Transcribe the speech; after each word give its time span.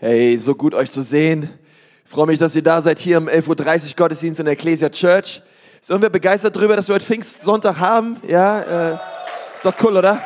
Hey, 0.00 0.38
so 0.38 0.54
gut 0.54 0.76
euch 0.76 0.92
zu 0.92 1.02
sehen. 1.02 1.50
Ich 2.04 2.10
freue 2.12 2.28
mich, 2.28 2.38
dass 2.38 2.54
ihr 2.54 2.62
da 2.62 2.80
seid 2.80 3.00
hier 3.00 3.16
im 3.16 3.28
11.30 3.28 3.48
Uhr 3.88 3.96
Gottesdienst 3.96 4.38
in 4.38 4.46
der 4.46 4.52
Ecclesia 4.52 4.88
Church. 4.90 5.42
Ist 5.80 5.90
irgendwer 5.90 6.08
begeistert 6.08 6.54
darüber, 6.54 6.76
dass 6.76 6.86
wir 6.86 6.94
heute 6.94 7.04
Pfingstsonntag 7.04 7.80
haben? 7.80 8.16
Ja, 8.28 8.92
äh, 8.92 8.98
ist 9.52 9.64
doch 9.64 9.74
cool, 9.82 9.96
oder? 9.96 10.22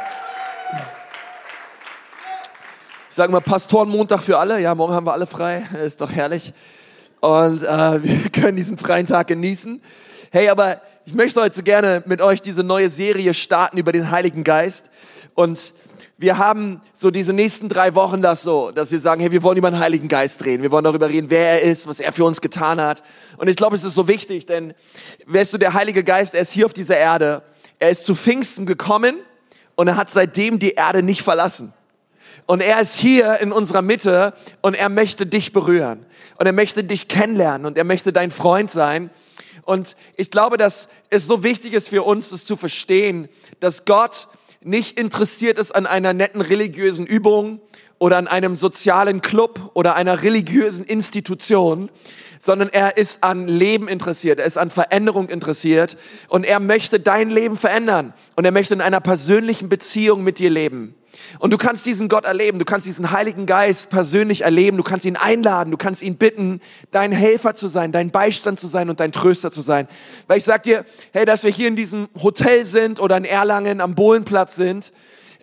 Ich 3.08 3.14
sage 3.14 3.32
mal 3.32 3.40
Pastorenmontag 3.40 4.20
für 4.20 4.36
alle. 4.36 4.60
Ja, 4.60 4.74
morgen 4.74 4.92
haben 4.92 5.06
wir 5.06 5.14
alle 5.14 5.26
frei. 5.26 5.66
Ist 5.82 6.02
doch 6.02 6.12
herrlich. 6.12 6.52
Und 7.20 7.62
äh, 7.62 7.66
wir 8.02 8.28
können 8.28 8.58
diesen 8.58 8.76
freien 8.76 9.06
Tag 9.06 9.28
genießen. 9.28 9.80
Hey, 10.32 10.50
aber 10.50 10.82
ich 11.06 11.14
möchte 11.14 11.40
heute 11.40 11.56
so 11.56 11.62
gerne 11.62 12.02
mit 12.04 12.20
euch 12.20 12.42
diese 12.42 12.62
neue 12.62 12.90
Serie 12.90 13.32
starten 13.32 13.78
über 13.78 13.92
den 13.92 14.10
Heiligen 14.10 14.44
Geist. 14.44 14.90
Und 15.34 15.72
wir 16.22 16.38
haben 16.38 16.80
so 16.94 17.10
diese 17.10 17.32
nächsten 17.32 17.68
drei 17.68 17.96
Wochen 17.96 18.22
das 18.22 18.44
so, 18.44 18.70
dass 18.70 18.92
wir 18.92 19.00
sagen, 19.00 19.20
hey, 19.20 19.32
wir 19.32 19.42
wollen 19.42 19.58
über 19.58 19.72
den 19.72 19.80
Heiligen 19.80 20.06
Geist 20.06 20.44
reden. 20.44 20.62
Wir 20.62 20.70
wollen 20.70 20.84
darüber 20.84 21.08
reden, 21.08 21.30
wer 21.30 21.60
er 21.60 21.62
ist, 21.62 21.88
was 21.88 21.98
er 21.98 22.12
für 22.12 22.24
uns 22.24 22.40
getan 22.40 22.80
hat. 22.80 23.02
Und 23.38 23.48
ich 23.48 23.56
glaube, 23.56 23.74
es 23.74 23.82
ist 23.82 23.96
so 23.96 24.06
wichtig, 24.06 24.46
denn 24.46 24.72
weißt 25.26 25.52
du, 25.52 25.58
der 25.58 25.74
Heilige 25.74 26.04
Geist, 26.04 26.34
er 26.34 26.42
ist 26.42 26.52
hier 26.52 26.64
auf 26.66 26.72
dieser 26.72 26.96
Erde. 26.96 27.42
Er 27.80 27.90
ist 27.90 28.04
zu 28.04 28.14
Pfingsten 28.14 28.66
gekommen 28.66 29.16
und 29.74 29.88
er 29.88 29.96
hat 29.96 30.10
seitdem 30.10 30.60
die 30.60 30.74
Erde 30.74 31.02
nicht 31.02 31.22
verlassen. 31.22 31.74
Und 32.46 32.62
er 32.62 32.80
ist 32.80 32.96
hier 32.96 33.40
in 33.40 33.50
unserer 33.50 33.82
Mitte 33.82 34.32
und 34.60 34.74
er 34.74 34.90
möchte 34.90 35.26
dich 35.26 35.52
berühren. 35.52 36.06
Und 36.36 36.46
er 36.46 36.52
möchte 36.52 36.84
dich 36.84 37.08
kennenlernen 37.08 37.66
und 37.66 37.76
er 37.76 37.84
möchte 37.84 38.12
dein 38.12 38.30
Freund 38.30 38.70
sein. 38.70 39.10
Und 39.62 39.96
ich 40.16 40.30
glaube, 40.30 40.56
dass 40.56 40.88
es 41.10 41.26
so 41.26 41.42
wichtig 41.42 41.72
ist 41.72 41.88
für 41.88 42.04
uns, 42.04 42.30
es 42.30 42.44
zu 42.44 42.56
verstehen, 42.56 43.28
dass 43.58 43.84
Gott 43.84 44.28
nicht 44.64 44.98
interessiert 44.98 45.58
ist 45.58 45.72
an 45.72 45.86
einer 45.86 46.12
netten 46.12 46.40
religiösen 46.40 47.06
Übung 47.06 47.60
oder 47.98 48.16
an 48.16 48.26
einem 48.26 48.56
sozialen 48.56 49.20
Club 49.20 49.70
oder 49.74 49.94
einer 49.94 50.22
religiösen 50.22 50.84
Institution, 50.84 51.90
sondern 52.38 52.68
er 52.68 52.96
ist 52.96 53.22
an 53.22 53.46
Leben 53.46 53.86
interessiert, 53.86 54.40
er 54.40 54.44
ist 54.44 54.58
an 54.58 54.70
Veränderung 54.70 55.28
interessiert 55.28 55.96
und 56.28 56.44
er 56.44 56.58
möchte 56.58 56.98
dein 56.98 57.30
Leben 57.30 57.56
verändern 57.56 58.12
und 58.34 58.44
er 58.44 58.50
möchte 58.50 58.74
in 58.74 58.80
einer 58.80 59.00
persönlichen 59.00 59.68
Beziehung 59.68 60.24
mit 60.24 60.40
dir 60.40 60.50
leben. 60.50 60.96
Und 61.38 61.52
du 61.52 61.58
kannst 61.58 61.84
diesen 61.86 62.08
Gott 62.08 62.24
erleben, 62.24 62.58
du 62.58 62.64
kannst 62.64 62.86
diesen 62.86 63.10
Heiligen 63.10 63.46
Geist 63.46 63.90
persönlich 63.90 64.42
erleben, 64.42 64.76
du 64.76 64.82
kannst 64.82 65.06
ihn 65.06 65.16
einladen, 65.16 65.70
du 65.70 65.76
kannst 65.76 66.02
ihn 66.02 66.16
bitten, 66.16 66.60
dein 66.90 67.12
Helfer 67.12 67.54
zu 67.54 67.68
sein, 67.68 67.92
dein 67.92 68.10
Beistand 68.10 68.58
zu 68.58 68.66
sein 68.66 68.88
und 68.90 69.00
dein 69.00 69.12
Tröster 69.12 69.50
zu 69.50 69.60
sein. 69.60 69.88
Weil 70.26 70.38
ich 70.38 70.44
sag 70.44 70.62
dir, 70.62 70.84
hey, 71.12 71.24
dass 71.24 71.44
wir 71.44 71.50
hier 71.50 71.68
in 71.68 71.76
diesem 71.76 72.08
Hotel 72.22 72.64
sind 72.64 73.00
oder 73.00 73.16
in 73.16 73.24
Erlangen 73.24 73.80
am 73.80 73.94
Bohlenplatz 73.94 74.56
sind, 74.56 74.92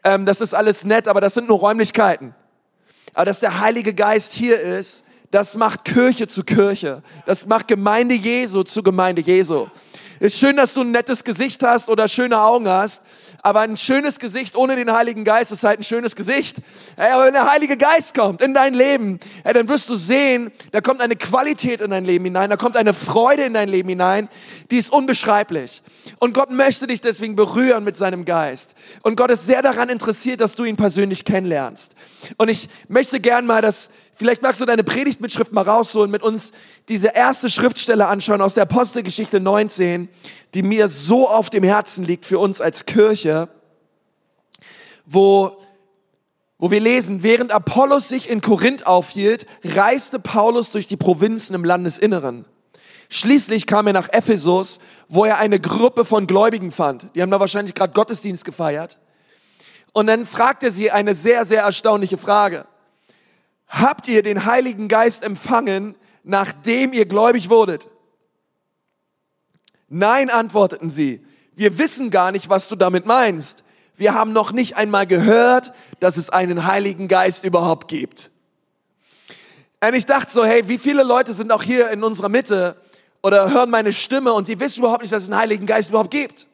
ähm, 0.04 0.26
das 0.26 0.42
ist 0.42 0.54
alles 0.54 0.86
nett, 0.86 1.08
aber 1.08 1.22
das 1.22 1.34
sind 1.34 1.48
nur 1.48 1.60
Räumlichkeiten. 1.60 2.34
Aber 3.14 3.26
dass 3.26 3.40
der 3.40 3.60
Heilige 3.60 3.94
Geist 3.94 4.34
hier 4.34 4.60
ist, 4.60 5.04
das 5.32 5.56
macht 5.56 5.86
Kirche 5.86 6.28
zu 6.28 6.44
Kirche. 6.44 7.04
Das 7.26 7.46
macht 7.46 7.68
Gemeinde 7.68 8.16
Jesu 8.16 8.64
zu 8.64 8.82
Gemeinde 8.82 9.22
Jesu. 9.22 9.68
Ist 10.20 10.38
schön, 10.38 10.58
dass 10.58 10.74
du 10.74 10.82
ein 10.82 10.92
nettes 10.92 11.24
Gesicht 11.24 11.64
hast 11.64 11.90
oder 11.90 12.10
schöne 12.10 12.42
Augen 12.42 12.68
hast, 12.68 13.04
aber 13.42 13.62
ein 13.62 13.78
schönes 13.78 14.20
Gesicht 14.20 14.56
ohne 14.58 14.76
den 14.76 14.92
Heiligen 14.92 15.24
Geist 15.24 15.54
ist 15.54 15.64
halt 15.64 15.80
ein 15.80 15.84
schönes 15.84 16.14
Gesicht. 16.14 16.58
Hey, 16.98 17.14
aber 17.14 17.26
wenn 17.26 17.34
der 17.34 17.50
Heilige 17.50 17.78
Geist 17.78 18.14
kommt 18.14 18.42
in 18.42 18.54
dein 18.54 18.74
Leben, 18.74 19.22
hey, 19.46 19.54
dann 19.54 19.70
wirst 19.70 19.90
du 19.90 19.96
sehen, 19.96 20.52
da 20.72 20.82
kommt 20.82 21.00
eine 21.00 21.16
Qualität 21.16 21.80
in 21.80 21.92
dein 21.92 22.04
Leben 22.04 22.26
hinein, 22.26 22.50
da 22.50 22.58
kommt 22.58 22.76
eine 22.76 22.94
Freude 22.94 23.44
in 23.44 23.54
dein 23.54 23.70
Leben 23.70 23.88
hinein, 23.88 24.28
die 24.72 24.78
ist 24.78 24.92
unbeschreiblich. 24.92 25.82
Und 26.20 26.34
Gott 26.34 26.52
möchte 26.52 26.86
dich 26.86 27.00
deswegen 27.00 27.38
berühren 27.38 27.86
mit 27.86 27.96
seinem 27.96 28.26
Geist. 28.26 28.76
Und 29.04 29.16
Gott 29.16 29.32
ist 29.32 29.46
sehr 29.46 29.62
daran 29.62 29.88
interessiert, 29.88 30.42
dass 30.42 30.56
du 30.56 30.66
ihn 30.66 30.76
persönlich 30.76 31.24
kennenlernst. 31.24 31.96
Und 32.36 32.50
ich 32.50 32.68
möchte 32.90 33.22
gern 33.22 33.46
mal 33.46 33.62
das, 33.62 33.90
vielleicht 34.20 34.44
magst 34.44 34.62
du 34.62 34.66
deine 34.66 34.84
Predigtmitschrift 34.84 35.52
mal 35.52 35.64
rausholen, 35.64 36.12
mit 36.12 36.22
uns 36.22 36.52
diese 36.90 37.08
erste 37.08 37.50
Schriftstelle 37.50 38.06
anschauen 38.06 38.42
aus 38.42 38.54
der 38.54 38.64
Apostelgeschichte 38.64 39.40
19 39.40 40.10
die 40.54 40.64
mir 40.64 40.88
so 40.88 41.30
auf 41.30 41.50
dem 41.50 41.64
Herzen 41.64 42.06
liegt 42.06 42.26
für 42.26 42.40
uns 42.40 42.62
als 42.62 42.86
Kirche, 42.86 43.50
wo, 45.06 45.58
wo 46.58 46.72
wir 46.72 46.80
lesen, 46.80 47.24
während 47.24 47.52
Apollos 47.52 48.10
sich 48.10 48.30
in 48.30 48.42
Korinth 48.42 48.88
aufhielt, 48.88 49.46
reiste 49.64 50.20
Paulus 50.20 50.72
durch 50.72 50.88
die 50.88 50.98
Provinzen 50.98 51.56
im 51.56 51.64
Landesinneren. 51.64 52.46
Schließlich 53.10 53.66
kam 53.66 53.88
er 53.88 53.94
nach 53.94 54.10
Ephesus, 54.10 54.80
wo 55.08 55.26
er 55.26 55.40
eine 55.40 55.60
Gruppe 55.60 56.06
von 56.06 56.28
Gläubigen 56.28 56.72
fand. 56.72 57.16
Die 57.16 57.22
haben 57.22 57.32
da 57.32 57.40
wahrscheinlich 57.40 57.74
gerade 57.74 57.94
Gottesdienst 57.94 58.46
gefeiert. 58.46 59.00
Und 59.94 60.08
dann 60.08 60.28
fragt 60.28 60.62
er 60.62 60.72
sie 60.72 60.92
eine 60.92 61.16
sehr, 61.16 61.44
sehr 61.46 61.64
erstaunliche 61.64 62.20
Frage. 62.20 62.66
Habt 63.70 64.08
ihr 64.08 64.24
den 64.24 64.46
Heiligen 64.46 64.88
Geist 64.88 65.24
empfangen, 65.24 65.96
nachdem 66.24 66.92
ihr 66.92 67.06
gläubig 67.06 67.50
wurdet? 67.50 67.88
Nein, 69.88 70.30
antworteten 70.30 70.90
sie, 70.90 71.26
wir 71.56 71.78
wissen 71.78 72.10
gar 72.10 72.32
nicht, 72.32 72.50
was 72.50 72.68
du 72.68 72.76
damit 72.76 73.06
meinst. 73.06 73.64
Wir 73.96 74.14
haben 74.14 74.34
noch 74.34 74.52
nicht 74.52 74.76
einmal 74.76 75.06
gehört, 75.06 75.74
dass 76.00 76.18
es 76.18 76.30
einen 76.30 76.66
Heiligen 76.66 77.08
Geist 77.08 77.44
überhaupt 77.44 77.88
gibt. 77.88 78.32
Und 79.82 79.94
ich 79.94 80.06
dachte 80.06 80.32
so, 80.32 80.46
hey, 80.46 80.68
wie 80.68 80.78
viele 80.78 81.04
Leute 81.04 81.34
sind 81.34 81.52
auch 81.52 81.64
hier 81.64 81.90
in 81.90 82.04
unserer 82.04 82.30
Mitte 82.30 82.76
oder 83.22 83.52
hören 83.52 83.70
meine 83.70 83.94
Stimme 83.94 84.34
und 84.34 84.48
sie 84.48 84.60
wissen 84.60 84.80
überhaupt 84.80 85.02
nicht, 85.02 85.14
dass 85.14 85.24
es 85.24 85.30
einen 85.30 85.40
Heiligen 85.40 85.66
Geist 85.66 85.90
überhaupt 85.90 86.12
gibt. 86.12 86.48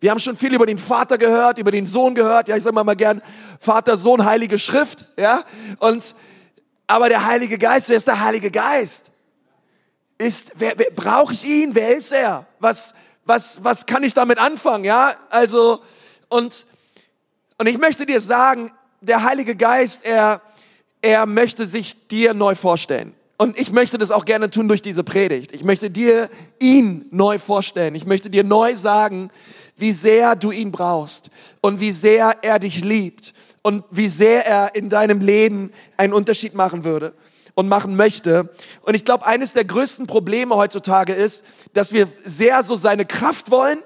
Wir 0.00 0.10
haben 0.10 0.18
schon 0.18 0.36
viel 0.36 0.54
über 0.54 0.64
den 0.64 0.78
Vater 0.78 1.18
gehört, 1.18 1.58
über 1.58 1.70
den 1.70 1.84
Sohn 1.84 2.14
gehört. 2.14 2.48
Ja, 2.48 2.56
ich 2.56 2.62
sage 2.62 2.74
mal, 2.74 2.84
mal 2.84 2.96
gern 2.96 3.20
Vater, 3.58 3.98
Sohn, 3.98 4.24
Heilige 4.24 4.58
Schrift. 4.58 5.06
Ja, 5.18 5.42
und 5.78 6.14
aber 6.90 7.08
der 7.08 7.24
Heilige 7.24 7.56
Geist, 7.56 7.88
wer 7.88 7.96
ist 7.96 8.06
der 8.06 8.20
Heilige 8.20 8.50
Geist? 8.50 9.10
ist, 10.20 10.52
wer, 10.56 10.74
wer 10.76 10.90
brauche 10.94 11.32
ich 11.32 11.44
ihn? 11.44 11.74
Wer 11.74 11.96
ist 11.96 12.12
er? 12.12 12.46
Was, 12.58 12.94
was, 13.24 13.64
was 13.64 13.86
kann 13.86 14.04
ich 14.04 14.14
damit 14.14 14.38
anfangen? 14.38 14.84
Ja, 14.84 15.14
also, 15.30 15.80
und, 16.28 16.66
und 17.58 17.66
ich 17.66 17.78
möchte 17.78 18.04
dir 18.04 18.20
sagen, 18.20 18.70
der 19.00 19.24
Heilige 19.24 19.56
Geist, 19.56 20.04
er, 20.04 20.42
er 21.00 21.24
möchte 21.24 21.64
sich 21.64 22.06
dir 22.08 22.34
neu 22.34 22.54
vorstellen. 22.54 23.14
Und 23.38 23.58
ich 23.58 23.72
möchte 23.72 23.96
das 23.96 24.10
auch 24.10 24.26
gerne 24.26 24.50
tun 24.50 24.68
durch 24.68 24.82
diese 24.82 25.02
Predigt. 25.02 25.52
Ich 25.52 25.64
möchte 25.64 25.90
dir 25.90 26.28
ihn 26.58 27.06
neu 27.10 27.38
vorstellen. 27.38 27.94
Ich 27.94 28.04
möchte 28.04 28.28
dir 28.28 28.44
neu 28.44 28.76
sagen, 28.76 29.30
wie 29.76 29.92
sehr 29.92 30.36
du 30.36 30.50
ihn 30.50 30.70
brauchst 30.70 31.30
und 31.62 31.80
wie 31.80 31.92
sehr 31.92 32.36
er 32.42 32.58
dich 32.58 32.84
liebt 32.84 33.32
und 33.62 33.84
wie 33.90 34.08
sehr 34.08 34.46
er 34.46 34.74
in 34.74 34.88
deinem 34.88 35.20
Leben 35.20 35.72
einen 35.96 36.12
Unterschied 36.12 36.54
machen 36.54 36.84
würde 36.84 37.14
und 37.54 37.68
machen 37.68 37.96
möchte. 37.96 38.48
Und 38.82 38.94
ich 38.94 39.04
glaube, 39.04 39.26
eines 39.26 39.52
der 39.52 39.64
größten 39.64 40.06
Probleme 40.06 40.56
heutzutage 40.56 41.12
ist, 41.12 41.44
dass 41.72 41.92
wir 41.92 42.08
sehr 42.24 42.62
so 42.62 42.76
seine 42.76 43.04
Kraft 43.04 43.50
wollen 43.50 43.78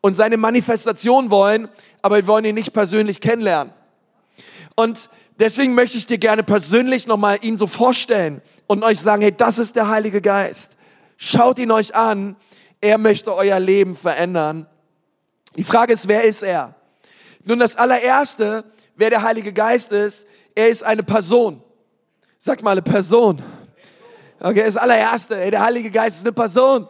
und 0.00 0.14
seine 0.14 0.36
Manifestation 0.36 1.30
wollen, 1.30 1.68
aber 2.00 2.16
wir 2.16 2.26
wollen 2.26 2.44
ihn 2.44 2.54
nicht 2.54 2.72
persönlich 2.72 3.20
kennenlernen. 3.20 3.72
Und 4.74 5.10
deswegen 5.38 5.74
möchte 5.74 5.98
ich 5.98 6.06
dir 6.06 6.18
gerne 6.18 6.42
persönlich 6.42 7.06
nochmal 7.06 7.38
ihn 7.42 7.56
so 7.56 7.66
vorstellen 7.66 8.40
und 8.66 8.84
euch 8.84 9.00
sagen, 9.00 9.22
hey, 9.22 9.32
das 9.36 9.58
ist 9.58 9.76
der 9.76 9.88
Heilige 9.88 10.20
Geist. 10.20 10.76
Schaut 11.16 11.58
ihn 11.58 11.70
euch 11.70 11.94
an. 11.94 12.36
Er 12.80 12.98
möchte 12.98 13.34
euer 13.34 13.60
Leben 13.60 13.94
verändern. 13.94 14.66
Die 15.56 15.64
Frage 15.64 15.92
ist, 15.92 16.08
wer 16.08 16.24
ist 16.24 16.42
er? 16.42 16.74
Nun, 17.44 17.58
das 17.58 17.76
allererste, 17.76 18.64
wer 18.96 19.10
der 19.10 19.22
Heilige 19.22 19.52
Geist 19.52 19.92
ist, 19.92 20.26
er 20.54 20.68
ist 20.68 20.82
eine 20.82 21.02
Person. 21.02 21.62
Sag 22.38 22.62
mal 22.62 22.72
eine 22.72 22.82
Person. 22.82 23.40
Okay, 24.40 24.64
das 24.64 24.76
allererste, 24.76 25.50
der 25.50 25.62
Heilige 25.62 25.90
Geist 25.90 26.18
ist 26.18 26.26
eine 26.26 26.32
Person. 26.32 26.88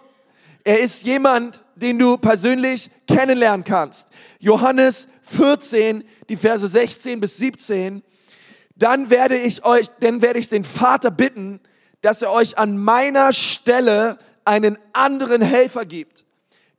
Er 0.65 0.81
ist 0.81 1.03
jemand, 1.05 1.63
den 1.75 1.99
du 1.99 2.17
persönlich 2.17 2.91
kennenlernen 3.07 3.65
kannst. 3.65 4.09
Johannes 4.39 5.09
14, 5.23 6.05
die 6.29 6.37
Verse 6.37 6.67
16 6.67 7.21
bis 7.21 7.37
17. 7.37 8.03
Dann 8.77 9.11
werde 9.11 9.37
ich 9.37 9.65
euch, 9.65 9.89
dann 10.01 10.23
werde 10.23 10.39
ich 10.39 10.49
den 10.49 10.65
Vater 10.65 11.11
bitten, 11.11 11.61
dass 12.01 12.23
er 12.23 12.33
euch 12.33 12.57
an 12.59 12.79
meiner 12.79 13.33
Stelle 13.33 14.19
einen 14.45 14.79
anderen 14.93 15.43
Helfer 15.43 15.85
gibt, 15.85 16.25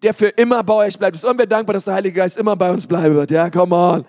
der 0.02 0.14
für 0.14 0.28
immer 0.28 0.64
bei 0.64 0.74
euch 0.74 0.98
bleibt. 0.98 1.16
Ist 1.16 1.24
irgendwer 1.24 1.48
dankbar, 1.48 1.74
dass 1.74 1.86
der 1.86 1.94
Heilige 1.94 2.20
Geist 2.20 2.38
immer 2.38 2.56
bei 2.56 2.72
uns 2.72 2.88
bleiben 2.88 3.16
wird? 3.16 3.32
Ja, 3.32 3.50
come 3.50 3.76
on. 3.76 4.06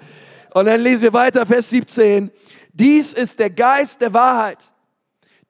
Und 0.54 0.66
dann 0.66 0.80
lesen 0.80 1.02
wir 1.02 1.12
weiter, 1.12 1.44
Vers 1.44 1.68
17. 1.70 2.30
Dies 2.72 3.12
ist 3.12 3.40
der 3.40 3.50
Geist 3.50 4.00
der 4.00 4.14
Wahrheit. 4.14 4.72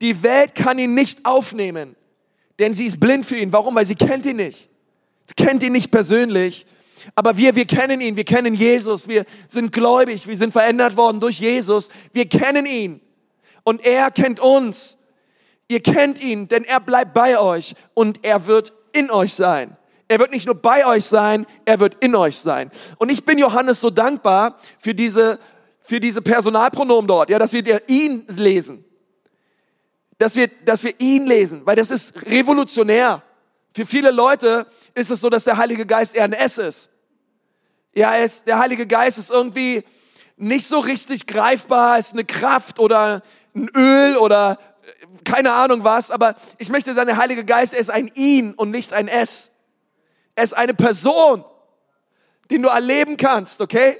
Die 0.01 0.23
Welt 0.23 0.55
kann 0.55 0.79
ihn 0.79 0.95
nicht 0.95 1.25
aufnehmen, 1.25 1.95
denn 2.59 2.73
sie 2.73 2.87
ist 2.87 2.99
blind 2.99 3.25
für 3.25 3.37
ihn. 3.37 3.53
Warum? 3.53 3.75
Weil 3.75 3.87
sie 3.87 3.95
kennt 3.95 4.25
ihn 4.27 4.37
nicht. 4.37 4.71
Sie 5.27 5.35
kennt 5.35 5.63
ihn 5.63 5.73
nicht 5.73 5.91
persönlich. 5.91 6.67
Aber 7.15 7.37
wir, 7.37 7.55
wir 7.55 7.67
kennen 7.67 8.01
ihn, 8.01 8.17
wir 8.17 8.25
kennen 8.25 8.55
Jesus, 8.55 9.07
wir 9.07 9.27
sind 9.47 9.73
gläubig, 9.73 10.27
wir 10.27 10.39
sind 10.39 10.53
verändert 10.53 10.97
worden 10.97 11.21
durch 11.21 11.39
Jesus. 11.39 11.91
Wir 12.15 12.27
kennen 12.27 12.65
ihn 12.65 13.01
und 13.63 13.85
er 13.85 14.11
kennt 14.11 14.41
uns. 14.41 14.97
Ihr 15.69 15.81
kennt 15.81 16.23
ihn, 16.23 16.49
denn 16.49 16.65
er 16.65 16.81
bleibt 16.81 17.13
bei 17.13 17.39
euch 17.39 17.75
und 17.93 18.25
er 18.25 18.47
wird 18.47 18.73
in 18.95 19.11
euch 19.11 19.35
sein. 19.35 19.77
Er 20.09 20.19
wird 20.19 20.31
nicht 20.31 20.47
nur 20.47 20.55
bei 20.55 20.87
euch 20.87 21.05
sein, 21.05 21.47
er 21.65 21.81
wird 21.81 21.97
in 22.01 22.15
euch 22.15 22.39
sein. 22.39 22.71
Und 22.99 23.11
ich 23.11 23.25
bin 23.25 23.39
Johannes 23.39 23.81
so 23.81 23.91
dankbar 23.91 24.59
für 24.79 24.95
diese 24.95 25.39
für 25.85 26.01
diese 26.01 26.23
Personalpronomen 26.23 27.07
dort, 27.07 27.29
ja, 27.29 27.39
dass 27.39 27.53
wir 27.53 27.83
ihn 27.89 28.25
lesen. 28.29 28.85
dass 30.17 30.37
wir, 30.37 30.49
dass 30.65 30.85
wir 30.85 30.99
ihn 30.99 31.27
lesen, 31.27 31.67
weil 31.67 31.77
das 31.77 31.91
ist 31.91 32.23
revolutionär. 32.23 33.23
Für 33.75 33.85
viele 33.85 34.11
Leute 34.11 34.67
ist 34.95 35.11
es 35.11 35.21
so, 35.21 35.29
dass 35.29 35.45
der 35.45 35.57
Heilige 35.57 35.85
Geist 35.85 36.15
eher 36.15 36.25
ein 36.25 36.33
S 36.33 36.57
ist. 36.57 36.89
Ja, 37.93 38.17
es, 38.17 38.45
der 38.45 38.59
Heilige 38.59 38.87
Geist 38.87 39.19
ist 39.19 39.31
irgendwie 39.31 39.85
nicht 40.37 40.67
so 40.67 40.79
richtig 40.79 41.27
greifbar, 41.27 41.99
ist 41.99 42.13
eine 42.13 42.25
Kraft 42.25 42.79
oder 42.79 43.23
ein 43.55 43.69
Öl 43.75 44.17
oder 44.17 44.59
keine 45.25 45.53
Ahnung 45.53 45.85
was, 45.85 46.11
aber 46.11 46.37
ich 46.59 46.71
möchte 46.71 46.95
sagen, 46.95 47.09
der 47.09 47.17
Heilige 47.17 47.45
Geist, 47.45 47.75
er 47.75 47.81
ist 47.81 47.91
ein 47.91 48.11
ihn 48.15 48.55
und 48.55 48.71
nicht 48.71 48.93
ein 48.93 49.09
es. 49.09 49.51
Er 50.35 50.45
ist 50.45 50.53
eine 50.55 50.75
Person, 50.75 51.45
den 52.51 52.63
du 52.63 52.69
erleben 52.69 53.17
kannst, 53.17 53.61
okay? 53.61 53.97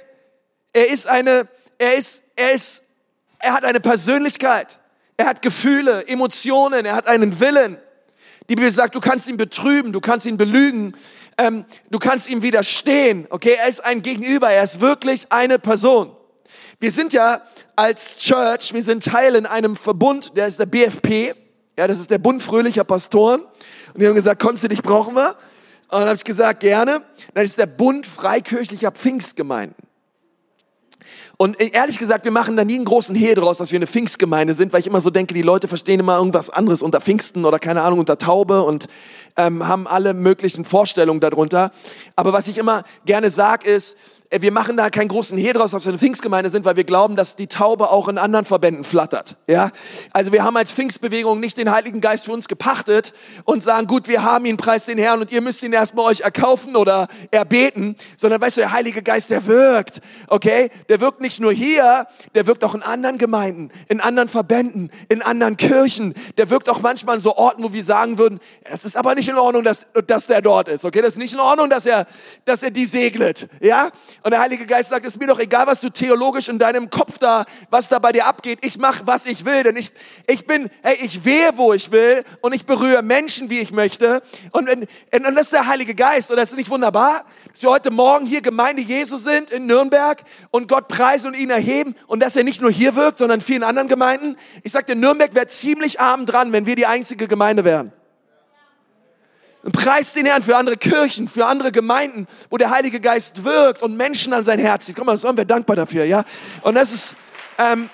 Er 0.73 0.89
ist 0.89 1.07
eine, 1.07 1.47
er 1.77 1.95
ist, 1.95 2.23
er 2.35 2.51
ist, 2.51 2.83
er 3.39 3.53
hat 3.53 3.63
eine 3.63 3.79
Persönlichkeit. 3.79 4.79
Er 5.17 5.27
hat 5.27 5.41
Gefühle, 5.41 6.07
Emotionen, 6.07 6.85
er 6.85 6.95
hat 6.95 7.07
einen 7.07 7.39
Willen. 7.39 7.77
Die 8.49 8.55
Bibel 8.55 8.69
sagt, 8.69 8.93
du 8.93 8.99
kannst 8.99 9.27
ihn 9.27 9.37
betrüben, 9.37 9.93
du 9.93 10.01
kannst 10.01 10.25
ihn 10.25 10.37
belügen, 10.37 10.95
ähm, 11.37 11.65
du 11.89 11.97
kannst 11.97 12.29
ihm 12.29 12.41
widerstehen. 12.41 13.25
Okay, 13.29 13.57
er 13.59 13.67
ist 13.67 13.83
ein 13.83 14.01
Gegenüber, 14.01 14.51
er 14.51 14.63
ist 14.63 14.81
wirklich 14.81 15.31
eine 15.31 15.57
Person. 15.57 16.15
Wir 16.79 16.91
sind 16.91 17.13
ja 17.13 17.41
als 17.75 18.17
Church, 18.17 18.73
wir 18.73 18.83
sind 18.83 19.03
Teil 19.03 19.35
in 19.35 19.45
einem 19.45 19.75
Verbund, 19.75 20.35
der 20.37 20.47
ist 20.47 20.59
der 20.59 20.65
BFP. 20.65 21.33
Ja, 21.77 21.87
das 21.87 21.99
ist 21.99 22.11
der 22.11 22.19
Bund 22.19 22.43
fröhlicher 22.43 22.83
Pastoren. 22.83 23.41
Und 23.93 24.01
die 24.01 24.07
haben 24.07 24.15
gesagt, 24.15 24.41
Konsti, 24.41 24.67
dich 24.67 24.83
brauchen 24.83 25.15
wir. 25.15 25.35
Und 25.95 26.01
dann 26.01 26.09
habe 26.09 26.17
ich 26.17 26.25
gesagt, 26.25 26.59
gerne. 26.59 27.03
Das 27.33 27.45
ist 27.45 27.57
der 27.57 27.67
Bund 27.67 28.05
freikirchlicher 28.05 28.91
Pfingstgemeinden. 28.91 29.77
Und 31.37 31.61
ehrlich 31.61 31.97
gesagt, 31.97 32.25
wir 32.25 32.33
machen 32.33 32.57
da 32.57 32.65
nie 32.65 32.75
einen 32.75 32.83
großen 32.83 33.15
Hehl 33.15 33.35
draus, 33.35 33.59
dass 33.59 33.71
wir 33.71 33.77
eine 33.77 33.87
Pfingstgemeinde 33.87 34.53
sind, 34.53 34.73
weil 34.73 34.81
ich 34.81 34.87
immer 34.87 34.99
so 34.99 35.09
denke, 35.09 35.33
die 35.33 35.41
Leute 35.41 35.69
verstehen 35.69 36.01
immer 36.01 36.17
irgendwas 36.17 36.49
anderes 36.49 36.81
unter 36.81 36.99
Pfingsten 36.99 37.45
oder 37.45 37.59
keine 37.59 37.81
Ahnung 37.81 37.99
unter 37.99 38.17
Taube 38.17 38.63
und 38.63 38.87
ähm, 39.37 39.65
haben 39.65 39.87
alle 39.87 40.13
möglichen 40.13 40.65
Vorstellungen 40.65 41.21
darunter. 41.21 41.71
Aber 42.17 42.33
was 42.33 42.49
ich 42.49 42.57
immer 42.57 42.83
gerne 43.05 43.31
sage 43.31 43.65
ist, 43.69 43.97
wir 44.41 44.51
machen 44.51 44.77
da 44.77 44.89
keinen 44.89 45.07
großen 45.07 45.37
Hehl 45.37 45.53
draus, 45.53 45.71
dass 45.71 45.85
wir 45.85 45.89
eine 45.89 45.99
Pfingstgemeinde 45.99 46.49
sind, 46.49 46.65
weil 46.65 46.75
wir 46.75 46.83
glauben, 46.83 47.15
dass 47.15 47.35
die 47.35 47.47
Taube 47.47 47.89
auch 47.89 48.07
in 48.07 48.17
anderen 48.17 48.45
Verbänden 48.45 48.83
flattert. 48.83 49.35
Ja? 49.47 49.71
Also 50.11 50.31
wir 50.31 50.43
haben 50.43 50.57
als 50.57 50.71
Pfingstbewegung 50.71 51.39
nicht 51.39 51.57
den 51.57 51.71
Heiligen 51.71 52.01
Geist 52.01 52.25
für 52.25 52.31
uns 52.31 52.47
gepachtet 52.47 53.13
und 53.43 53.63
sagen, 53.63 53.87
gut, 53.87 54.07
wir 54.07 54.23
haben 54.23 54.45
ihn, 54.45 54.57
preis 54.57 54.85
den 54.85 54.97
Herrn 54.97 55.21
und 55.21 55.31
ihr 55.31 55.41
müsst 55.41 55.63
ihn 55.63 55.73
erstmal 55.73 56.05
euch 56.05 56.21
erkaufen 56.21 56.75
oder 56.75 57.07
erbeten, 57.31 57.95
sondern 58.17 58.41
weißt 58.41 58.57
du, 58.57 58.61
der 58.61 58.71
Heilige 58.71 59.01
Geist, 59.01 59.29
der 59.29 59.45
wirkt, 59.45 60.01
okay? 60.27 60.69
Der 60.89 60.99
wirkt 60.99 61.21
nicht 61.21 61.39
nur 61.39 61.53
hier, 61.53 62.07
der 62.33 62.47
wirkt 62.47 62.63
auch 62.63 62.75
in 62.75 62.83
anderen 62.83 63.17
Gemeinden, 63.17 63.71
in 63.87 64.01
anderen 64.01 64.29
Verbänden, 64.29 64.91
in 65.09 65.21
anderen 65.21 65.57
Kirchen. 65.57 66.13
Der 66.37 66.49
wirkt 66.49 66.69
auch 66.69 66.81
manchmal 66.81 67.15
in 67.15 67.21
so 67.21 67.35
Orten, 67.35 67.63
wo 67.63 67.73
wir 67.73 67.83
sagen 67.83 68.17
würden, 68.17 68.39
es 68.63 68.85
ist 68.85 68.97
aber 68.97 69.15
nicht 69.15 69.29
in 69.29 69.37
Ordnung, 69.37 69.63
dass, 69.63 69.85
dass 70.07 70.27
der 70.27 70.41
dort 70.41 70.69
ist, 70.69 70.85
okay? 70.85 71.01
Das 71.01 71.13
ist 71.13 71.19
nicht 71.19 71.33
in 71.33 71.39
Ordnung, 71.39 71.69
dass 71.69 71.85
er, 71.85 72.07
dass 72.45 72.63
er 72.63 72.71
die 72.71 72.85
segnet, 72.85 73.47
ja? 73.59 73.89
Und 74.25 74.31
der 74.31 74.39
Heilige 74.39 74.65
Geist 74.65 74.89
sagt, 74.89 75.05
es 75.05 75.19
mir 75.19 75.27
doch 75.27 75.37
egal, 75.37 75.67
was 75.67 75.81
du 75.81 75.89
theologisch 75.91 76.49
in 76.49 76.57
deinem 76.57 76.89
Kopf 76.89 77.19
da, 77.19 77.45
was 77.69 77.89
da 77.89 77.99
bei 77.99 78.11
dir 78.11 78.25
abgeht. 78.25 78.57
Ich 78.63 78.79
mache, 78.79 79.05
was 79.05 79.27
ich 79.27 79.45
will, 79.45 79.61
denn 79.61 79.77
ich, 79.77 79.91
ich 80.25 80.47
bin, 80.47 80.67
hey, 80.81 80.97
ich 80.99 81.25
wehe, 81.25 81.51
wo 81.57 81.73
ich 81.73 81.91
will 81.91 82.23
und 82.41 82.55
ich 82.55 82.65
berühre 82.65 83.03
Menschen, 83.03 83.51
wie 83.51 83.59
ich 83.59 83.71
möchte. 83.71 84.23
Und, 84.49 84.67
und, 84.67 84.87
und 85.13 85.35
das 85.35 85.43
ist 85.43 85.53
der 85.53 85.67
Heilige 85.67 85.93
Geist. 85.93 86.31
Und 86.31 86.37
das 86.37 86.49
ist 86.49 86.55
nicht 86.55 86.71
wunderbar, 86.71 87.23
dass 87.51 87.61
wir 87.61 87.69
heute 87.69 87.91
Morgen 87.91 88.25
hier 88.25 88.41
Gemeinde 88.41 88.81
Jesu 88.81 89.17
sind 89.17 89.51
in 89.51 89.67
Nürnberg 89.67 90.23
und 90.49 90.67
Gott 90.67 90.87
preisen 90.87 91.27
und 91.27 91.37
ihn 91.37 91.51
erheben 91.51 91.93
und 92.07 92.23
dass 92.23 92.35
er 92.35 92.43
nicht 92.43 92.63
nur 92.63 92.71
hier 92.71 92.95
wirkt, 92.95 93.19
sondern 93.19 93.41
in 93.41 93.45
vielen 93.45 93.61
anderen 93.61 93.87
Gemeinden. 93.87 94.37
Ich 94.63 94.71
sagte, 94.71 94.95
Nürnberg 94.95 95.35
wäre 95.35 95.45
ziemlich 95.45 95.99
arm 95.99 96.25
dran, 96.25 96.51
wenn 96.51 96.65
wir 96.65 96.75
die 96.75 96.87
einzige 96.87 97.27
Gemeinde 97.27 97.63
wären. 97.63 97.93
Und 99.65 99.71
preist 99.71 100.15
den 100.15 100.27
Herrn 100.27 100.43
für 100.43 100.55
andere 100.55 100.77
Kirchen, 100.77 101.27
für 101.27 101.47
andere 101.47 101.71
Gemeinden, 101.71 102.27
wo 102.51 102.57
der 102.57 102.69
Heilige 102.69 102.99
Geist 102.99 103.43
wirkt 103.43 103.81
und 103.81 103.97
Menschen 103.97 104.31
an 104.31 104.43
sein 104.43 104.59
Herz 104.59 104.85
zieht. 104.85 104.95
Guck 104.95 105.07
mal, 105.07 105.17
sind 105.17 105.35
wir 105.35 105.43
dankbar 105.43 105.75
dafür, 105.75 106.05
ja? 106.05 106.23
Und 106.61 106.75
das 106.75 106.93
ist, 106.93 107.15
ähm, 107.57 107.89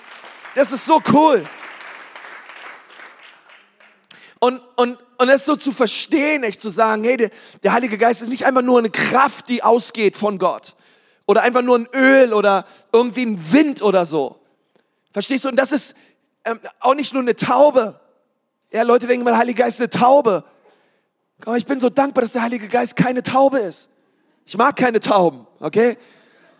das 0.54 0.70
ist 0.70 0.84
so 0.84 1.00
cool. 1.14 1.46
Und, 4.38 4.60
und, 4.76 4.98
und 5.16 5.28
das 5.28 5.46
so 5.46 5.56
zu 5.56 5.72
verstehen, 5.72 6.44
echt 6.44 6.60
zu 6.60 6.68
sagen, 6.68 7.04
hey, 7.04 7.16
der, 7.16 7.30
der 7.62 7.72
Heilige 7.72 7.96
Geist 7.96 8.20
ist 8.20 8.28
nicht 8.28 8.44
einfach 8.44 8.60
nur 8.60 8.78
eine 8.78 8.90
Kraft, 8.90 9.48
die 9.48 9.62
ausgeht 9.62 10.18
von 10.18 10.38
Gott. 10.38 10.74
Oder 11.24 11.40
einfach 11.40 11.62
nur 11.62 11.78
ein 11.78 11.88
Öl 11.94 12.34
oder 12.34 12.66
irgendwie 12.92 13.24
ein 13.24 13.50
Wind 13.50 13.80
oder 13.80 14.04
so. 14.04 14.38
Verstehst 15.10 15.46
du? 15.46 15.48
Und 15.48 15.56
das 15.56 15.72
ist 15.72 15.96
ähm, 16.44 16.60
auch 16.80 16.94
nicht 16.94 17.14
nur 17.14 17.22
eine 17.22 17.34
Taube. 17.34 17.98
Ja, 18.70 18.82
Leute 18.82 19.06
denken, 19.06 19.24
der 19.24 19.38
Heilige 19.38 19.62
Geist 19.62 19.80
ist 19.80 19.80
eine 19.80 19.88
Taube. 19.88 20.44
Aber 21.44 21.56
ich 21.56 21.66
bin 21.66 21.80
so 21.80 21.88
dankbar, 21.88 22.22
dass 22.22 22.32
der 22.32 22.42
Heilige 22.42 22.68
Geist 22.68 22.96
keine 22.96 23.22
Taube 23.22 23.58
ist. 23.58 23.88
Ich 24.46 24.56
mag 24.56 24.76
keine 24.76 25.00
Tauben, 25.00 25.46
okay? 25.60 25.96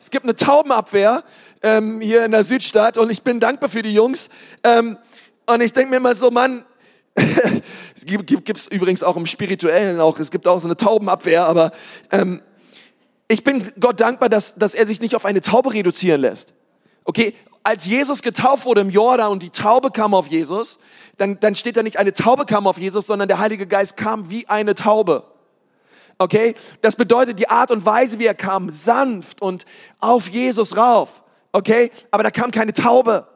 Es 0.00 0.10
gibt 0.10 0.24
eine 0.24 0.34
Taubenabwehr 0.34 1.22
ähm, 1.62 2.00
hier 2.00 2.24
in 2.24 2.32
der 2.32 2.42
Südstadt 2.42 2.98
und 2.98 3.10
ich 3.10 3.22
bin 3.22 3.38
dankbar 3.38 3.70
für 3.70 3.82
die 3.82 3.94
Jungs. 3.94 4.28
Ähm, 4.64 4.98
und 5.46 5.60
ich 5.60 5.72
denke 5.72 5.90
mir 5.90 5.96
immer 5.96 6.14
so, 6.14 6.30
Mann, 6.30 6.64
es 7.14 8.04
gibt, 8.04 8.26
gibt 8.26 8.56
es 8.56 8.68
übrigens 8.68 9.02
auch 9.02 9.16
im 9.16 9.26
Spirituellen 9.26 10.00
auch, 10.00 10.18
es 10.18 10.30
gibt 10.30 10.48
auch 10.48 10.60
so 10.60 10.66
eine 10.66 10.76
Taubenabwehr, 10.76 11.46
aber 11.46 11.72
ähm, 12.10 12.42
ich 13.28 13.44
bin 13.44 13.70
Gott 13.78 14.00
dankbar, 14.00 14.28
dass, 14.28 14.54
dass 14.56 14.74
er 14.74 14.86
sich 14.86 15.00
nicht 15.00 15.14
auf 15.14 15.24
eine 15.24 15.40
Taube 15.40 15.72
reduzieren 15.72 16.20
lässt. 16.20 16.54
Okay, 17.04 17.34
als 17.62 17.86
Jesus 17.86 18.22
getauft 18.22 18.64
wurde 18.64 18.80
im 18.80 18.90
Jordan 18.90 19.30
und 19.30 19.42
die 19.42 19.50
Taube 19.50 19.90
kam 19.90 20.14
auf 20.14 20.26
Jesus, 20.26 20.78
dann, 21.18 21.38
dann 21.40 21.54
steht 21.54 21.76
da 21.76 21.82
nicht 21.82 21.98
eine 21.98 22.12
Taube 22.12 22.44
kam 22.44 22.66
auf 22.66 22.78
Jesus, 22.78 23.06
sondern 23.06 23.28
der 23.28 23.38
Heilige 23.38 23.66
Geist 23.66 23.96
kam 23.96 24.30
wie 24.30 24.48
eine 24.48 24.74
Taube. 24.74 25.24
Okay? 26.18 26.54
Das 26.80 26.96
bedeutet 26.96 27.38
die 27.38 27.48
Art 27.48 27.70
und 27.70 27.84
Weise, 27.84 28.18
wie 28.18 28.26
er 28.26 28.34
kam, 28.34 28.70
sanft 28.70 29.42
und 29.42 29.64
auf 30.00 30.28
Jesus 30.28 30.76
rauf. 30.76 31.22
Okay? 31.52 31.90
Aber 32.10 32.22
da 32.22 32.30
kam 32.30 32.50
keine 32.50 32.72
Taube. 32.72 33.26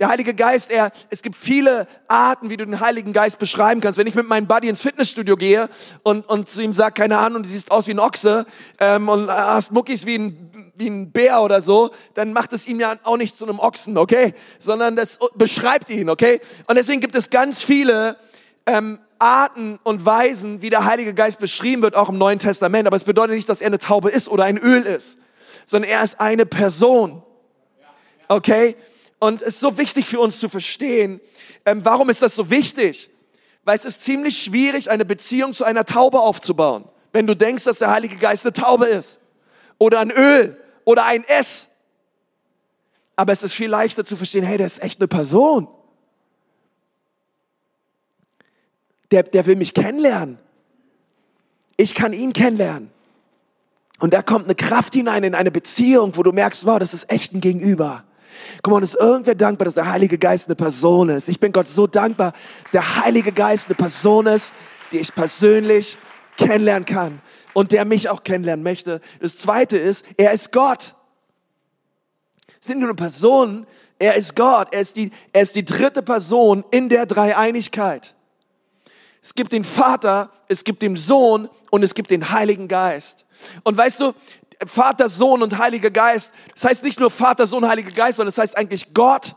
Der 0.00 0.08
Heilige 0.08 0.34
Geist, 0.34 0.72
er, 0.72 0.90
es 1.10 1.22
gibt 1.22 1.36
viele 1.36 1.86
Arten, 2.08 2.50
wie 2.50 2.56
du 2.56 2.64
den 2.64 2.80
Heiligen 2.80 3.12
Geist 3.12 3.38
beschreiben 3.38 3.80
kannst. 3.80 3.96
Wenn 3.96 4.08
ich 4.08 4.16
mit 4.16 4.26
meinem 4.26 4.48
Buddy 4.48 4.68
ins 4.68 4.80
Fitnessstudio 4.80 5.36
gehe 5.36 5.68
und, 6.02 6.28
und 6.28 6.48
zu 6.48 6.62
ihm 6.62 6.74
sage, 6.74 6.94
keine 6.94 7.18
Ahnung, 7.18 7.44
du 7.44 7.48
siehst 7.48 7.70
aus 7.70 7.86
wie 7.86 7.92
ein 7.92 8.00
Ochse 8.00 8.44
ähm, 8.80 9.08
und 9.08 9.30
hast 9.30 9.70
Muckis 9.70 10.04
wie 10.04 10.18
ein, 10.18 10.72
wie 10.74 10.88
ein 10.88 11.12
Bär 11.12 11.42
oder 11.42 11.60
so, 11.60 11.90
dann 12.14 12.32
macht 12.32 12.52
es 12.52 12.66
ihm 12.66 12.80
ja 12.80 12.96
auch 13.04 13.16
nicht 13.16 13.36
zu 13.36 13.46
einem 13.46 13.60
Ochsen, 13.60 13.96
okay? 13.96 14.34
Sondern 14.58 14.96
das 14.96 15.20
beschreibt 15.36 15.88
ihn, 15.90 16.10
okay? 16.10 16.40
Und 16.66 16.74
deswegen 16.74 17.00
gibt 17.00 17.14
es 17.14 17.30
ganz 17.30 17.62
viele 17.62 18.16
ähm, 18.66 18.98
Arten 19.20 19.78
und 19.84 20.04
Weisen, 20.04 20.60
wie 20.60 20.70
der 20.70 20.86
Heilige 20.86 21.14
Geist 21.14 21.38
beschrieben 21.38 21.82
wird, 21.82 21.94
auch 21.94 22.08
im 22.08 22.18
Neuen 22.18 22.40
Testament. 22.40 22.88
Aber 22.88 22.96
es 22.96 23.04
bedeutet 23.04 23.36
nicht, 23.36 23.48
dass 23.48 23.60
er 23.60 23.68
eine 23.68 23.78
Taube 23.78 24.10
ist 24.10 24.28
oder 24.28 24.42
ein 24.42 24.58
Öl 24.58 24.82
ist, 24.82 25.18
sondern 25.66 25.88
er 25.88 26.02
ist 26.02 26.20
eine 26.20 26.46
Person, 26.46 27.22
okay? 28.26 28.74
Und 29.24 29.40
es 29.40 29.54
ist 29.54 29.60
so 29.60 29.78
wichtig 29.78 30.04
für 30.04 30.20
uns 30.20 30.38
zu 30.38 30.50
verstehen, 30.50 31.18
ähm, 31.64 31.82
warum 31.82 32.10
ist 32.10 32.20
das 32.20 32.34
so 32.34 32.50
wichtig? 32.50 33.08
Weil 33.64 33.74
es 33.74 33.86
ist 33.86 34.02
ziemlich 34.02 34.42
schwierig, 34.42 34.90
eine 34.90 35.06
Beziehung 35.06 35.54
zu 35.54 35.64
einer 35.64 35.86
Taube 35.86 36.20
aufzubauen, 36.20 36.86
wenn 37.10 37.26
du 37.26 37.34
denkst, 37.34 37.64
dass 37.64 37.78
der 37.78 37.90
Heilige 37.90 38.16
Geist 38.16 38.44
eine 38.44 38.52
Taube 38.52 38.84
ist 38.84 39.18
oder 39.78 40.00
ein 40.00 40.10
Öl 40.10 40.62
oder 40.84 41.06
ein 41.06 41.24
S. 41.24 41.68
Aber 43.16 43.32
es 43.32 43.42
ist 43.42 43.54
viel 43.54 43.70
leichter 43.70 44.04
zu 44.04 44.14
verstehen, 44.14 44.44
hey, 44.44 44.58
der 44.58 44.66
ist 44.66 44.82
echt 44.82 45.00
eine 45.00 45.08
Person. 45.08 45.68
Der, 49.10 49.22
der 49.22 49.46
will 49.46 49.56
mich 49.56 49.72
kennenlernen. 49.72 50.38
Ich 51.78 51.94
kann 51.94 52.12
ihn 52.12 52.34
kennenlernen. 52.34 52.90
Und 54.00 54.12
da 54.12 54.20
kommt 54.20 54.44
eine 54.44 54.54
Kraft 54.54 54.92
hinein 54.92 55.24
in 55.24 55.34
eine 55.34 55.50
Beziehung, 55.50 56.14
wo 56.14 56.22
du 56.22 56.32
merkst, 56.32 56.66
wow, 56.66 56.78
das 56.78 56.92
ist 56.92 57.10
echt 57.10 57.32
ein 57.32 57.40
Gegenüber. 57.40 58.04
Guck 58.62 58.72
mal, 58.72 58.82
ist 58.82 58.96
irgendwer 58.96 59.34
dankbar, 59.34 59.64
dass 59.66 59.74
der 59.74 59.90
Heilige 59.90 60.18
Geist 60.18 60.46
eine 60.46 60.56
Person 60.56 61.08
ist? 61.08 61.28
Ich 61.28 61.40
bin 61.40 61.52
Gott 61.52 61.68
so 61.68 61.86
dankbar, 61.86 62.32
dass 62.62 62.72
der 62.72 63.04
Heilige 63.04 63.32
Geist 63.32 63.68
eine 63.68 63.74
Person 63.74 64.26
ist, 64.26 64.52
die 64.92 64.98
ich 64.98 65.14
persönlich 65.14 65.98
kennenlernen 66.36 66.84
kann 66.84 67.20
und 67.52 67.72
der 67.72 67.84
mich 67.84 68.08
auch 68.08 68.24
kennenlernen 68.24 68.62
möchte. 68.62 69.00
Das 69.20 69.38
zweite 69.38 69.78
ist, 69.78 70.04
er 70.16 70.32
ist 70.32 70.52
Gott. 70.52 70.94
Sind 72.60 72.80
nur 72.80 72.88
eine 72.88 72.96
Person, 72.96 73.66
er 73.98 74.14
ist 74.14 74.36
Gott, 74.36 74.68
er 74.72 74.80
ist 74.80 74.96
die, 74.96 75.10
er 75.32 75.42
ist 75.42 75.54
die 75.54 75.64
dritte 75.64 76.02
Person 76.02 76.64
in 76.70 76.88
der 76.88 77.06
Dreieinigkeit. 77.06 78.14
Es 79.22 79.34
gibt 79.34 79.52
den 79.52 79.64
Vater, 79.64 80.30
es 80.48 80.64
gibt 80.64 80.82
den 80.82 80.96
Sohn 80.96 81.48
und 81.70 81.82
es 81.82 81.94
gibt 81.94 82.10
den 82.10 82.30
Heiligen 82.30 82.68
Geist. 82.68 83.24
Und 83.62 83.76
weißt 83.76 84.00
du, 84.00 84.12
Vater, 84.66 85.08
Sohn 85.08 85.42
und 85.42 85.58
Heiliger 85.58 85.90
Geist. 85.90 86.32
Das 86.54 86.64
heißt 86.64 86.84
nicht 86.84 87.00
nur 87.00 87.10
Vater, 87.10 87.46
Sohn, 87.46 87.66
Heiliger 87.68 87.90
Geist, 87.90 88.16
sondern 88.16 88.34
das 88.34 88.38
heißt 88.38 88.56
eigentlich 88.56 88.94
Gott, 88.94 89.34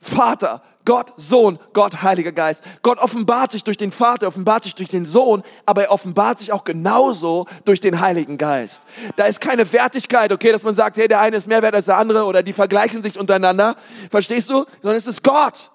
Vater, 0.00 0.62
Gott, 0.84 1.12
Sohn, 1.16 1.58
Gott, 1.72 2.02
Heiliger 2.02 2.32
Geist. 2.32 2.64
Gott 2.82 2.98
offenbart 2.98 3.50
sich 3.52 3.64
durch 3.64 3.76
den 3.76 3.92
Vater, 3.92 4.28
offenbart 4.28 4.64
sich 4.64 4.74
durch 4.74 4.88
den 4.88 5.04
Sohn, 5.04 5.42
aber 5.66 5.82
er 5.84 5.90
offenbart 5.90 6.38
sich 6.38 6.52
auch 6.52 6.64
genauso 6.64 7.46
durch 7.64 7.80
den 7.80 8.00
Heiligen 8.00 8.38
Geist. 8.38 8.84
Da 9.16 9.24
ist 9.24 9.40
keine 9.40 9.70
Wertigkeit, 9.72 10.32
okay, 10.32 10.52
dass 10.52 10.62
man 10.62 10.74
sagt, 10.74 10.96
hey, 10.96 11.08
der 11.08 11.20
eine 11.20 11.36
ist 11.36 11.48
mehr 11.48 11.62
wert 11.62 11.74
als 11.74 11.86
der 11.86 11.98
andere 11.98 12.24
oder 12.24 12.42
die 12.42 12.52
vergleichen 12.52 13.02
sich 13.02 13.18
untereinander. 13.18 13.76
Verstehst 14.10 14.48
du? 14.50 14.64
Sondern 14.80 14.96
es 14.96 15.06
ist 15.06 15.22
Gott. 15.22 15.70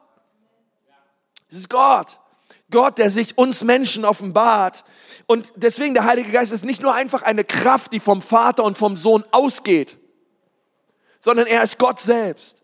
Das 1.49 1.59
ist 1.59 1.69
Gott. 1.69 2.19
Gott, 2.71 2.97
der 2.97 3.11
sich 3.11 3.37
uns 3.37 3.63
Menschen 3.63 4.05
offenbart. 4.05 4.83
Und 5.33 5.51
deswegen 5.55 5.95
der 5.95 6.05
Heilige 6.05 6.31
Geist 6.31 6.51
ist 6.51 6.63
nicht 6.63 6.83
nur 6.83 6.93
einfach 6.93 7.23
eine 7.23 7.43
Kraft, 7.43 7.91
die 7.91 7.99
vom 7.99 8.21
Vater 8.21 8.63
und 8.63 8.77
vom 8.77 8.95
Sohn 8.95 9.23
ausgeht, 9.31 9.97
sondern 11.19 11.47
er 11.47 11.63
ist 11.63 11.79
Gott 11.79 11.99
selbst. 11.99 12.61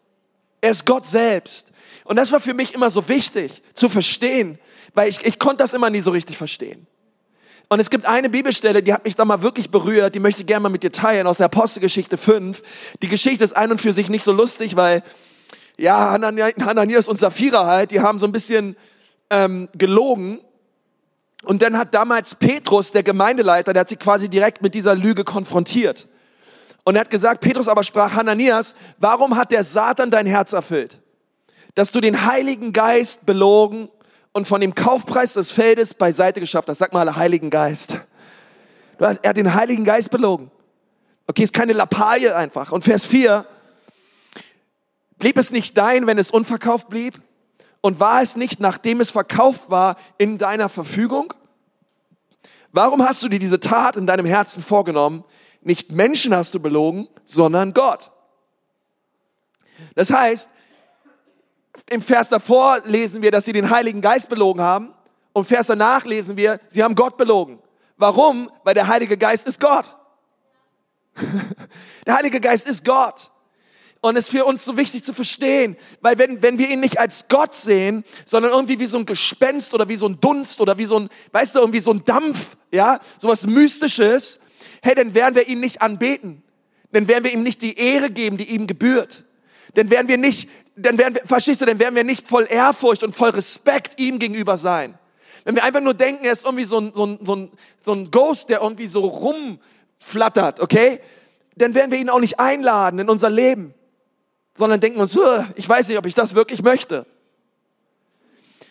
Er 0.62 0.70
ist 0.70 0.86
Gott 0.86 1.08
selbst. 1.08 1.72
Und 2.04 2.18
das 2.18 2.32
war 2.32 2.40
für 2.40 2.54
mich 2.54 2.76
immer 2.76 2.92
so 2.92 3.10
wichtig 3.10 3.64
zu 3.74 3.90
verstehen, 3.90 4.60
weil 4.94 5.10
ich, 5.10 5.26
ich 5.26 5.40
konnte 5.40 5.64
das 5.64 5.74
immer 5.74 5.90
nie 5.90 6.02
so 6.02 6.12
richtig 6.12 6.38
verstehen. 6.38 6.86
Und 7.70 7.80
es 7.80 7.90
gibt 7.90 8.06
eine 8.06 8.30
Bibelstelle, 8.30 8.84
die 8.84 8.94
hat 8.94 9.04
mich 9.04 9.16
da 9.16 9.26
mal 9.26 9.42
wirklich 9.42 9.72
berührt, 9.72 10.14
die 10.14 10.20
möchte 10.20 10.42
ich 10.42 10.46
gerne 10.46 10.62
mal 10.62 10.70
mit 10.70 10.84
dir 10.84 10.92
teilen, 10.92 11.26
aus 11.26 11.38
der 11.38 11.48
Apostelgeschichte 11.48 12.20
5. 12.20 12.62
Die 13.02 13.08
Geschichte 13.08 13.44
ist 13.44 13.58
ein 13.58 13.72
und 13.72 13.82
für 13.82 13.94
sich 13.94 14.10
nicht 14.10 14.24
so 14.24 14.32
lustig, 14.32 14.76
weil, 14.76 15.02
ja, 15.76 16.12
Hananias 16.12 17.08
und 17.08 17.18
Sapphira 17.18 17.66
halt, 17.66 17.90
die 17.90 18.02
haben 18.02 18.20
so 18.20 18.28
ein 18.28 18.32
bisschen 18.32 18.76
ähm, 19.32 19.70
gelogen. 19.76 20.40
Und 21.44 21.62
dann 21.62 21.78
hat 21.78 21.94
damals 21.94 22.36
Petrus, 22.36 22.92
der 22.92 23.04
Gemeindeleiter, 23.04 23.74
der 23.74 23.82
hat 23.82 23.90
sich 23.90 24.00
quasi 24.00 24.30
direkt 24.30 24.62
mit 24.62 24.76
dieser 24.76 24.96
Lüge 24.96 25.24
konfrontiert. 25.24 26.08
Und 26.84 26.96
er 26.96 27.02
hat 27.02 27.10
gesagt, 27.10 27.42
Petrus 27.42 27.68
aber 27.68 27.84
sprach, 27.84 28.14
Hananias, 28.14 28.76
warum 28.98 29.36
hat 29.36 29.52
der 29.52 29.64
Satan 29.64 30.12
dein 30.12 30.26
Herz 30.26 30.54
erfüllt? 30.54 31.00
Dass 31.76 31.92
du 31.92 32.02
den 32.02 32.26
Heiligen 32.26 32.74
Geist 32.74 33.26
belogen 33.26 33.90
und 34.34 34.48
von 34.48 34.62
dem 34.62 34.76
Kaufpreis 34.76 35.34
des 35.34 35.52
Feldes 35.52 35.94
beiseite 35.94 36.40
geschafft 36.40 36.70
hast. 36.70 36.80
Sag 36.80 36.94
mal, 36.94 37.16
Heiligen 37.16 37.50
Geist. 37.50 38.00
er 38.98 39.10
hat 39.24 39.38
den 39.38 39.54
Heiligen 39.54 39.84
Geist 39.86 40.12
belogen. 40.12 40.52
Okay, 41.28 41.44
ist 41.44 41.54
keine 41.54 41.74
Lappalie 41.74 42.36
einfach. 42.36 42.72
Und 42.72 42.84
Vers 42.84 43.06
4, 43.06 43.46
blieb 45.20 45.38
es 45.38 45.52
nicht 45.52 45.78
dein, 45.78 46.08
wenn 46.08 46.18
es 46.18 46.32
unverkauft 46.32 46.90
blieb? 46.90 47.22
Und 47.82 48.00
war 48.00 48.22
es 48.22 48.36
nicht, 48.36 48.60
nachdem 48.60 49.02
es 49.02 49.10
verkauft 49.10 49.70
war, 49.70 49.96
in 50.18 50.38
deiner 50.38 50.70
Verfügung? 50.70 51.34
Warum 52.72 53.04
hast 53.04 53.24
du 53.24 53.30
dir 53.30 53.40
diese 53.40 53.60
Tat 53.60 53.96
in 53.96 54.06
deinem 54.06 54.26
Herzen 54.26 54.62
vorgenommen? 54.62 55.24
Nicht 55.62 55.92
Menschen 55.92 56.36
hast 56.36 56.54
du 56.54 56.60
belogen, 56.60 57.08
sondern 57.26 57.74
Gott. 57.74 58.12
Das 59.96 60.12
heißt, 60.12 60.50
im 61.90 62.02
Vers 62.02 62.30
davor 62.30 62.82
lesen 62.86 63.22
wir, 63.22 63.32
dass 63.32 63.46
sie 63.46 63.54
den 63.54 63.70
Heiligen 63.70 64.02
Geist 64.02 64.30
belogen 64.30 64.62
haben. 64.62 64.94
Und 65.34 65.46
Vers 65.46 65.68
danach 65.68 66.06
lesen 66.06 66.38
wir, 66.38 66.60
sie 66.68 66.84
haben 66.84 66.96
Gott 66.96 67.18
belogen. 67.18 67.62
Warum? 67.98 68.52
Weil 68.64 68.74
der 68.74 68.88
Heilige 68.88 69.18
Geist 69.18 69.48
ist 69.48 69.60
Gott. 69.60 69.96
der 72.06 72.16
Heilige 72.16 72.40
Geist 72.40 72.68
ist 72.68 72.86
Gott. 72.86 73.32
Und 74.02 74.16
es 74.16 74.26
ist 74.26 74.32
für 74.32 74.46
uns 74.46 74.64
so 74.64 74.78
wichtig 74.78 75.04
zu 75.04 75.14
verstehen, 75.14 75.76
weil 76.00 76.18
wenn, 76.18 76.42
wenn 76.42 76.58
wir 76.58 76.70
ihn 76.70 76.80
nicht 76.80 77.00
als 77.00 77.28
Gott 77.28 77.54
sehen, 77.54 78.06
sondern 78.24 78.54
irgendwie 78.54 78.80
wie 78.80 78.86
so 78.86 78.98
ein 78.98 79.06
Gespenst 79.06 79.74
oder 79.74 79.90
wie 79.90 79.98
so 79.98 80.08
ein 80.08 80.22
Dunst 80.22 80.62
oder 80.62 80.78
wie 80.78 80.86
so 80.86 81.00
ein, 81.00 81.10
weißt 81.34 81.56
du, 81.56 81.60
irgendwie 81.60 81.82
so 81.82 81.92
ein 81.92 82.06
Dampf, 82.06 82.56
ja, 82.72 83.00
sowas 83.18 83.46
Mystisches, 83.46 84.40
hey, 84.82 84.96
dann 84.96 85.14
werden 85.14 85.36
wir 85.36 85.48
ihn 85.48 85.60
nicht 85.60 85.82
anbeten. 85.82 86.44
Dann 86.94 87.10
werden 87.10 87.26
wir 87.26 87.34
ihm 87.34 87.44
nicht 87.44 87.62
die 87.62 87.78
Ehre 87.78 88.10
geben, 88.10 88.38
die 88.38 88.50
ihm 88.50 88.68
gebührt. 88.68 89.26
Dann 89.74 89.90
werden 89.90 90.08
wir 90.08 90.18
nicht, 90.18 90.50
dann 90.78 90.98
werden 90.98 91.16
wir, 91.16 91.24
verstehst 91.26 91.60
du, 91.60 91.66
dann 91.66 91.80
werden 91.80 91.96
wir 91.96 92.06
nicht 92.06 92.26
voll 92.26 92.48
Ehrfurcht 92.50 93.04
und 93.04 93.14
voll 93.14 93.32
Respekt 93.32 94.00
ihm 94.00 94.18
gegenüber 94.18 94.56
sein. 94.56 94.98
Wenn 95.44 95.56
wir 95.56 95.64
einfach 95.64 95.82
nur 95.82 95.94
denken, 95.94 96.24
er 96.24 96.32
ist 96.32 96.46
irgendwie 96.46 96.66
so 96.66 96.80
ein, 96.80 96.94
so 96.96 97.06
ein, 97.06 97.20
so 97.22 97.36
ein, 97.36 97.52
so 97.82 97.94
ein 97.94 98.12
Ghost, 98.12 98.48
der 98.50 98.62
irgendwie 98.62 98.88
so 98.88 99.02
rumflattert, 99.02 100.62
okay? 100.62 101.02
Dann 101.58 101.76
werden 101.76 101.92
wir 101.92 102.00
ihn 102.00 102.10
auch 102.10 102.22
nicht 102.22 102.40
einladen 102.40 103.00
in 103.00 103.10
unser 103.10 103.30
Leben 103.30 103.74
sondern 104.60 104.80
denken 104.80 105.00
uns, 105.00 105.18
ich 105.56 105.68
weiß 105.68 105.88
nicht, 105.88 105.98
ob 105.98 106.06
ich 106.06 106.14
das 106.14 106.36
wirklich 106.36 106.62
möchte. 106.62 107.06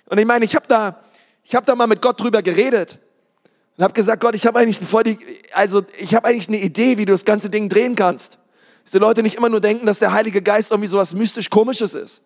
Und 0.07 0.19
ich 0.19 0.27
meine, 0.27 0.45
ich 0.45 0.55
habe 0.55 0.67
da, 0.69 1.03
ich 1.43 1.53
da 1.53 1.75
mal 1.75 1.87
mit 1.87 2.03
Gott 2.03 2.21
drüber 2.21 2.43
geredet 2.43 2.99
und 3.77 3.85
habe 3.85 3.95
gesagt, 3.95 4.21
Gott, 4.21 4.35
ich 4.35 4.47
habe 4.47 4.59
eigentlich 4.59 4.81
also 5.53 5.83
ich 5.99 6.15
eigentlich 6.15 6.49
eine 6.49 6.61
Idee, 6.61 6.99
wie 6.99 7.07
du 7.07 7.13
das 7.13 7.25
ganze 7.25 7.51
Ding 7.51 7.69
drehen 7.69 7.95
kannst. 7.95 8.39
Dass 8.85 8.93
die 8.93 8.99
Leute 8.99 9.23
nicht 9.23 9.37
immer 9.37 9.49
nur 9.49 9.61
denken, 9.61 9.87
dass 9.87 9.99
der 9.99 10.13
Heilige 10.13 10.43
Geist 10.43 10.71
irgendwie 10.71 10.89
so 10.89 10.99
was 10.99 11.15
mystisch 11.15 11.51
Komisches 11.51 11.95
ist. 11.95 12.23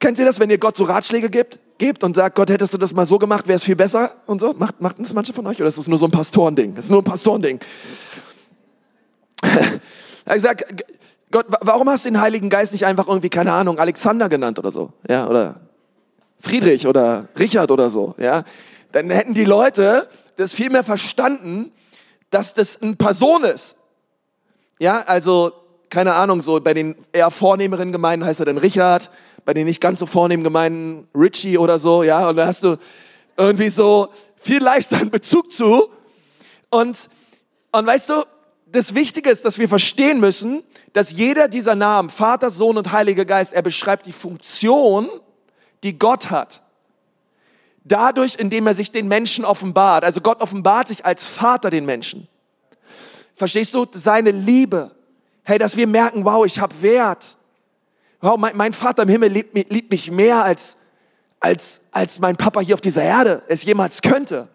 Kennt 0.00 0.18
ihr 0.18 0.24
das, 0.24 0.40
wenn 0.40 0.50
ihr 0.50 0.58
Gott 0.58 0.76
so 0.76 0.84
Ratschläge 0.84 1.30
gibt, 1.30 1.60
gebt 1.78 2.02
und 2.02 2.16
sagt, 2.16 2.34
Gott, 2.34 2.50
hättest 2.50 2.74
du 2.74 2.78
das 2.78 2.92
mal 2.92 3.06
so 3.06 3.18
gemacht, 3.18 3.46
wäre 3.46 3.56
es 3.56 3.64
viel 3.64 3.76
besser 3.76 4.10
und 4.26 4.40
so? 4.40 4.54
Macht, 4.54 4.80
macht 4.80 4.98
das 4.98 5.12
manche 5.12 5.32
von 5.32 5.46
euch 5.46 5.58
oder 5.58 5.68
ist 5.68 5.78
das 5.78 5.86
nur 5.86 5.98
so 5.98 6.06
ein 6.06 6.10
Pastorending? 6.10 6.74
Das 6.74 6.86
ist 6.86 6.90
nur 6.90 7.02
ein 7.02 7.04
Pastorending. 7.04 7.60
ich 10.34 10.42
sag, 10.42 10.64
Gott, 11.34 11.46
warum 11.62 11.90
hast 11.90 12.04
du 12.04 12.10
den 12.10 12.20
Heiligen 12.20 12.48
Geist 12.48 12.72
nicht 12.72 12.86
einfach 12.86 13.08
irgendwie, 13.08 13.28
keine 13.28 13.52
Ahnung, 13.52 13.80
Alexander 13.80 14.28
genannt 14.28 14.56
oder 14.60 14.70
so? 14.70 14.92
Ja, 15.08 15.26
oder 15.26 15.56
Friedrich 16.38 16.86
oder 16.86 17.26
Richard 17.36 17.72
oder 17.72 17.90
so, 17.90 18.14
ja? 18.18 18.44
Dann 18.92 19.10
hätten 19.10 19.34
die 19.34 19.44
Leute 19.44 20.08
das 20.36 20.54
viel 20.54 20.70
mehr 20.70 20.84
verstanden, 20.84 21.72
dass 22.30 22.54
das 22.54 22.80
eine 22.80 22.94
Person 22.94 23.42
ist. 23.42 23.74
Ja, 24.78 25.02
also, 25.06 25.50
keine 25.90 26.14
Ahnung, 26.14 26.40
so 26.40 26.60
bei 26.60 26.72
den 26.72 26.94
eher 27.10 27.32
vornehmeren 27.32 27.90
Gemeinden 27.90 28.24
heißt 28.24 28.38
er 28.38 28.46
dann 28.46 28.58
Richard, 28.58 29.10
bei 29.44 29.54
den 29.54 29.66
nicht 29.66 29.80
ganz 29.80 29.98
so 29.98 30.06
vornehmen 30.06 30.44
Gemeinden 30.44 31.08
Richie 31.16 31.58
oder 31.58 31.80
so, 31.80 32.04
ja? 32.04 32.28
Und 32.28 32.36
da 32.36 32.46
hast 32.46 32.62
du 32.62 32.76
irgendwie 33.36 33.70
so 33.70 34.06
viel 34.36 34.62
leichter 34.62 34.98
einen 34.98 35.10
Bezug 35.10 35.50
zu. 35.50 35.88
Und, 36.70 37.10
und 37.72 37.86
weißt 37.86 38.10
du, 38.10 38.22
das 38.74 38.94
Wichtige 38.94 39.30
ist, 39.30 39.44
dass 39.44 39.58
wir 39.58 39.68
verstehen 39.68 40.18
müssen, 40.18 40.64
dass 40.92 41.12
jeder 41.12 41.46
dieser 41.46 41.76
Namen, 41.76 42.10
Vater, 42.10 42.50
Sohn 42.50 42.76
und 42.76 42.90
Heiliger 42.90 43.24
Geist, 43.24 43.52
er 43.52 43.62
beschreibt 43.62 44.06
die 44.06 44.12
Funktion, 44.12 45.08
die 45.84 45.96
Gott 45.96 46.30
hat. 46.30 46.60
Dadurch, 47.84 48.36
indem 48.36 48.66
er 48.66 48.74
sich 48.74 48.90
den 48.90 49.06
Menschen 49.06 49.44
offenbart. 49.44 50.04
Also 50.04 50.20
Gott 50.20 50.40
offenbart 50.40 50.88
sich 50.88 51.04
als 51.04 51.28
Vater 51.28 51.70
den 51.70 51.84
Menschen. 51.84 52.26
Verstehst 53.36 53.74
du? 53.74 53.86
Seine 53.92 54.32
Liebe. 54.32 54.90
Hey, 55.44 55.58
dass 55.58 55.76
wir 55.76 55.86
merken, 55.86 56.24
wow, 56.24 56.44
ich 56.44 56.58
habe 56.58 56.74
Wert. 56.82 57.36
Wow, 58.20 58.38
mein, 58.38 58.56
mein, 58.56 58.72
Vater 58.72 59.04
im 59.04 59.08
Himmel 59.08 59.30
liebt, 59.30 59.70
liebt 59.70 59.90
mich 59.90 60.10
mehr 60.10 60.42
als, 60.42 60.78
als, 61.38 61.82
als 61.92 62.18
mein 62.18 62.36
Papa 62.36 62.60
hier 62.60 62.74
auf 62.74 62.80
dieser 62.80 63.02
Erde 63.02 63.42
es 63.46 63.64
jemals 63.64 64.02
könnte. 64.02 64.48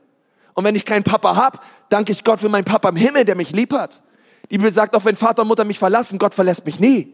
Und 0.56 0.66
wenn 0.66 0.76
ich 0.76 0.84
keinen 0.84 1.04
Papa 1.04 1.36
habe, 1.36 1.60
danke 1.88 2.12
ich 2.12 2.24
Gott 2.24 2.42
für 2.42 2.50
meinen 2.50 2.66
Papa 2.66 2.90
im 2.90 2.98
Himmel, 2.98 3.24
der 3.24 3.36
mich 3.36 3.52
lieb 3.52 3.72
hat. 3.72 4.02
Die 4.50 4.58
Bibel 4.58 4.72
sagt, 4.72 4.96
auch 4.96 5.06
wenn 5.06 5.16
Vater 5.16 5.44
und 5.44 5.48
Mutter 5.48 5.64
mich 5.64 5.80
verlassen, 5.80 6.18
Gott 6.18 6.34
verlässt 6.34 6.66
mich 6.66 6.80
nie. 6.80 7.14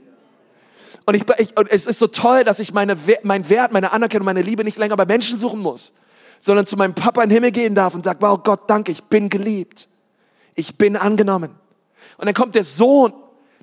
Und, 1.05 1.15
ich, 1.15 1.23
ich, 1.37 1.57
und 1.57 1.69
es 1.69 1.85
ist 1.85 1.99
so 1.99 2.07
toll, 2.07 2.43
dass 2.43 2.59
ich 2.59 2.73
meine, 2.73 2.97
mein 3.23 3.47
Wert, 3.49 3.71
meine 3.71 3.91
Anerkennung, 3.91 4.25
meine 4.25 4.41
Liebe 4.41 4.63
nicht 4.63 4.77
länger 4.77 4.97
bei 4.97 5.05
Menschen 5.05 5.37
suchen 5.37 5.59
muss, 5.59 5.93
sondern 6.39 6.65
zu 6.65 6.77
meinem 6.77 6.95
Papa 6.95 7.21
in 7.23 7.29
den 7.29 7.35
Himmel 7.35 7.51
gehen 7.51 7.75
darf 7.75 7.93
und 7.93 8.05
sagt, 8.05 8.21
wow 8.21 8.41
Gott, 8.41 8.69
danke, 8.69 8.91
ich 8.91 9.03
bin 9.03 9.29
geliebt. 9.29 9.87
Ich 10.55 10.77
bin 10.77 10.95
angenommen. 10.95 11.51
Und 12.17 12.25
dann 12.25 12.33
kommt 12.33 12.55
der 12.55 12.63
Sohn, 12.63 13.13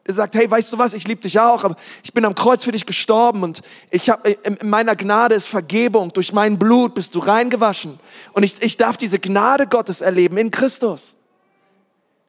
der 0.06 0.14
sagt, 0.14 0.34
hey, 0.34 0.50
weißt 0.50 0.72
du 0.72 0.78
was, 0.78 0.94
ich 0.94 1.06
liebe 1.06 1.20
dich 1.20 1.38
auch, 1.38 1.64
aber 1.64 1.76
ich 2.02 2.12
bin 2.12 2.24
am 2.24 2.34
Kreuz 2.34 2.64
für 2.64 2.72
dich 2.72 2.86
gestorben 2.86 3.42
und 3.42 3.62
ich 3.90 4.10
habe 4.10 4.30
in 4.30 4.68
meiner 4.68 4.96
Gnade 4.96 5.34
ist 5.34 5.46
Vergebung, 5.46 6.12
durch 6.12 6.32
mein 6.32 6.58
Blut 6.58 6.94
bist 6.94 7.14
du 7.14 7.20
reingewaschen 7.20 8.00
und 8.32 8.42
ich, 8.42 8.60
ich 8.60 8.76
darf 8.76 8.96
diese 8.96 9.20
Gnade 9.20 9.66
Gottes 9.68 10.00
erleben 10.00 10.36
in 10.38 10.50
Christus. 10.50 11.16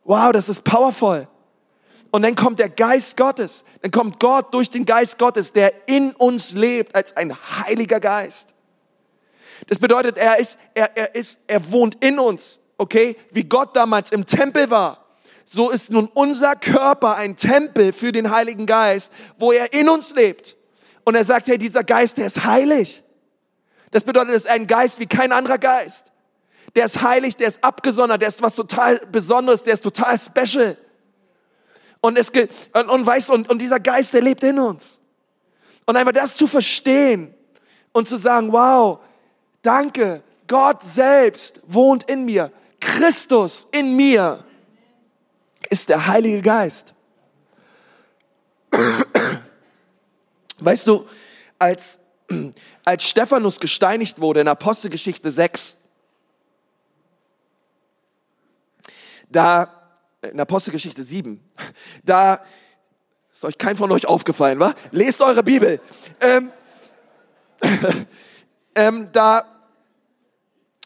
Wow, 0.05 0.31
das 0.31 0.49
ist 0.49 0.63
powerful. 0.63 1.27
Und 2.13 2.21
dann 2.21 2.35
kommt 2.35 2.59
der 2.59 2.69
Geist 2.69 3.17
Gottes. 3.17 3.65
Dann 3.81 3.89
kommt 3.89 4.19
Gott 4.19 4.53
durch 4.53 4.69
den 4.69 4.85
Geist 4.85 5.17
Gottes, 5.17 5.51
der 5.51 5.73
in 5.87 6.11
uns 6.11 6.53
lebt 6.53 6.93
als 6.93 7.17
ein 7.17 7.35
heiliger 7.35 7.99
Geist. 7.99 8.53
Das 9.65 9.79
bedeutet, 9.79 10.19
er 10.19 10.37
ist, 10.37 10.59
er, 10.75 10.95
er 10.95 11.15
ist, 11.15 11.39
er 11.47 11.71
wohnt 11.71 12.03
in 12.05 12.19
uns. 12.19 12.59
Okay? 12.77 13.15
Wie 13.31 13.45
Gott 13.45 13.75
damals 13.75 14.11
im 14.11 14.27
Tempel 14.27 14.69
war. 14.69 15.03
So 15.43 15.71
ist 15.71 15.91
nun 15.91 16.07
unser 16.13 16.55
Körper 16.55 17.15
ein 17.15 17.35
Tempel 17.35 17.91
für 17.91 18.11
den 18.11 18.29
Heiligen 18.29 18.67
Geist, 18.67 19.11
wo 19.39 19.51
er 19.51 19.73
in 19.73 19.89
uns 19.89 20.13
lebt. 20.13 20.55
Und 21.05 21.15
er 21.15 21.23
sagt, 21.23 21.47
hey, 21.47 21.57
dieser 21.57 21.83
Geist, 21.83 22.19
der 22.19 22.27
ist 22.27 22.45
heilig. 22.45 23.01
Das 23.89 24.03
bedeutet, 24.03 24.35
es 24.35 24.45
ist 24.45 24.51
ein 24.51 24.67
Geist 24.67 24.99
wie 24.99 25.07
kein 25.07 25.31
anderer 25.31 25.57
Geist. 25.57 26.11
Der 26.75 26.85
ist 26.85 27.01
heilig, 27.01 27.37
der 27.37 27.47
ist 27.47 27.63
abgesondert, 27.63 28.21
der 28.21 28.27
ist 28.27 28.43
was 28.43 28.53
total 28.53 28.99
Besonderes, 29.11 29.63
der 29.63 29.73
ist 29.73 29.81
total 29.81 30.15
special. 30.19 30.77
Und, 32.03 32.17
es, 32.17 32.29
und, 32.73 32.89
und, 32.89 33.05
weißt, 33.05 33.29
und, 33.29 33.49
und 33.49 33.61
dieser 33.61 33.79
Geist, 33.79 34.13
der 34.13 34.21
lebt 34.21 34.43
in 34.43 34.59
uns. 34.59 34.99
Und 35.85 35.95
einfach 35.95 36.11
das 36.11 36.35
zu 36.35 36.47
verstehen 36.47 37.33
und 37.93 38.09
zu 38.09 38.17
sagen, 38.17 38.51
wow, 38.51 38.99
danke, 39.61 40.21
Gott 40.45 40.83
selbst 40.83 41.61
wohnt 41.65 42.03
in 42.09 42.25
mir. 42.25 42.51
Christus 42.81 43.69
in 43.71 43.95
mir 43.95 44.43
ist 45.69 45.87
der 45.87 46.05
Heilige 46.05 46.41
Geist. 46.41 46.93
Weißt 50.59 50.85
du, 50.85 51.07
als, 51.57 52.01
als 52.83 53.05
Stephanus 53.05 53.61
gesteinigt 53.61 54.19
wurde 54.19 54.41
in 54.41 54.49
Apostelgeschichte 54.49 55.31
6, 55.31 55.77
da 59.29 59.83
in 60.31 60.39
Apostelgeschichte 60.39 61.03
7, 61.03 61.39
da 62.03 62.41
ist 63.31 63.45
euch 63.45 63.57
kein 63.57 63.77
von 63.77 63.91
euch 63.91 64.05
aufgefallen, 64.05 64.59
wa? 64.59 64.73
Lest 64.91 65.21
eure 65.21 65.43
Bibel. 65.43 65.79
Ähm, 66.21 66.51
ähm, 68.75 69.09
da, 69.11 69.45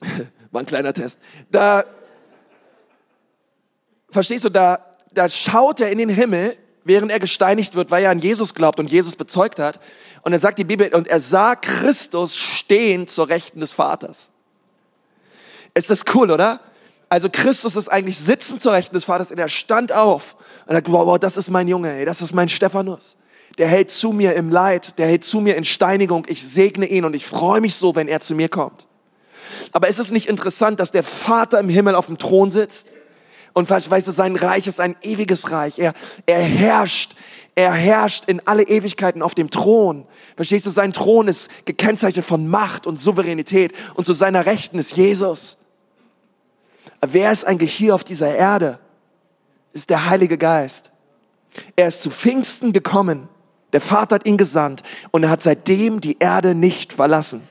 war 0.51 0.61
ein 0.61 0.65
kleiner 0.65 0.93
Test, 0.93 1.19
da, 1.51 1.83
verstehst 4.09 4.45
du, 4.45 4.49
da, 4.49 4.79
da 5.11 5.29
schaut 5.29 5.81
er 5.81 5.91
in 5.91 5.97
den 5.97 6.09
Himmel, 6.09 6.57
während 6.83 7.11
er 7.11 7.19
gesteinigt 7.19 7.75
wird, 7.75 7.91
weil 7.91 8.05
er 8.05 8.11
an 8.11 8.19
Jesus 8.19 8.55
glaubt 8.55 8.79
und 8.79 8.89
Jesus 8.91 9.15
bezeugt 9.15 9.59
hat. 9.59 9.79
Und 10.21 10.31
er 10.31 10.39
sagt 10.39 10.57
die 10.57 10.63
Bibel, 10.63 10.93
und 10.93 11.07
er 11.07 11.19
sah 11.19 11.55
Christus 11.55 12.35
stehen 12.35 13.07
zur 13.07 13.27
Rechten 13.27 13.59
des 13.59 13.73
Vaters. 13.73 14.29
Ist 15.73 15.89
das 15.89 16.05
cool, 16.15 16.31
oder? 16.31 16.61
Also 17.09 17.29
Christus 17.31 17.75
ist 17.75 17.87
eigentlich 17.87 18.17
sitzend 18.17 18.61
zur 18.61 18.73
Rechten 18.73 18.93
des 18.93 19.05
Vaters 19.05 19.31
und 19.31 19.37
er 19.37 19.49
stand 19.49 19.93
auf 19.93 20.35
und 20.65 20.71
er 20.71 20.77
sagt, 20.77 20.91
wow, 20.91 21.05
wow, 21.05 21.19
das 21.19 21.37
ist 21.37 21.49
mein 21.49 21.67
Junge, 21.67 21.91
ey, 21.93 22.05
das 22.05 22.21
ist 22.21 22.33
mein 22.33 22.49
Stephanus. 22.49 23.15
Der 23.57 23.67
hält 23.67 23.89
zu 23.89 24.11
mir 24.11 24.35
im 24.35 24.49
Leid, 24.49 24.99
der 24.99 25.07
hält 25.07 25.23
zu 25.23 25.39
mir 25.39 25.55
in 25.55 25.63
Steinigung. 25.63 26.25
Ich 26.27 26.45
segne 26.45 26.85
ihn 26.85 27.05
und 27.05 27.15
ich 27.15 27.25
freue 27.25 27.61
mich 27.61 27.75
so, 27.75 27.95
wenn 27.95 28.07
er 28.07 28.19
zu 28.19 28.35
mir 28.35 28.49
kommt. 28.49 28.87
Aber 29.71 29.87
ist 29.87 29.99
es 29.99 30.11
nicht 30.11 30.27
interessant, 30.27 30.79
dass 30.79 30.91
der 30.91 31.03
Vater 31.03 31.59
im 31.59 31.69
Himmel 31.69 31.95
auf 31.95 32.07
dem 32.07 32.17
Thron 32.17 32.51
sitzt? 32.51 32.91
Und 33.53 33.69
weißt 33.69 34.07
du, 34.07 34.11
sein 34.11 34.35
Reich 34.35 34.67
ist 34.67 34.79
ein 34.79 34.95
ewiges 35.01 35.51
Reich. 35.51 35.79
Er, 35.79 35.93
er 36.27 36.41
herrscht, 36.41 37.15
er 37.55 37.71
herrscht 37.71 38.25
in 38.25 38.45
alle 38.45 38.63
Ewigkeiten 38.63 39.23
auf 39.23 39.33
dem 39.33 39.49
Thron. 39.49 40.05
Verstehst 40.35 40.67
du, 40.67 40.69
sein 40.69 40.93
Thron 40.93 41.27
ist 41.27 41.49
gekennzeichnet 41.65 42.23
von 42.23 42.47
Macht 42.47 42.85
und 42.85 42.97
Souveränität. 42.97 43.73
Und 43.95 44.05
zu 44.05 44.13
seiner 44.13 44.45
Rechten 44.45 44.77
ist 44.77 44.95
Jesus. 44.95 45.57
Wer 47.13 47.31
ist 47.31 47.45
eigentlich 47.45 47.73
hier 47.73 47.95
auf 47.95 48.03
dieser 48.03 48.35
Erde? 48.35 48.79
ist 49.77 49.89
der 49.89 50.09
Heilige 50.09 50.37
Geist. 50.37 50.91
Er 51.75 51.87
ist 51.87 52.01
zu 52.01 52.09
Pfingsten 52.09 52.73
gekommen. 52.73 53.29
Der 53.73 53.81
Vater 53.81 54.15
hat 54.15 54.25
ihn 54.25 54.37
gesandt 54.37 54.83
und 55.11 55.23
er 55.23 55.29
hat 55.29 55.41
seitdem 55.41 56.01
die 56.01 56.17
Erde 56.19 56.55
nicht 56.55 56.93
verlassen. 56.93 57.47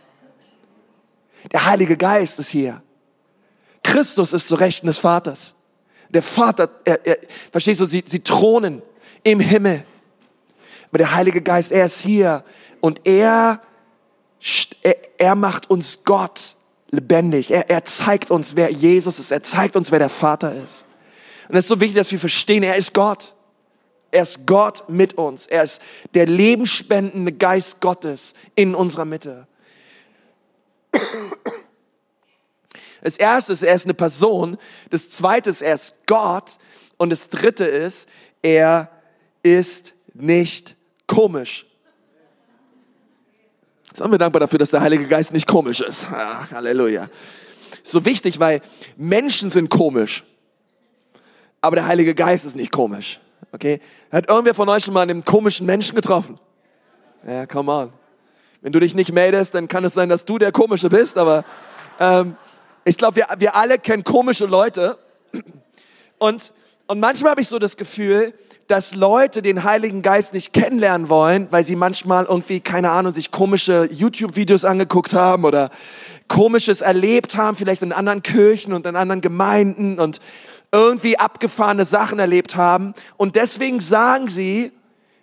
Der 1.52 1.66
Heilige 1.66 1.96
Geist 1.96 2.38
ist 2.38 2.48
hier. 2.48 2.82
Christus 3.82 4.32
ist 4.32 4.48
zu 4.48 4.56
Rechten 4.56 4.86
des 4.86 4.98
Vaters. 4.98 5.54
Der 6.08 6.22
Vater, 6.22 6.68
er, 6.84 7.06
er, 7.06 7.18
verstehst 7.52 7.80
du, 7.80 7.84
sie, 7.84 8.02
sie 8.04 8.20
thronen 8.20 8.82
im 9.22 9.38
Himmel. 9.38 9.84
Aber 10.88 10.98
der 10.98 11.14
Heilige 11.14 11.42
Geist, 11.42 11.70
er 11.70 11.84
ist 11.84 12.00
hier 12.00 12.42
und 12.80 13.00
er, 13.04 13.60
er, 14.82 14.96
er 15.18 15.34
macht 15.34 15.70
uns 15.70 16.02
Gott 16.04 16.56
lebendig. 16.90 17.50
Er, 17.50 17.68
er 17.70 17.84
zeigt 17.84 18.30
uns, 18.30 18.56
wer 18.56 18.70
Jesus 18.70 19.18
ist. 19.18 19.30
Er 19.30 19.42
zeigt 19.42 19.76
uns, 19.76 19.90
wer 19.92 19.98
der 19.98 20.08
Vater 20.08 20.54
ist. 20.54 20.84
Und 21.48 21.56
es 21.56 21.64
ist 21.64 21.68
so 21.68 21.80
wichtig, 21.80 21.96
dass 21.96 22.10
wir 22.10 22.18
verstehen, 22.18 22.62
er 22.62 22.76
ist 22.76 22.94
Gott. 22.94 23.34
Er 24.10 24.22
ist 24.22 24.46
Gott 24.46 24.88
mit 24.88 25.14
uns. 25.14 25.46
Er 25.46 25.62
ist 25.62 25.80
der 26.14 26.26
lebensspendende 26.26 27.32
Geist 27.32 27.80
Gottes 27.80 28.34
in 28.54 28.74
unserer 28.74 29.04
Mitte. 29.04 29.46
Das 33.02 33.18
erste 33.18 33.52
ist, 33.52 33.62
er 33.62 33.74
ist 33.74 33.84
eine 33.84 33.94
Person. 33.94 34.56
Das 34.90 35.08
zweite 35.10 35.50
ist, 35.50 35.62
er 35.62 35.74
ist 35.74 36.06
Gott. 36.06 36.56
Und 36.96 37.10
das 37.10 37.28
dritte 37.28 37.64
ist, 37.64 38.08
er 38.42 38.90
ist 39.42 39.94
nicht 40.14 40.76
komisch. 41.06 41.65
Sind 43.96 44.10
wir 44.10 44.18
dankbar 44.18 44.40
dafür, 44.40 44.58
dass 44.58 44.72
der 44.72 44.82
Heilige 44.82 45.06
Geist 45.06 45.32
nicht 45.32 45.46
komisch 45.46 45.80
ist. 45.80 46.06
Ja, 46.12 46.46
Halleluja. 46.50 47.08
So 47.82 48.04
wichtig, 48.04 48.38
weil 48.38 48.60
Menschen 48.98 49.48
sind 49.48 49.70
komisch. 49.70 50.22
Aber 51.62 51.76
der 51.76 51.86
Heilige 51.86 52.14
Geist 52.14 52.44
ist 52.44 52.56
nicht 52.56 52.70
komisch. 52.70 53.18
Okay? 53.52 53.80
Hat 54.12 54.28
irgendwer 54.28 54.52
von 54.52 54.68
euch 54.68 54.84
schon 54.84 54.92
mal 54.92 55.00
einen 55.00 55.24
komischen 55.24 55.64
Menschen 55.64 55.94
getroffen? 55.94 56.38
Ja, 57.26 57.46
come 57.46 57.72
on. 57.72 57.92
Wenn 58.60 58.70
du 58.72 58.80
dich 58.80 58.94
nicht 58.94 59.12
meldest, 59.12 59.54
dann 59.54 59.66
kann 59.66 59.82
es 59.82 59.94
sein, 59.94 60.10
dass 60.10 60.26
du 60.26 60.36
der 60.36 60.52
Komische 60.52 60.90
bist, 60.90 61.16
aber 61.16 61.46
ähm, 61.98 62.36
ich 62.84 62.98
glaube, 62.98 63.16
wir, 63.16 63.28
wir 63.38 63.56
alle 63.56 63.78
kennen 63.78 64.04
komische 64.04 64.44
Leute. 64.44 64.98
Und, 66.18 66.52
und 66.86 67.00
manchmal 67.00 67.30
habe 67.30 67.40
ich 67.40 67.48
so 67.48 67.58
das 67.58 67.78
Gefühl, 67.78 68.34
dass 68.68 68.94
Leute 68.94 69.42
den 69.42 69.64
Heiligen 69.64 70.02
Geist 70.02 70.34
nicht 70.34 70.52
kennenlernen 70.52 71.08
wollen, 71.08 71.46
weil 71.50 71.64
sie 71.64 71.76
manchmal 71.76 72.24
irgendwie, 72.24 72.60
keine 72.60 72.90
Ahnung, 72.90 73.12
sich 73.12 73.30
komische 73.30 73.88
YouTube-Videos 73.92 74.64
angeguckt 74.64 75.14
haben 75.14 75.44
oder 75.44 75.70
komisches 76.28 76.80
erlebt 76.80 77.36
haben, 77.36 77.56
vielleicht 77.56 77.82
in 77.82 77.92
anderen 77.92 78.22
Kirchen 78.22 78.72
und 78.72 78.86
in 78.86 78.96
anderen 78.96 79.20
Gemeinden 79.20 80.00
und 80.00 80.20
irgendwie 80.72 81.18
abgefahrene 81.18 81.84
Sachen 81.84 82.18
erlebt 82.18 82.56
haben. 82.56 82.94
Und 83.16 83.36
deswegen 83.36 83.78
sagen 83.80 84.28
sie, 84.28 84.72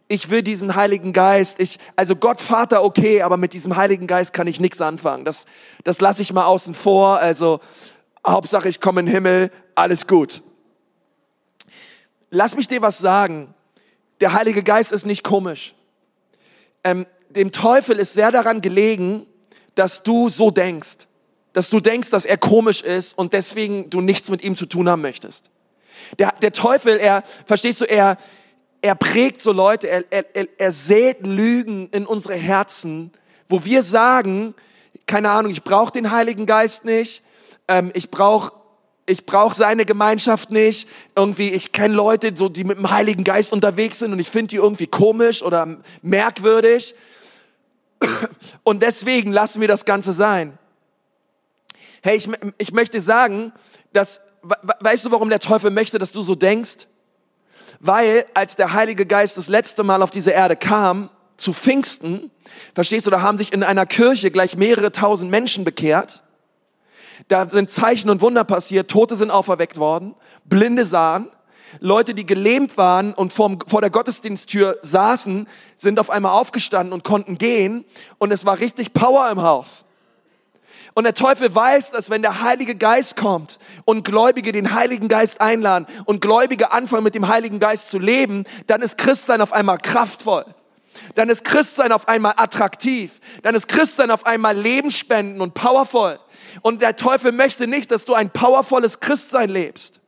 ich 0.08 0.30
will 0.30 0.42
diesen 0.42 0.76
Heiligen 0.76 1.12
Geist, 1.12 1.60
ich, 1.60 1.80
also 1.96 2.16
Gott 2.16 2.40
Vater 2.40 2.84
okay, 2.84 3.22
aber 3.22 3.38
mit 3.38 3.54
diesem 3.54 3.76
Heiligen 3.76 4.08
Geist 4.08 4.34
kann 4.34 4.48
ich 4.48 4.60
nichts 4.60 4.80
anfangen. 4.80 5.26
Das, 5.26 5.46
das 5.84 6.02
lasse 6.02 6.22
ich 6.22 6.32
mal 6.34 6.46
außen 6.46 6.74
vor. 6.74 7.20
Also 7.20 7.60
Hauptsache 8.26 8.70
ich 8.70 8.80
komme 8.80 9.02
in 9.02 9.08
den 9.08 9.14
Himmel, 9.14 9.52
alles 9.76 10.08
gut. 10.08 10.42
Lass 12.36 12.56
mich 12.56 12.68
dir 12.68 12.82
was 12.82 12.98
sagen. 12.98 13.54
Der 14.20 14.34
Heilige 14.34 14.64
Geist 14.64 14.92
ist 14.92 15.06
nicht 15.06 15.24
komisch. 15.24 15.76
Ähm, 16.84 17.06
dem 17.30 17.52
Teufel 17.52 18.00
ist 18.00 18.14
sehr 18.14 18.32
daran 18.32 18.60
gelegen, 18.60 19.28
dass 19.76 20.02
du 20.02 20.30
so 20.30 20.50
denkst. 20.50 21.06
Dass 21.54 21.70
du 21.70 21.80
denkst, 21.80 22.10
dass 22.10 22.26
er 22.26 22.40
komisch 22.40 22.82
ist 22.82 23.16
und 23.16 23.34
deswegen 23.34 23.92
du 23.92 24.02
nichts 24.02 24.32
mit 24.32 24.42
ihm 24.42 24.56
zu 24.56 24.66
tun 24.66 24.90
haben 24.90 25.04
möchtest. 25.04 25.52
Der, 26.18 26.32
der 26.42 26.52
Teufel, 26.52 26.98
er, 26.98 27.24
verstehst 27.46 27.82
du, 27.82 27.86
er, 27.86 28.18
er 28.82 28.96
prägt 28.96 29.40
so 29.40 29.52
Leute, 29.52 29.88
er, 29.88 30.04
er, 30.10 30.48
er 30.58 30.72
sät 30.72 31.28
Lügen 31.28 31.88
in 31.90 32.08
unsere 32.08 32.34
Herzen, 32.34 33.12
wo 33.48 33.64
wir 33.64 33.84
sagen, 33.84 34.56
keine 35.06 35.30
Ahnung, 35.30 35.52
ich 35.52 35.64
brauche 35.64 35.92
den 35.92 36.10
Heiligen 36.10 36.48
Geist 36.48 36.84
nicht, 36.84 37.22
ähm, 37.68 37.92
ich 37.94 38.10
brauche 38.10 38.54
ich 39.06 39.26
brauche 39.26 39.56
seine 39.56 39.86
Gemeinschaft 39.86 40.50
nicht. 40.50 40.88
Irgendwie, 41.16 41.50
ich 41.50 41.72
kenne 41.72 41.94
Leute, 41.94 42.34
so, 42.36 42.50
die 42.50 42.64
mit 42.64 42.78
dem 42.78 42.90
Heiligen 42.90 43.24
Geist 43.24 43.52
unterwegs 43.52 44.00
sind 44.00 44.14
und 44.14 44.20
ich 44.20 44.30
finde 44.30 44.48
die 44.48 44.56
irgendwie 44.58 44.88
komisch 44.88 45.44
oder 45.44 45.78
merkwürdig. 46.02 46.96
Und 48.64 48.84
deswegen 48.84 49.32
lassen 49.32 49.62
wir 49.62 49.68
das 49.70 49.86
Ganze 49.86 50.12
sein. 50.12 50.58
Hey, 52.02 52.18
ich, 52.18 52.30
ich 52.58 52.74
möchte 52.74 53.00
sagen, 53.00 53.54
dass, 53.94 54.20
weißt 54.42 55.06
du, 55.06 55.12
warum 55.12 55.30
der 55.30 55.40
Teufel 55.40 55.72
möchte, 55.72 56.00
dass 56.00 56.12
du 56.12 56.22
so 56.22 56.36
denkst? 56.36 56.88
Weil 57.80 58.26
als 58.34 58.58
der 58.58 58.74
Heilige 58.74 59.06
Geist 59.06 59.38
das 59.38 59.48
letzte 59.48 59.84
Mal 59.84 60.02
auf 60.02 60.12
diese 60.12 60.32
Erde 60.32 60.58
kam, 60.58 61.10
zu 61.38 61.54
Pfingsten, 61.54 62.32
verstehst 62.76 63.06
du, 63.06 63.12
da 63.12 63.22
haben 63.22 63.38
sich 63.38 63.54
in 63.54 63.64
einer 63.64 63.86
Kirche 63.86 64.32
gleich 64.32 64.56
mehrere 64.56 64.92
tausend 64.92 65.32
Menschen 65.32 65.64
bekehrt. 65.64 66.23
Da 67.28 67.48
sind 67.48 67.70
Zeichen 67.70 68.10
und 68.10 68.22
Wunder 68.22 68.44
passiert, 68.44 68.90
Tote 68.90 69.16
sind 69.16 69.32
auferweckt 69.32 69.78
worden, 69.78 70.16
Blinde 70.46 70.86
sahen, 70.86 71.30
Leute, 71.80 72.14
die 72.14 72.26
gelähmt 72.26 72.78
waren 72.78 73.14
und 73.14 73.34
vor, 73.34 73.58
vor 73.68 73.82
der 73.82 73.90
Gottesdiensttür 73.90 74.78
saßen, 74.82 75.48
sind 75.76 76.00
auf 76.00 76.10
einmal 76.10 76.34
aufgestanden 76.34 76.94
und 76.94 77.04
konnten 77.04 77.38
gehen 77.38 77.86
und 78.20 78.32
es 78.32 78.46
war 78.46 78.60
richtig 78.60 78.94
Power 78.94 79.30
im 79.32 79.42
Haus. 79.42 79.86
Und 80.96 81.06
der 81.06 81.16
Teufel 81.16 81.54
weiß, 81.54 81.90
dass 81.90 82.12
wenn 82.12 82.22
der 82.22 82.44
Heilige 82.44 82.76
Geist 82.76 83.18
kommt 83.18 83.58
und 83.86 84.04
Gläubige 84.04 84.52
den 84.52 84.76
Heiligen 84.76 85.08
Geist 85.08 85.42
einladen 85.42 85.88
und 86.06 86.22
Gläubige 86.22 86.72
anfangen 86.72 87.04
mit 87.04 87.16
dem 87.16 87.28
Heiligen 87.28 87.60
Geist 87.60 87.90
zu 87.90 87.98
leben, 87.98 88.44
dann 88.68 88.84
ist 88.84 89.00
Christsein 89.00 89.42
auf 89.42 89.54
einmal 89.54 89.80
kraftvoll. 89.80 90.46
Dann 91.16 91.30
ist 91.30 91.46
Christsein 91.46 91.92
auf 91.92 92.08
einmal 92.08 92.34
attraktiv. 92.38 93.20
Dann 93.42 93.56
ist 93.56 93.68
Christsein 93.68 94.12
auf 94.12 94.26
einmal 94.26 94.58
lebensspenden 94.58 95.42
und 95.42 95.54
powerful. 95.54 96.20
Und 96.62 96.82
der 96.82 96.96
Teufel 96.96 97.32
möchte 97.32 97.68
nicht, 97.68 97.92
dass 97.92 98.06
du 98.06 98.14
ein 98.14 98.30
powervolles 98.30 99.00
Christsein 99.00 99.50
lebst. 99.50 100.00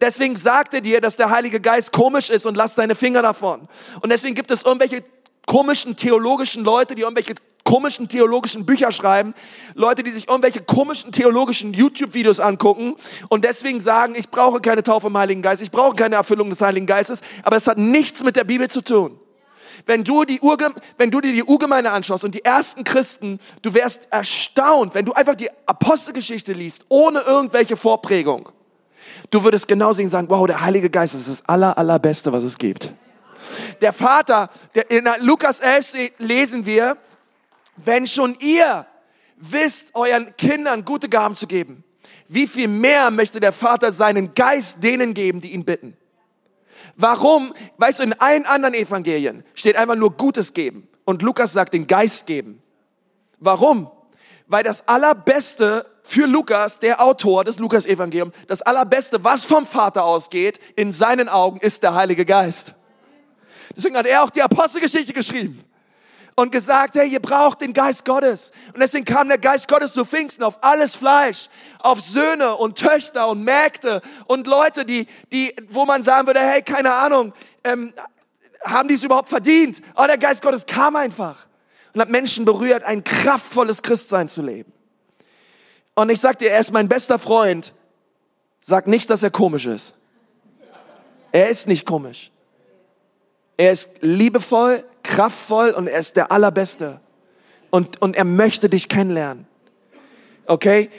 Deswegen 0.00 0.36
sagt 0.36 0.74
er 0.74 0.80
dir, 0.80 1.00
dass 1.00 1.16
der 1.16 1.30
Heilige 1.30 1.60
Geist 1.60 1.92
komisch 1.92 2.30
ist 2.30 2.46
und 2.46 2.56
lass 2.56 2.74
deine 2.74 2.94
Finger 2.94 3.22
davon. 3.22 3.68
Und 4.00 4.10
deswegen 4.10 4.34
gibt 4.34 4.50
es 4.50 4.64
irgendwelche 4.64 5.04
komischen 5.46 5.96
theologischen 5.96 6.64
Leute, 6.64 6.94
die 6.94 7.02
irgendwelche 7.02 7.34
komischen 7.64 8.08
theologischen 8.08 8.66
Bücher 8.66 8.92
schreiben, 8.92 9.34
Leute, 9.74 10.02
die 10.02 10.10
sich 10.10 10.28
irgendwelche 10.28 10.60
komischen 10.60 11.12
theologischen 11.12 11.72
YouTube-Videos 11.72 12.38
angucken 12.38 12.94
und 13.30 13.44
deswegen 13.44 13.80
sagen, 13.80 14.14
ich 14.14 14.28
brauche 14.28 14.60
keine 14.60 14.82
Taufe 14.82 15.06
im 15.06 15.16
Heiligen 15.16 15.42
Geist, 15.42 15.62
ich 15.62 15.70
brauche 15.70 15.96
keine 15.96 16.16
Erfüllung 16.16 16.50
des 16.50 16.60
Heiligen 16.60 16.86
Geistes, 16.86 17.22
aber 17.42 17.56
es 17.56 17.66
hat 17.66 17.78
nichts 17.78 18.22
mit 18.22 18.36
der 18.36 18.44
Bibel 18.44 18.68
zu 18.68 18.82
tun. 18.82 19.18
Wenn 19.86 20.04
du, 20.04 20.24
die 20.24 20.40
Urge 20.40 20.72
wenn 20.96 21.10
du 21.10 21.20
dir 21.20 21.32
die 21.32 21.44
Urgemeinde 21.44 21.90
anschaust 21.90 22.24
und 22.24 22.34
die 22.34 22.44
ersten 22.44 22.84
Christen, 22.84 23.38
du 23.62 23.74
wärst 23.74 24.08
erstaunt, 24.10 24.94
wenn 24.94 25.04
du 25.04 25.12
einfach 25.12 25.34
die 25.34 25.50
Apostelgeschichte 25.66 26.52
liest, 26.52 26.86
ohne 26.88 27.20
irgendwelche 27.20 27.76
Vorprägung. 27.76 28.48
Du 29.30 29.44
würdest 29.44 29.68
genau 29.68 29.92
sehen 29.92 30.08
sagen, 30.08 30.28
wow, 30.30 30.46
der 30.46 30.60
Heilige 30.60 30.90
Geist 30.90 31.14
ist 31.14 31.28
das 31.28 31.48
aller, 31.48 31.76
allerbeste, 31.76 32.32
was 32.32 32.44
es 32.44 32.58
gibt. 32.58 32.92
Der 33.80 33.92
Vater, 33.92 34.50
der, 34.74 34.90
in 34.90 35.08
Lukas 35.20 35.60
11 35.60 36.12
lesen 36.18 36.66
wir, 36.66 36.96
wenn 37.76 38.06
schon 38.06 38.36
ihr 38.40 38.86
wisst, 39.36 39.94
euren 39.94 40.34
Kindern 40.36 40.84
gute 40.84 41.08
Gaben 41.08 41.36
zu 41.36 41.46
geben, 41.46 41.84
wie 42.28 42.46
viel 42.46 42.68
mehr 42.68 43.10
möchte 43.10 43.40
der 43.40 43.52
Vater 43.52 43.92
seinen 43.92 44.34
Geist 44.34 44.82
denen 44.82 45.14
geben, 45.14 45.40
die 45.40 45.52
ihn 45.52 45.64
bitten? 45.64 45.96
Warum? 46.96 47.54
Weißt 47.78 47.98
du, 47.98 48.04
in 48.04 48.12
allen 48.14 48.46
anderen 48.46 48.74
Evangelien 48.74 49.44
steht 49.54 49.76
einfach 49.76 49.96
nur 49.96 50.16
Gutes 50.16 50.54
geben. 50.54 50.88
Und 51.04 51.22
Lukas 51.22 51.52
sagt 51.52 51.74
den 51.74 51.86
Geist 51.86 52.26
geben. 52.26 52.62
Warum? 53.40 53.90
weil 54.46 54.62
das 54.62 54.86
Allerbeste 54.86 55.86
für 56.02 56.26
Lukas, 56.26 56.78
der 56.78 57.02
Autor 57.02 57.44
des 57.44 57.58
Lukas-Evangelium, 57.58 58.32
das 58.46 58.62
Allerbeste, 58.62 59.24
was 59.24 59.44
vom 59.44 59.66
Vater 59.66 60.04
ausgeht, 60.04 60.58
in 60.76 60.92
seinen 60.92 61.28
Augen 61.28 61.60
ist 61.60 61.82
der 61.82 61.94
Heilige 61.94 62.24
Geist. 62.24 62.74
Deswegen 63.74 63.96
hat 63.96 64.06
er 64.06 64.22
auch 64.22 64.30
die 64.30 64.42
Apostelgeschichte 64.42 65.12
geschrieben 65.12 65.64
und 66.36 66.50
gesagt, 66.50 66.96
hey, 66.96 67.08
ihr 67.08 67.20
braucht 67.20 67.60
den 67.60 67.72
Geist 67.72 68.04
Gottes. 68.04 68.52
Und 68.72 68.80
deswegen 68.80 69.04
kam 69.04 69.28
der 69.28 69.38
Geist 69.38 69.68
Gottes 69.68 69.92
zu 69.92 70.04
Pfingsten 70.04 70.42
auf 70.42 70.58
alles 70.62 70.96
Fleisch, 70.96 71.48
auf 71.80 72.00
Söhne 72.00 72.56
und 72.56 72.78
Töchter 72.78 73.28
und 73.28 73.44
Mägde 73.44 74.00
und 74.26 74.46
Leute, 74.46 74.84
die, 74.84 75.06
die, 75.32 75.54
wo 75.68 75.84
man 75.84 76.02
sagen 76.02 76.26
würde, 76.26 76.40
hey, 76.40 76.62
keine 76.62 76.92
Ahnung, 76.92 77.32
ähm, 77.62 77.94
haben 78.64 78.88
die 78.88 78.94
es 78.94 79.02
überhaupt 79.02 79.28
verdient? 79.28 79.80
Aber 79.94 80.08
der 80.08 80.18
Geist 80.18 80.42
Gottes 80.42 80.66
kam 80.66 80.96
einfach 80.96 81.46
und 81.92 82.00
hat 82.00 82.08
Menschen 82.08 82.44
berührt, 82.44 82.82
ein 82.82 83.04
kraftvolles 83.04 83.82
Christsein 83.82 84.28
zu 84.28 84.42
leben. 84.42 84.72
Und 85.94 86.10
ich 86.10 86.20
sag 86.20 86.38
dir, 86.38 86.50
er 86.50 86.58
ist 86.58 86.72
mein 86.72 86.88
bester 86.88 87.18
Freund. 87.18 87.72
Sag 88.60 88.86
nicht, 88.86 89.10
dass 89.10 89.22
er 89.22 89.30
komisch 89.30 89.66
ist. 89.66 89.94
Er 91.30 91.48
ist 91.48 91.68
nicht 91.68 91.86
komisch. 91.86 92.30
Er 93.56 93.72
ist 93.72 93.98
liebevoll, 94.02 94.84
kraftvoll 95.02 95.70
und 95.70 95.86
er 95.86 95.98
ist 95.98 96.16
der 96.16 96.32
Allerbeste. 96.32 97.00
Und, 97.70 98.00
und 98.02 98.16
er 98.16 98.24
möchte 98.24 98.68
dich 98.68 98.88
kennenlernen. 98.88 99.46
Okay? 100.46 100.90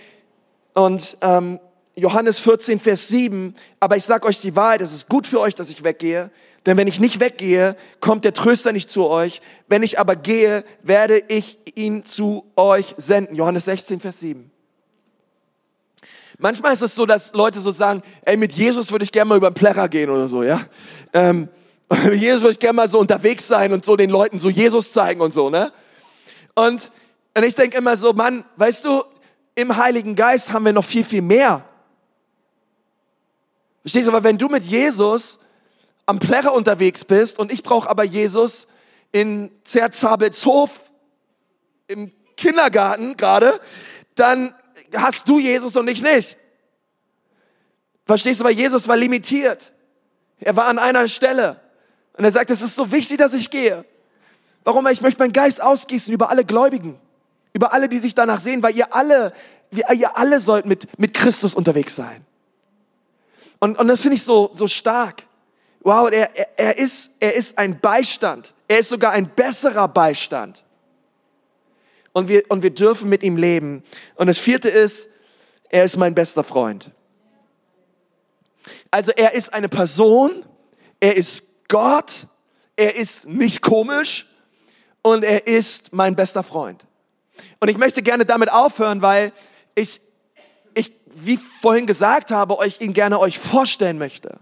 Und 0.73 1.17
ähm, 1.21 1.59
Johannes 1.95 2.41
14, 2.41 2.79
Vers 2.79 3.07
7, 3.07 3.55
aber 3.79 3.95
ich 3.95 4.03
sag 4.03 4.25
euch 4.25 4.41
die 4.41 4.55
Wahrheit, 4.55 4.81
es 4.81 4.91
ist 4.91 5.07
gut 5.07 5.25
für 5.25 5.39
euch, 5.39 5.55
dass 5.55 5.69
ich 5.69 5.83
weggehe, 5.83 6.29
denn 6.65 6.77
wenn 6.77 6.87
ich 6.87 6.99
nicht 6.99 7.19
weggehe, 7.19 7.75
kommt 7.99 8.25
der 8.25 8.33
Tröster 8.33 8.71
nicht 8.71 8.89
zu 8.89 9.07
euch. 9.07 9.41
Wenn 9.67 9.83
ich 9.83 9.99
aber 9.99 10.15
gehe, 10.15 10.63
werde 10.81 11.21
ich 11.27 11.59
ihn 11.75 12.05
zu 12.05 12.51
euch 12.55 12.95
senden. 12.97 13.35
Johannes 13.35 13.65
16, 13.65 13.99
Vers 13.99 14.19
7. 14.19 14.51
Manchmal 16.37 16.73
ist 16.73 16.81
es 16.81 16.95
so, 16.95 17.05
dass 17.05 17.33
Leute 17.33 17.59
so 17.59 17.71
sagen, 17.71 18.01
ey, 18.23 18.35
mit 18.35 18.51
Jesus 18.51 18.91
würde 18.91 19.03
ich 19.03 19.11
gerne 19.11 19.29
mal 19.29 19.37
über 19.37 19.51
den 19.51 19.53
Plärrer 19.53 19.87
gehen 19.87 20.09
oder 20.09 20.27
so, 20.27 20.43
ja. 20.43 20.61
Ähm, 21.13 21.47
Jesus 22.13 22.41
würde 22.41 22.51
ich 22.51 22.59
gerne 22.59 22.75
mal 22.75 22.87
so 22.87 22.99
unterwegs 22.99 23.47
sein 23.47 23.73
und 23.73 23.85
so 23.85 23.95
den 23.95 24.09
Leuten 24.09 24.39
so 24.39 24.49
Jesus 24.49 24.91
zeigen 24.91 25.21
und 25.21 25.33
so, 25.33 25.49
ne? 25.49 25.71
Und, 26.55 26.91
und 27.35 27.43
ich 27.43 27.55
denke 27.55 27.77
immer 27.77 27.97
so, 27.97 28.13
Mann, 28.13 28.45
weißt 28.55 28.85
du, 28.85 29.03
im 29.55 29.75
Heiligen 29.75 30.15
Geist 30.15 30.51
haben 30.51 30.65
wir 30.65 30.73
noch 30.73 30.85
viel, 30.85 31.03
viel 31.03 31.21
mehr. 31.21 31.63
Verstehst 33.81 34.07
du, 34.07 34.11
aber 34.11 34.23
wenn 34.23 34.37
du 34.37 34.47
mit 34.47 34.63
Jesus 34.63 35.39
am 36.05 36.19
Plärrer 36.19 36.53
unterwegs 36.53 37.05
bist 37.05 37.39
und 37.39 37.51
ich 37.51 37.63
brauche 37.63 37.89
aber 37.89 38.03
Jesus 38.03 38.67
in 39.11 39.51
Zerzabelshof 39.63 40.71
im 41.87 42.11
Kindergarten 42.35 43.15
gerade, 43.15 43.59
dann 44.15 44.55
hast 44.95 45.29
du 45.29 45.39
Jesus 45.39 45.75
und 45.75 45.87
ich 45.87 46.01
nicht. 46.01 46.37
Verstehst 48.05 48.39
du, 48.39 48.43
weil 48.43 48.53
Jesus 48.53 48.87
war 48.87 48.97
limitiert. 48.97 49.73
Er 50.39 50.55
war 50.55 50.67
an 50.67 50.79
einer 50.79 51.07
Stelle. 51.07 51.59
Und 52.17 52.23
er 52.23 52.31
sagt, 52.31 52.49
es 52.49 52.61
ist 52.61 52.75
so 52.75 52.91
wichtig, 52.91 53.17
dass 53.17 53.33
ich 53.33 53.49
gehe. 53.49 53.85
Warum? 54.63 54.85
Weil 54.85 54.93
ich 54.93 55.01
möchte 55.01 55.19
meinen 55.19 55.33
Geist 55.33 55.61
ausgießen 55.61 56.13
über 56.13 56.29
alle 56.29 56.45
Gläubigen. 56.45 56.99
Über 57.53 57.73
alle, 57.73 57.87
die 57.87 57.99
sich 57.99 58.15
danach 58.15 58.39
sehen, 58.39 58.63
weil 58.63 58.75
ihr 58.75 58.93
alle, 58.93 59.33
ihr 59.71 60.17
alle 60.17 60.39
sollt 60.39 60.65
mit, 60.65 60.99
mit 60.99 61.13
Christus 61.13 61.55
unterwegs 61.55 61.95
sein. 61.95 62.25
Und, 63.59 63.77
und 63.77 63.87
das 63.87 64.01
finde 64.01 64.15
ich 64.15 64.23
so, 64.23 64.49
so 64.53 64.67
stark. 64.67 65.23
Wow, 65.81 66.09
er, 66.11 66.35
er, 66.35 66.47
er, 66.57 66.77
ist, 66.77 67.15
er 67.19 67.33
ist 67.35 67.57
ein 67.57 67.79
Beistand. 67.79 68.53
Er 68.67 68.79
ist 68.79 68.89
sogar 68.89 69.11
ein 69.11 69.29
besserer 69.29 69.87
Beistand 69.87 70.65
und 72.15 72.29
wir, 72.29 72.43
und 72.47 72.63
wir 72.63 72.69
dürfen 72.69 73.09
mit 73.09 73.23
ihm 73.23 73.35
leben. 73.35 73.83
Und 74.15 74.27
das 74.27 74.37
vierte 74.37 74.69
ist, 74.69 75.09
er 75.67 75.83
ist 75.83 75.97
mein 75.97 76.15
bester 76.15 76.45
Freund. 76.45 76.91
Also 78.89 79.11
er 79.11 79.33
ist 79.33 79.53
eine 79.53 79.67
Person, 79.67 80.45
er 81.01 81.17
ist 81.17 81.43
Gott, 81.67 82.27
er 82.75 82.95
ist 82.95 83.27
nicht 83.27 83.61
komisch 83.61 84.27
und 85.01 85.23
er 85.23 85.47
ist 85.47 85.93
mein 85.93 86.15
bester 86.15 86.43
Freund. 86.43 86.85
Und 87.59 87.69
ich 87.69 87.77
möchte 87.77 88.01
gerne 88.01 88.25
damit 88.25 88.51
aufhören, 88.51 89.01
weil 89.01 89.31
ich, 89.73 90.01
ich, 90.73 90.91
wie 91.05 91.37
vorhin 91.37 91.85
gesagt 91.85 92.31
habe, 92.31 92.57
euch 92.59 92.81
ihn 92.81 92.93
gerne 92.93 93.19
euch 93.19 93.39
vorstellen 93.39 93.97
möchte. 93.97 94.39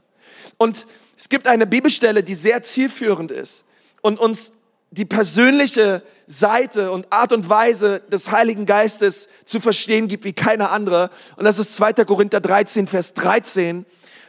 Und 0.58 0.88
es 1.18 1.30
gibt 1.30 1.48
eine 1.48 1.68
Bibelstelle, 1.68 2.24
die 2.24 2.36
sehr 2.36 2.64
zielführend 2.64 3.32
ist 3.32 3.66
und 4.02 4.20
uns 4.20 4.54
die 4.92 5.06
persönliche 5.06 6.04
Seite 6.28 6.92
und 6.92 7.12
Art 7.12 7.32
und 7.32 7.50
Weise 7.50 8.02
des 8.12 8.30
Heiligen 8.32 8.66
Geistes 8.66 9.28
zu 9.44 9.60
verstehen 9.60 10.08
gibt 10.08 10.24
wie 10.24 10.34
keine 10.34 10.70
andere. 10.70 11.10
Und 11.36 11.46
das 11.46 11.58
ist 11.58 11.76
2. 11.76 11.94
Korinther 12.06 12.42
13, 12.42 12.88
Vers 12.88 13.14
13. 13.16 13.86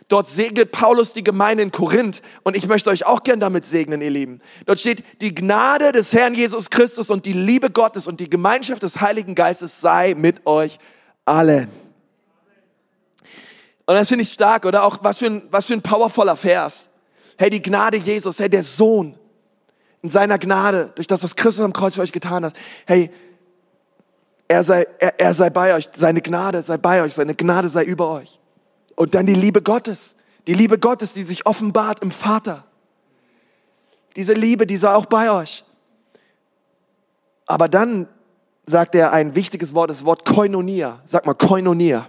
Dort 0.09 0.29
segnet 0.29 0.71
Paulus 0.71 1.15
die 1.15 1.25
Gemeinde 1.25 1.63
in 1.63 1.71
Korinth 1.71 2.21
und 2.43 2.57
ich 2.57 2.67
möchte 2.67 2.91
euch 2.91 3.07
auch 3.07 3.23
gern 3.23 3.41
damit 3.41 3.65
segnen, 3.65 4.03
ihr 4.03 4.11
Lieben. 4.11 4.41
Dort 4.67 4.79
steht, 4.79 5.03
die 5.23 5.35
Gnade 5.35 5.93
des 5.93 6.13
Herrn 6.13 6.35
Jesus 6.35 6.69
Christus 6.69 7.11
und 7.11 7.25
die 7.25 7.33
Liebe 7.33 7.71
Gottes 7.71 8.07
und 8.07 8.21
die 8.21 8.29
Gemeinschaft 8.29 8.83
des 8.83 9.01
Heiligen 9.01 9.35
Geistes 9.35 9.81
sei 9.81 10.15
mit 10.15 10.47
euch 10.47 10.79
allen. 11.25 11.69
Und 13.87 13.95
das 13.95 14.09
finde 14.09 14.23
ich 14.23 14.33
stark, 14.33 14.67
oder? 14.67 14.85
Auch 14.85 14.99
was 15.03 15.19
für 15.19 15.27
ein, 15.27 15.43
was 15.51 15.67
für 15.67 15.75
ein 15.75 15.83
powervoller 15.83 16.37
Vers. 16.37 16.91
Hey, 17.37 17.51
die 17.51 17.63
Gnade 17.63 17.97
Jesus, 17.97 18.39
hey, 18.39 18.49
der 18.49 18.63
Sohn, 18.63 19.19
in 20.03 20.11
seiner 20.11 20.39
Gnade, 20.39 20.93
durch 20.95 21.07
das, 21.07 21.23
was 21.23 21.35
Christus 21.35 21.65
am 21.65 21.73
Kreuz 21.73 21.95
für 21.95 22.03
euch 22.03 22.13
getan 22.13 22.45
hat. 22.45 22.55
Hey, 22.87 23.11
er 24.49 24.63
sei, 24.63 24.87
er, 24.99 25.19
er 25.19 25.33
sei 25.33 25.49
bei 25.51 25.75
euch, 25.75 25.89
seine 25.95 26.21
Gnade 26.21 26.61
sei 26.63 26.77
bei 26.77 27.03
euch, 27.03 27.15
seine 27.15 27.35
Gnade 27.35 27.69
sei 27.69 27.85
über 27.85 28.11
euch. 28.11 28.39
Und 28.97 29.15
dann 29.15 29.27
die 29.27 29.35
Liebe 29.35 29.63
Gottes, 29.63 30.17
die 30.47 30.55
Liebe 30.55 30.79
Gottes, 30.79 31.15
die 31.15 31.25
sich 31.25 31.47
offenbart 31.47 32.01
im 32.01 32.11
Vater. 32.11 32.65
Diese 34.17 34.35
Liebe, 34.35 34.67
die 34.67 34.77
sei 34.77 34.95
auch 34.95 35.07
bei 35.07 35.31
euch. 35.31 35.65
Aber 37.47 37.69
dann 37.69 38.09
sagt 38.67 38.95
er 38.95 39.13
ein 39.13 39.35
wichtiges 39.35 39.75
Wort, 39.75 39.91
das 39.91 40.05
Wort 40.05 40.25
Koinonia. 40.25 41.01
Sag 41.05 41.27
mal 41.27 41.35
Koinonia. 41.35 42.07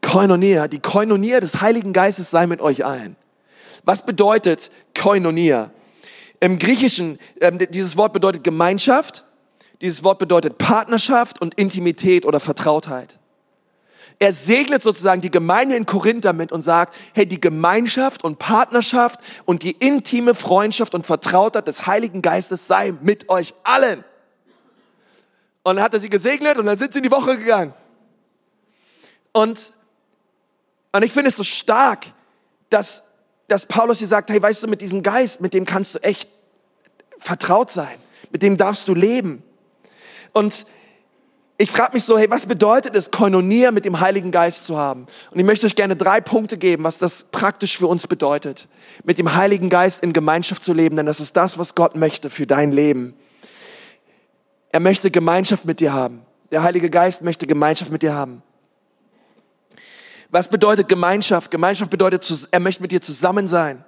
Koinonia, 0.00 0.68
die 0.68 0.78
Koinonia 0.78 1.40
des 1.40 1.60
Heiligen 1.60 1.92
Geistes 1.92 2.30
sei 2.30 2.46
mit 2.46 2.60
euch 2.60 2.84
allen. 2.84 3.16
Was 3.84 4.04
bedeutet 4.04 4.70
Koinonia? 4.98 5.70
Im 6.40 6.58
Griechischen, 6.58 7.18
ähm, 7.40 7.58
dieses 7.58 7.96
Wort 7.96 8.12
bedeutet 8.12 8.44
Gemeinschaft, 8.44 9.24
dieses 9.80 10.04
Wort 10.04 10.18
bedeutet 10.18 10.56
Partnerschaft 10.58 11.40
und 11.40 11.54
Intimität 11.54 12.24
oder 12.26 12.40
Vertrautheit. 12.40 13.18
Er 14.18 14.32
segnet 14.32 14.82
sozusagen 14.82 15.20
die 15.20 15.30
Gemeinde 15.30 15.76
in 15.76 15.86
Korinth 15.86 16.24
damit 16.24 16.50
und 16.50 16.62
sagt, 16.62 16.94
hey, 17.14 17.26
die 17.26 17.40
Gemeinschaft 17.40 18.24
und 18.24 18.38
Partnerschaft 18.38 19.20
und 19.44 19.62
die 19.62 19.72
intime 19.72 20.34
Freundschaft 20.34 20.94
und 20.94 21.06
Vertrautheit 21.06 21.68
des 21.68 21.86
Heiligen 21.86 22.20
Geistes 22.20 22.66
sei 22.66 22.92
mit 23.00 23.28
euch 23.28 23.54
allen. 23.62 24.04
Und 25.62 25.76
dann 25.76 25.84
hat 25.84 25.94
er 25.94 26.00
sie 26.00 26.10
gesegnet 26.10 26.58
und 26.58 26.66
dann 26.66 26.76
sind 26.76 26.92
sie 26.92 26.98
in 26.98 27.04
die 27.04 27.10
Woche 27.10 27.38
gegangen. 27.38 27.74
Und, 29.32 29.72
und 30.92 31.04
ich 31.04 31.12
finde 31.12 31.28
es 31.28 31.36
so 31.36 31.44
stark, 31.44 32.06
dass 32.70 33.04
dass 33.48 33.64
Paulus 33.64 33.98
hier 33.98 34.06
sagt, 34.06 34.30
hey, 34.30 34.40
weißt 34.40 34.62
du, 34.62 34.68
mit 34.68 34.82
diesem 34.82 35.02
Geist, 35.02 35.40
mit 35.40 35.54
dem 35.54 35.64
kannst 35.64 35.94
du 35.94 35.98
echt 36.00 36.28
vertraut 37.18 37.70
sein. 37.70 37.96
Mit 38.30 38.42
dem 38.42 38.58
darfst 38.58 38.86
du 38.88 38.94
leben. 38.94 39.42
Und 40.32 40.66
ich 41.60 41.72
frage 41.72 41.94
mich 41.94 42.04
so, 42.04 42.16
hey, 42.16 42.30
was 42.30 42.46
bedeutet 42.46 42.94
es, 42.94 43.10
Koinonia 43.10 43.72
mit 43.72 43.84
dem 43.84 43.98
Heiligen 43.98 44.30
Geist 44.30 44.64
zu 44.64 44.78
haben? 44.78 45.08
Und 45.32 45.40
ich 45.40 45.44
möchte 45.44 45.66
euch 45.66 45.74
gerne 45.74 45.96
drei 45.96 46.20
Punkte 46.20 46.56
geben, 46.56 46.84
was 46.84 46.98
das 46.98 47.24
praktisch 47.24 47.76
für 47.76 47.88
uns 47.88 48.06
bedeutet, 48.06 48.68
mit 49.02 49.18
dem 49.18 49.34
Heiligen 49.34 49.68
Geist 49.68 50.04
in 50.04 50.12
Gemeinschaft 50.12 50.62
zu 50.62 50.72
leben, 50.72 50.94
denn 50.94 51.06
das 51.06 51.18
ist 51.18 51.36
das, 51.36 51.58
was 51.58 51.74
Gott 51.74 51.96
möchte 51.96 52.30
für 52.30 52.46
dein 52.46 52.70
Leben. 52.70 53.14
Er 54.70 54.78
möchte 54.78 55.10
Gemeinschaft 55.10 55.64
mit 55.64 55.80
dir 55.80 55.92
haben. 55.92 56.22
Der 56.52 56.62
Heilige 56.62 56.90
Geist 56.90 57.22
möchte 57.22 57.44
Gemeinschaft 57.44 57.90
mit 57.90 58.02
dir 58.02 58.14
haben. 58.14 58.42
Was 60.30 60.48
bedeutet 60.48 60.88
Gemeinschaft? 60.88 61.50
Gemeinschaft 61.50 61.90
bedeutet, 61.90 62.48
er 62.52 62.60
möchte 62.60 62.82
mit 62.82 62.92
dir 62.92 63.00
zusammen 63.00 63.48
sein. 63.48 63.84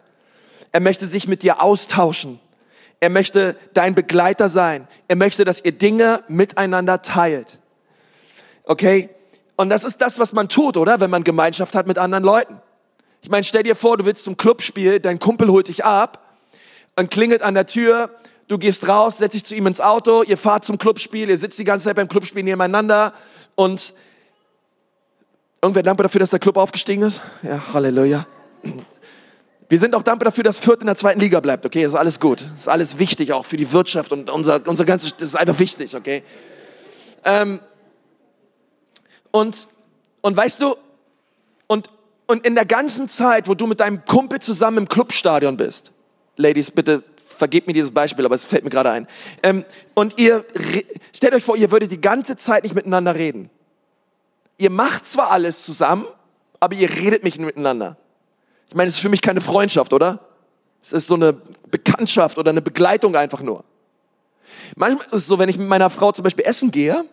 Er 0.72 0.80
möchte 0.80 1.06
sich 1.06 1.28
mit 1.28 1.44
dir 1.44 1.62
austauschen. 1.62 2.40
Er 3.00 3.10
möchte 3.10 3.56
dein 3.74 3.94
Begleiter 3.94 4.48
sein. 4.48 4.86
Er 5.08 5.16
möchte, 5.16 5.44
dass 5.44 5.64
ihr 5.64 5.72
Dinge 5.72 6.22
miteinander 6.28 7.02
teilt. 7.02 7.60
Okay? 8.64 9.08
Und 9.56 9.70
das 9.70 9.84
ist 9.84 10.00
das, 10.00 10.18
was 10.18 10.32
man 10.32 10.48
tut, 10.48 10.76
oder? 10.76 11.00
Wenn 11.00 11.10
man 11.10 11.24
Gemeinschaft 11.24 11.74
hat 11.74 11.86
mit 11.86 11.98
anderen 11.98 12.24
Leuten. 12.24 12.60
Ich 13.22 13.30
meine, 13.30 13.44
stell 13.44 13.62
dir 13.62 13.76
vor, 13.76 13.96
du 13.96 14.04
willst 14.04 14.24
zum 14.24 14.36
Clubspiel, 14.36 15.00
dein 15.00 15.18
Kumpel 15.18 15.50
holt 15.50 15.68
dich 15.68 15.84
ab 15.84 16.36
und 16.96 17.10
klingelt 17.10 17.42
an 17.42 17.54
der 17.54 17.66
Tür. 17.66 18.10
Du 18.48 18.58
gehst 18.58 18.88
raus, 18.88 19.18
setzt 19.18 19.34
dich 19.34 19.44
zu 19.44 19.54
ihm 19.54 19.66
ins 19.66 19.80
Auto, 19.80 20.22
ihr 20.22 20.36
fahrt 20.36 20.64
zum 20.64 20.78
Clubspiel, 20.78 21.28
ihr 21.28 21.38
sitzt 21.38 21.58
die 21.58 21.64
ganze 21.64 21.84
Zeit 21.84 21.96
beim 21.96 22.08
Clubspiel 22.08 22.42
nebeneinander 22.42 23.12
und 23.54 23.94
Irgendwer 25.62 25.82
dankbar 25.82 26.04
dafür, 26.04 26.20
dass 26.20 26.30
der 26.30 26.38
Club 26.38 26.56
aufgestiegen 26.56 27.02
ist? 27.02 27.20
Ja, 27.42 27.60
Halleluja. 27.74 28.26
Wir 29.70 29.78
sind 29.78 29.94
auch 29.94 30.02
dankbar 30.02 30.24
dafür, 30.24 30.42
dass 30.42 30.58
Fürth 30.58 30.80
in 30.80 30.86
der 30.86 30.96
zweiten 30.96 31.20
Liga 31.20 31.38
bleibt, 31.38 31.64
okay? 31.64 31.84
Das 31.84 31.92
ist 31.92 31.98
alles 31.98 32.18
gut. 32.18 32.40
Das 32.40 32.64
ist 32.64 32.68
alles 32.68 32.98
wichtig, 32.98 33.32
auch 33.32 33.46
für 33.46 33.56
die 33.56 33.70
Wirtschaft 33.70 34.10
und 34.10 34.28
unser, 34.28 34.60
unser 34.66 34.84
ganzes, 34.84 35.16
das 35.16 35.28
ist 35.28 35.36
einfach 35.36 35.60
wichtig, 35.60 35.94
okay? 35.94 36.24
Ähm, 37.24 37.60
und, 39.30 39.68
und 40.22 40.36
weißt 40.36 40.60
du, 40.60 40.74
und, 41.68 41.88
und 42.26 42.44
in 42.44 42.56
der 42.56 42.66
ganzen 42.66 43.08
Zeit, 43.08 43.46
wo 43.46 43.54
du 43.54 43.68
mit 43.68 43.78
deinem 43.78 44.04
Kumpel 44.04 44.40
zusammen 44.40 44.78
im 44.78 44.88
Clubstadion 44.88 45.56
bist, 45.56 45.92
Ladies, 46.34 46.72
bitte 46.72 47.04
vergebt 47.24 47.68
mir 47.68 47.72
dieses 47.72 47.92
Beispiel, 47.92 48.24
aber 48.24 48.34
es 48.34 48.44
fällt 48.44 48.64
mir 48.64 48.70
gerade 48.70 48.90
ein. 48.90 49.06
Ähm, 49.44 49.64
und 49.94 50.18
ihr, 50.18 50.44
stellt 51.14 51.32
euch 51.32 51.44
vor, 51.44 51.56
ihr 51.56 51.70
würdet 51.70 51.92
die 51.92 52.00
ganze 52.00 52.34
Zeit 52.34 52.64
nicht 52.64 52.74
miteinander 52.74 53.14
reden. 53.14 53.50
Ihr 54.58 54.70
macht 54.70 55.06
zwar 55.06 55.30
alles 55.30 55.62
zusammen, 55.62 56.06
aber 56.58 56.74
ihr 56.74 56.90
redet 56.90 57.22
nicht 57.22 57.38
miteinander. 57.38 57.96
Ich 58.70 58.76
meine, 58.76 58.86
es 58.86 58.94
ist 58.94 59.00
für 59.00 59.08
mich 59.08 59.20
keine 59.20 59.40
Freundschaft, 59.40 59.92
oder? 59.92 60.20
Es 60.80 60.92
ist 60.92 61.08
so 61.08 61.14
eine 61.14 61.32
Bekanntschaft 61.70 62.38
oder 62.38 62.50
eine 62.50 62.62
Begleitung 62.62 63.16
einfach 63.16 63.42
nur. 63.42 63.64
Manchmal 64.76 65.06
ist 65.06 65.12
es 65.12 65.26
so, 65.26 65.40
wenn 65.40 65.48
ich 65.48 65.58
mit 65.58 65.66
meiner 65.68 65.90
Frau 65.90 66.12
zum 66.12 66.22
Beispiel 66.22 66.44
essen 66.44 66.70
gehe 66.70 67.04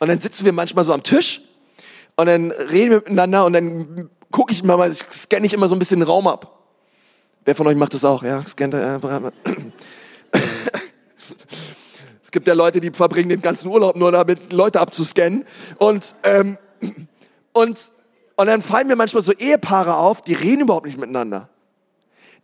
und 0.00 0.08
dann 0.08 0.18
sitzen 0.18 0.44
wir 0.44 0.52
manchmal 0.52 0.84
so 0.84 0.92
am 0.92 1.04
Tisch 1.04 1.40
und 2.16 2.26
dann 2.26 2.50
reden 2.50 2.90
wir 2.90 2.96
miteinander 2.96 3.46
und 3.46 3.52
dann 3.52 4.10
gucke 4.32 4.52
ich 4.52 4.64
mal, 4.64 4.92
scanne 4.92 5.46
ich 5.46 5.54
immer 5.54 5.68
so 5.68 5.76
ein 5.76 5.78
bisschen 5.78 6.00
den 6.00 6.08
Raum 6.08 6.26
ab. 6.26 6.58
Wer 7.44 7.54
von 7.54 7.68
euch 7.68 7.76
macht 7.76 7.94
das 7.94 8.04
auch? 8.04 8.24
Ja, 8.24 8.44
scannt. 8.44 8.74
Äh, 8.74 8.98
es 12.22 12.32
gibt 12.32 12.48
ja 12.48 12.54
Leute, 12.54 12.80
die 12.80 12.90
verbringen 12.90 13.28
den 13.28 13.40
ganzen 13.40 13.68
Urlaub 13.68 13.94
nur 13.94 14.10
damit, 14.10 14.52
Leute 14.52 14.80
abzuscannen. 14.80 15.44
Und, 15.78 16.16
ähm, 16.24 16.58
und, 17.52 17.92
und 18.38 18.46
dann 18.46 18.62
fallen 18.62 18.86
mir 18.86 18.94
manchmal 18.94 19.24
so 19.24 19.32
Ehepaare 19.32 19.96
auf, 19.96 20.22
die 20.22 20.32
reden 20.32 20.60
überhaupt 20.60 20.86
nicht 20.86 20.96
miteinander. 20.96 21.48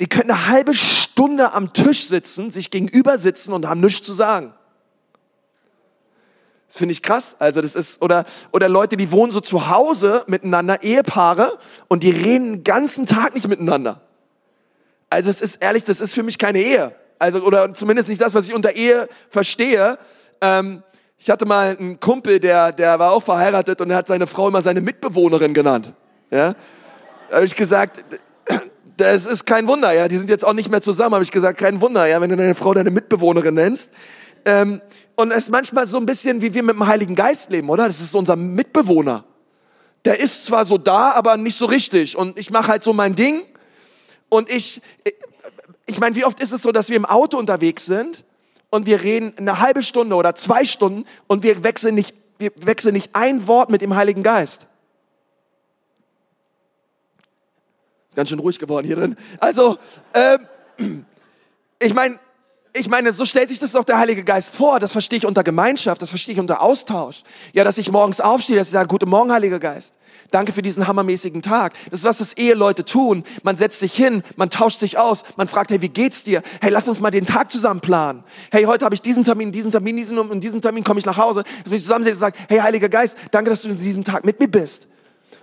Die 0.01 0.09
können 0.09 0.29
eine 0.29 0.49
halbe 0.49 0.75
Stunde 0.75 1.53
am 1.53 1.73
Tisch 1.73 2.09
sitzen, 2.09 2.51
sich 2.51 2.73
gegenüber 2.73 3.17
sitzen 3.17 3.53
und 3.53 3.69
haben 3.69 3.81
nichts 3.81 4.05
zu 4.05 4.13
sagen. 4.13 4.53
Das 6.67 6.79
finde 6.79 6.91
ich 6.91 7.01
krass. 7.01 7.37
Also 7.39 7.61
das 7.61 7.77
ist, 7.77 8.03
oder, 8.03 8.25
oder 8.51 8.69
Leute, 8.69 8.97
die 8.97 9.13
wohnen 9.13 9.31
so 9.31 9.39
zu 9.39 9.69
Hause 9.69 10.25
miteinander, 10.27 10.83
Ehepaare, 10.83 11.57
und 11.87 12.03
die 12.03 12.11
reden 12.11 12.55
den 12.55 12.65
ganzen 12.65 13.07
Tag 13.07 13.37
nicht 13.37 13.47
miteinander. 13.47 14.01
Also 15.11 15.31
es 15.31 15.41
ist 15.41 15.63
ehrlich, 15.63 15.85
das 15.85 16.01
ist 16.01 16.13
für 16.13 16.25
mich 16.25 16.39
keine 16.39 16.61
Ehe. 16.61 16.93
Also, 17.21 17.41
oder 17.45 17.73
zumindest 17.73 18.09
nicht 18.09 18.21
das, 18.21 18.35
was 18.35 18.49
ich 18.49 18.55
unter 18.55 18.73
Ehe 18.73 19.09
verstehe. 19.31 19.97
Ähm, 20.41 20.83
ich 21.19 21.31
hatte 21.31 21.47
mal 21.47 21.77
einen 21.77 22.01
Kumpel, 22.01 22.41
der, 22.41 22.73
der 22.73 22.99
war 22.99 23.13
auch 23.13 23.23
verheiratet 23.23 23.81
und 23.81 23.91
er 23.91 23.97
hat 23.97 24.07
seine 24.07 24.27
Frau 24.27 24.49
immer 24.49 24.63
seine 24.63 24.81
Mitbewohnerin 24.81 25.55
genannt. 25.55 25.93
Ja? 26.31 26.55
Da 27.31 27.37
habe 27.37 27.47
ich 27.47 27.57
gesagt, 27.57 28.05
das 28.97 29.27
ist 29.27 29.45
kein 29.47 29.67
Wunder, 29.67 29.93
ja. 29.93 30.09
Die 30.09 30.17
sind 30.17 30.29
jetzt 30.29 30.45
auch 30.45 30.53
nicht 30.53 30.71
mehr 30.71 30.81
zusammen, 30.81 31.15
habe 31.15 31.25
ich 31.25 31.31
gesagt, 31.31 31.59
kein 31.59 31.81
Wunder, 31.81 32.07
ja, 32.07 32.21
wenn 32.21 32.31
du 32.31 32.37
deine 32.37 32.55
Frau 32.55 32.75
deine 32.75 32.91
Mitbewohnerin 32.91 33.55
nennst. 33.55 33.93
Ähm, 34.45 34.81
und 35.17 35.31
es 35.31 35.45
ist 35.45 35.51
manchmal 35.51 35.87
so 35.87 35.99
ein 35.99 36.07
bisschen, 36.07 36.43
wie 36.43 36.53
wir 36.53 36.63
mit 36.63 36.75
dem 36.75 36.87
Heiligen 36.87 37.15
Geist 37.15 37.51
leben, 37.51 37.71
oder? 37.71 37.87
Das 37.87 38.01
ist 38.01 38.15
unser 38.15 38.37
Mitbewohner. 38.37 39.25
Der 40.05 40.21
ist 40.21 40.45
zwar 40.45 40.65
so 40.65 40.77
da, 40.77 41.13
aber 41.13 41.37
nicht 41.37 41.57
so 41.57 41.67
richtig. 41.67 42.17
Und 42.17 42.37
ich 42.37 42.51
mache 42.51 42.69
halt 42.69 42.83
so 42.83 42.93
mein 42.93 43.15
Ding 43.15 43.43
und 44.29 44.51
ich, 44.51 44.83
ich 45.87 46.01
meine, 46.01 46.17
wie 46.17 46.25
oft 46.25 46.41
ist 46.41 46.53
es 46.53 46.63
so, 46.63 46.73
dass 46.73 46.91
wir 46.91 46.97
im 46.97 47.07
Auto 47.07 47.39
unterwegs 47.39 47.87
sind 47.87 48.24
und 48.75 48.87
wir 48.87 49.03
reden 49.03 49.33
eine 49.37 49.61
halbe 49.61 49.85
Stunde 49.85 50.17
oder 50.17 50.35
zwei 50.35 50.65
Stunden 50.65 51.05
und 51.29 51.45
wir 51.45 51.63
wechseln 51.63 51.95
nicht, 51.95 52.13
wir 52.39 52.51
wechseln 52.57 52.93
nicht 52.93 53.11
ein 53.15 53.47
Wort 53.47 53.71
mit 53.71 53.83
dem 53.83 53.95
Heiligen 53.95 54.25
Geist. 54.25 54.67
Ganz 58.17 58.31
schön 58.31 58.41
ruhig 58.41 58.59
geworden 58.59 58.85
hier 58.85 58.97
drin. 58.97 59.17
Also, 59.39 59.79
ähm, 60.13 61.07
ich 61.79 61.95
meine, 61.95 62.19
ich 62.77 62.89
meine, 62.89 63.13
so 63.13 63.25
stellt 63.25 63.49
sich 63.49 63.61
das 63.61 63.73
doch 63.73 63.85
der 63.85 63.99
Heilige 63.99 64.25
Geist 64.25 64.57
vor. 64.57 64.81
Das 64.81 64.91
verstehe 64.91 65.19
ich 65.19 65.27
unter 65.27 65.45
Gemeinschaft, 65.45 66.03
das 66.03 66.11
verstehe 66.11 66.33
ich 66.35 66.41
unter 66.41 66.61
Austausch. 66.61 67.23
Ja, 67.53 67.63
dass 67.63 67.79
ich 67.79 67.93
morgens 67.93 68.21
aufstehe, 68.21 68.57
dass 68.57 68.67
ich 68.67 68.73
sage, 68.73 68.89
guten 68.89 69.09
Morgen, 69.09 69.33
Heiliger 69.33 69.61
Geist. 69.61 69.95
Danke 70.33 70.53
für 70.53 70.63
diesen 70.63 70.89
hammermäßigen 70.89 71.41
Tag. 71.41 71.75
Das 71.91 72.01
ist 72.01 72.05
was 72.05 72.19
das 72.19 72.33
Eheleute 72.33 72.85
tun. 72.85 73.23
Man 73.45 73.57
setzt 73.57 73.79
sich 73.79 73.95
hin, 73.95 74.25
man 74.35 74.51
tauscht 74.51 74.81
sich 74.81 74.99
aus, 74.99 75.23
man 75.37 75.47
fragt, 75.47 75.71
hey, 75.71 75.83
wie 75.83 75.89
geht's 75.89 76.25
dir? 76.25 76.43
Hey, 76.61 76.71
lass 76.71 76.89
uns 76.89 77.01
mal 77.01 77.13
den 77.13 77.25
Tag 77.25 77.53
zusammen 77.53 77.81
planen. 77.81 78.25
Hey, 78.51 78.65
heute 78.65 78.85
habe 78.85 78.97
ich 78.97 79.03
diesen 79.03 79.23
Termin, 79.23 79.53
diesen 79.53 79.71
Termin, 79.71 79.97
diesen 79.97 80.19
und 80.19 80.41
diesen 80.43 80.61
Termin 80.61 80.83
komme 80.83 80.99
ich 80.99 81.07
nach 81.07 81.17
Hause. 81.17 81.45
Dass 81.63 81.73
wir 81.73 81.79
zusammensetzen 81.79 82.25
und 82.25 82.33
sagen, 82.33 82.47
hey, 82.49 82.59
Heiliger 82.59 82.89
Geist, 82.89 83.19
danke, 83.31 83.51
dass 83.51 83.63
du 83.63 83.69
in 83.69 83.79
diesem 83.79 84.03
Tag 84.03 84.25
mit 84.25 84.41
mir 84.41 84.49
bist. 84.49 84.89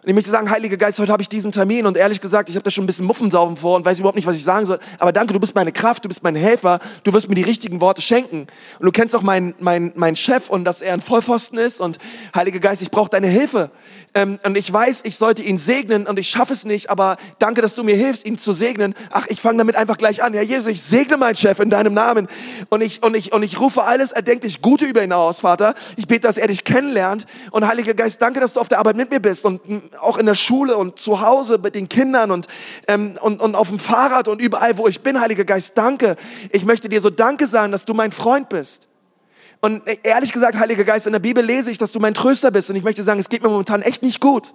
Und 0.04 0.10
ich 0.10 0.16
möchte 0.16 0.32
sagen, 0.32 0.50
Heiliger 0.50 0.78
Geist, 0.78 0.98
heute 0.98 1.12
habe 1.12 1.22
ich 1.22 1.30
diesen 1.30 1.52
Termin 1.52 1.86
und 1.86 1.96
ehrlich 1.96 2.20
gesagt, 2.20 2.50
ich 2.50 2.56
habe 2.56 2.64
da 2.64 2.72
schon 2.72 2.86
ein 2.86 2.88
bisschen 2.88 3.06
Muffensaufen 3.06 3.56
vor 3.56 3.76
und 3.76 3.86
weiß 3.86 4.00
überhaupt 4.00 4.16
nicht, 4.16 4.26
was 4.26 4.36
ich 4.36 4.44
sagen 4.44 4.66
soll. 4.66 4.80
Aber 4.98 5.12
danke, 5.12 5.32
du 5.32 5.40
bist 5.40 5.54
meine 5.54 5.72
Kraft, 5.72 6.04
du 6.04 6.08
bist 6.08 6.24
mein 6.24 6.36
Helfer, 6.36 6.80
du 7.04 7.14
wirst 7.14 7.30
mir 7.30 7.36
die 7.36 7.44
richtigen 7.44 7.82
Worte 7.82 8.02
schenken. 8.02 8.48
Und 8.80 8.86
du 8.86 8.92
kennst 8.92 9.16
auch 9.16 9.22
meinen 9.22 9.54
mein, 9.60 9.92
mein 9.94 10.16
Chef 10.16 10.50
und 10.50 10.66
dass 10.66 10.82
er 10.82 10.96
ein 10.96 11.02
Vollpfosten 11.02 11.60
ist 11.60 11.82
und 11.82 12.00
Heiliger 12.36 12.58
Geist, 12.58 12.82
ich 12.82 12.90
brauche 12.90 13.12
deine 13.12 13.28
Hilfe. 13.28 13.70
Ähm, 14.16 14.40
und 14.44 14.58
ich 14.58 14.74
weiß, 14.74 15.02
ich 15.04 15.18
sollte 15.18 15.44
ihn 15.44 15.60
segnen 15.60 16.08
und 16.08 16.18
ich 16.18 16.30
schaffe 16.30 16.54
es 16.54 16.66
nicht, 16.66 16.90
aber 16.90 17.18
danke, 17.38 17.62
dass 17.62 17.76
du 17.76 17.84
mir 17.84 17.96
hilfst, 17.96 18.26
ihn 18.26 18.40
zu 18.40 18.54
segnen. 18.54 18.96
Ach, 19.12 19.28
ich 19.30 19.40
fange 19.40 19.60
damit 19.60 19.76
einfach 19.76 19.98
gleich 19.98 20.24
an. 20.24 20.34
Ja, 20.34 20.42
Jesus, 20.42 20.68
ich 20.68 20.82
segne 20.82 21.18
meinen 21.18 21.36
Chef 21.36 21.60
in 21.60 21.70
deinem 21.70 21.94
Namen 21.94 22.28
und 22.70 22.82
ich, 22.82 23.04
und 23.04 23.16
ich, 23.16 23.34
und 23.34 23.44
ich 23.44 23.60
rufe 23.60 23.84
alles 23.84 24.14
erdenklich 24.14 24.64
Gute 24.64 24.86
über 24.86 25.04
ihn 25.04 25.14
aus, 25.14 25.42
Vater. 25.42 25.76
Ich 25.96 26.08
bete, 26.08 26.22
dass 26.22 26.38
er 26.38 26.48
dich 26.48 26.64
kennenlernt 26.64 27.28
und 27.52 27.68
Heiliger 27.68 27.94
Geist, 27.94 28.20
danke, 28.20 28.40
dass 28.40 28.54
du 28.54 28.62
auf 28.62 28.68
der 28.68 28.80
Arbeit 28.80 28.96
mit 28.96 29.12
mir 29.12 29.20
bist 29.20 29.46
und 29.46 29.62
auch 30.00 30.18
in 30.18 30.26
der 30.26 30.36
Schule 30.36 30.78
und 30.78 31.00
zu 31.00 31.22
Hause 31.22 31.58
mit 31.58 31.76
den 31.76 31.90
Kindern 31.90 32.32
und, 32.32 32.48
ähm, 32.88 33.18
und, 33.22 33.42
und 33.42 33.56
auf 33.56 33.70
dem 33.70 33.80
Fahrrad 33.80 34.28
und 34.28 34.42
überall, 34.42 34.78
wo 34.78 34.88
ich 34.88 35.02
bin, 35.02 35.20
Heiliger 35.20 35.46
Geist, 35.46 35.78
danke. 35.78 36.16
Ich 36.52 36.66
möchte 36.66 36.90
dir 36.90 37.02
so 37.02 37.10
Danke 37.10 37.48
sagen, 37.48 37.72
dass 37.72 37.86
du 37.86 37.94
mein 37.94 38.12
Freund 38.12 38.50
bist. 38.50 38.88
Und 39.62 39.84
ehrlich 40.04 40.32
gesagt, 40.32 40.58
Heiliger 40.58 40.84
Geist, 40.84 41.06
in 41.06 41.14
der 41.14 41.20
Bibel 41.20 41.46
lese 41.46 41.70
ich, 41.70 41.78
dass 41.78 41.92
du 41.92 42.00
mein 42.00 42.16
Tröster 42.16 42.50
bist. 42.50 42.70
Und 42.70 42.76
ich 42.76 42.84
möchte 42.84 43.04
sagen, 43.04 43.20
es 43.20 43.30
geht 43.30 43.44
mir 43.44 43.50
momentan 43.50 43.84
echt 43.84 44.02
nicht 44.02 44.20
gut. 44.20 44.54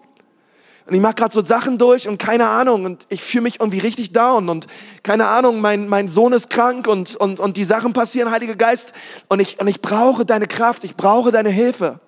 Und 0.86 0.94
ich 0.94 1.00
mache 1.00 1.14
gerade 1.14 1.32
so 1.32 1.40
Sachen 1.40 1.78
durch 1.78 2.08
und 2.08 2.18
keine 2.18 2.46
Ahnung. 2.46 2.84
Und 2.84 3.06
ich 3.08 3.22
fühle 3.22 3.42
mich 3.42 3.60
irgendwie 3.60 3.78
richtig 3.78 4.12
down. 4.12 4.48
Und 4.48 4.66
keine 5.04 5.28
Ahnung, 5.28 5.60
mein, 5.60 5.88
mein 5.88 6.08
Sohn 6.08 6.32
ist 6.32 6.50
krank 6.50 6.88
und, 6.88 7.14
und, 7.16 7.38
und 7.38 7.56
die 7.56 7.64
Sachen 7.64 7.92
passieren, 7.92 8.32
Heiliger 8.32 8.56
Geist. 8.56 8.92
Und 9.28 9.40
ich, 9.40 9.60
und 9.60 9.68
ich 9.68 9.80
brauche 9.80 10.24
deine 10.24 10.46
Kraft, 10.46 10.82
ich 10.82 10.96
brauche 10.96 11.30
deine 11.30 11.50
Hilfe. 11.50 12.00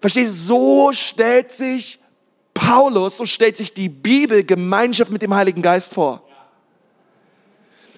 Verstehst 0.00 0.32
du, 0.32 0.36
so 0.36 0.92
stellt 0.92 1.52
sich 1.52 1.98
Paulus, 2.68 3.16
so 3.16 3.24
stellt 3.24 3.56
sich 3.56 3.72
die 3.72 3.88
Bibel 3.88 4.44
Gemeinschaft 4.44 5.10
mit 5.10 5.22
dem 5.22 5.34
Heiligen 5.34 5.62
Geist 5.62 5.94
vor. 5.94 6.22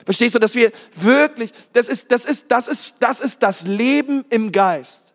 Verstehst 0.04 0.36
du, 0.36 0.38
dass 0.38 0.54
wir 0.54 0.70
wirklich, 0.94 1.50
das 1.72 1.88
ist, 1.88 2.12
das 2.12 2.24
ist, 2.24 2.52
das 2.52 2.68
ist, 2.68 2.96
das 3.00 3.20
ist 3.20 3.42
das 3.42 3.66
Leben 3.66 4.24
im 4.30 4.52
Geist. 4.52 5.12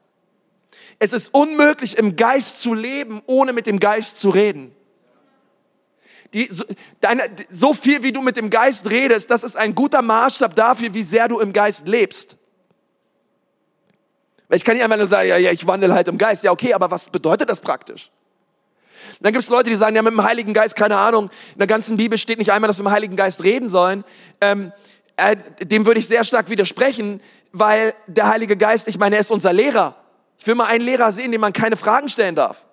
Es 1.00 1.14
ist 1.14 1.34
unmöglich, 1.34 1.98
im 1.98 2.18
Geist 2.18 2.62
zu 2.62 2.74
leben, 2.74 3.22
ohne 3.28 3.54
mit 3.54 3.66
dem 3.66 3.80
Geist 3.80 4.20
zu 4.20 4.30
reden. 4.30 4.76
Die, 6.34 6.50
so, 6.52 6.66
deine, 7.00 7.24
so 7.50 7.74
viel, 7.74 8.04
wie 8.04 8.12
du 8.12 8.22
mit 8.22 8.36
dem 8.36 8.50
Geist 8.50 8.92
redest, 8.92 9.32
das 9.32 9.44
ist 9.44 9.56
ein 9.56 9.74
guter 9.74 10.02
Maßstab 10.02 10.54
dafür, 10.54 10.94
wie 10.94 11.04
sehr 11.04 11.30
du 11.30 11.40
im 11.40 11.54
Geist 11.54 11.88
lebst. 11.88 12.36
Ich 14.50 14.66
kann 14.66 14.76
nicht 14.76 14.84
einfach 14.84 14.98
nur 14.98 15.08
sagen, 15.08 15.30
ja, 15.30 15.38
ja, 15.38 15.52
ich 15.52 15.66
wandle 15.66 15.94
halt 15.94 16.10
im 16.10 16.18
Geist. 16.18 16.44
Ja, 16.44 16.52
okay, 16.52 16.74
aber 16.74 16.92
was 16.92 17.10
bedeutet 17.10 17.50
das 17.50 17.62
praktisch? 17.62 18.12
Dann 19.22 19.34
gibt 19.34 19.44
es 19.44 19.50
Leute, 19.50 19.70
die 19.70 19.76
sagen, 19.76 19.96
ja, 19.96 20.02
mit 20.02 20.14
dem 20.14 20.24
Heiligen 20.24 20.54
Geist, 20.54 20.76
keine 20.76 20.98
Ahnung, 20.98 21.30
in 21.54 21.60
der 21.60 21.68
ganzen 21.68 21.98
Bibel 21.98 22.18
steht 22.18 22.40
nicht 22.40 22.52
einmal, 22.52 22.68
dass 22.68 22.78
wir 22.78 22.84
mit 22.84 22.92
dem 22.92 22.96
Heiligen 22.96 23.16
Geist 23.16 23.44
reden 23.44 23.70
sollen. 23.70 24.04
Ähm, 24.42 24.72
äh, 25.18 25.38
dem 25.62 25.86
würde 25.86 26.00
ich 26.00 26.08
sehr 26.08 26.24
stark 26.24 26.50
widersprechen, 26.50 27.22
weil 27.52 27.94
der 28.08 28.28
Heilige 28.28 28.58
Geist, 28.58 28.88
ich 28.88 28.98
meine, 28.98 29.16
er 29.16 29.22
ist 29.22 29.32
unser 29.32 29.54
Lehrer. 29.54 29.96
Ich 30.38 30.46
will 30.46 30.56
mal 30.56 30.66
einen 30.66 30.84
Lehrer 30.84 31.12
sehen, 31.12 31.32
dem 31.32 31.42
man 31.42 31.54
keine 31.54 31.78
Fragen 31.78 32.10
stellen 32.10 32.36
darf. 32.36 32.66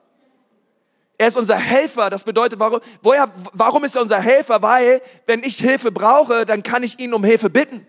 Er 1.19 1.29
ist 1.29 1.37
unser 1.37 1.57
Helfer. 1.57 2.11
Das 2.11 2.25
bedeutet, 2.25 2.59
warum, 2.59 2.81
woher, 3.01 3.33
warum 3.53 3.85
ist 3.85 3.95
er 3.95 4.03
unser 4.03 4.21
Helfer? 4.21 4.61
Weil, 4.61 5.01
wenn 5.27 5.45
ich 5.45 5.59
Hilfe 5.59 5.93
brauche, 5.93 6.45
dann 6.47 6.65
kann 6.65 6.83
ich 6.83 6.99
ihn 6.99 7.15
um 7.15 7.23
Hilfe 7.23 7.49
bitten. 7.49 7.87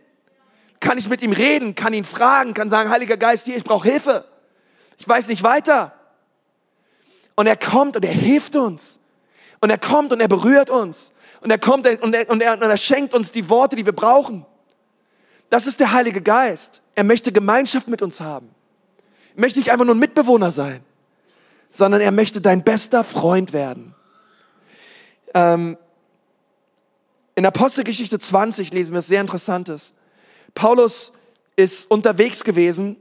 Kann 0.79 0.97
ich 0.97 1.09
mit 1.09 1.21
ihm 1.21 1.31
reden, 1.31 1.75
kann 1.75 1.93
ihn 1.93 2.03
fragen, 2.03 2.53
kann 2.53 2.69
sagen, 2.69 2.89
Heiliger 2.89 3.17
Geist, 3.17 3.45
hier, 3.45 3.55
ich 3.55 3.63
brauche 3.63 3.89
Hilfe. 3.89 4.25
Ich 4.97 5.07
weiß 5.07 5.29
nicht 5.29 5.41
weiter. 5.41 5.93
Und 7.35 7.47
er 7.47 7.57
kommt 7.57 7.95
und 7.95 8.05
er 8.05 8.11
hilft 8.11 8.55
uns. 8.55 8.99
Und 9.59 9.69
er 9.69 9.77
kommt 9.77 10.11
und 10.11 10.19
er 10.19 10.27
berührt 10.27 10.69
uns. 10.69 11.13
Und 11.41 11.51
er 11.51 11.57
kommt 11.57 11.87
und 11.87 12.13
er, 12.13 12.29
und 12.29 12.41
er, 12.41 12.53
und 12.53 12.61
er 12.61 12.77
schenkt 12.77 13.13
uns 13.13 13.31
die 13.31 13.49
Worte, 13.49 13.75
die 13.75 13.85
wir 13.85 13.93
brauchen. 13.93 14.45
Das 15.49 15.67
ist 15.67 15.79
der 15.79 15.93
Heilige 15.93 16.21
Geist. 16.21 16.81
Er 16.95 17.03
möchte 17.03 17.31
Gemeinschaft 17.31 17.87
mit 17.87 18.01
uns 18.01 18.21
haben. 18.21 18.49
Er 19.35 19.41
möchte 19.41 19.59
nicht 19.59 19.71
einfach 19.71 19.85
nur 19.85 19.95
ein 19.95 19.99
Mitbewohner 19.99 20.51
sein, 20.51 20.83
sondern 21.69 22.01
er 22.01 22.11
möchte 22.11 22.41
dein 22.41 22.63
bester 22.63 23.03
Freund 23.03 23.53
werden. 23.53 23.95
Ähm, 25.33 25.77
in 27.35 27.45
Apostelgeschichte 27.45 28.19
20 28.19 28.71
lesen 28.73 28.93
wir 28.93 28.99
es 28.99 29.07
sehr 29.07 29.21
Interessantes. 29.21 29.93
Paulus 30.53 31.13
ist 31.55 31.89
unterwegs 31.89 32.43
gewesen 32.43 32.97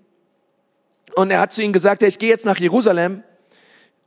und 1.15 1.31
er 1.31 1.41
hat 1.41 1.53
zu 1.53 1.63
ihnen 1.63 1.73
gesagt, 1.73 2.03
ich 2.03 2.19
gehe 2.19 2.31
jetzt 2.31 2.47
nach 2.47 2.59
Jerusalem 2.59 3.23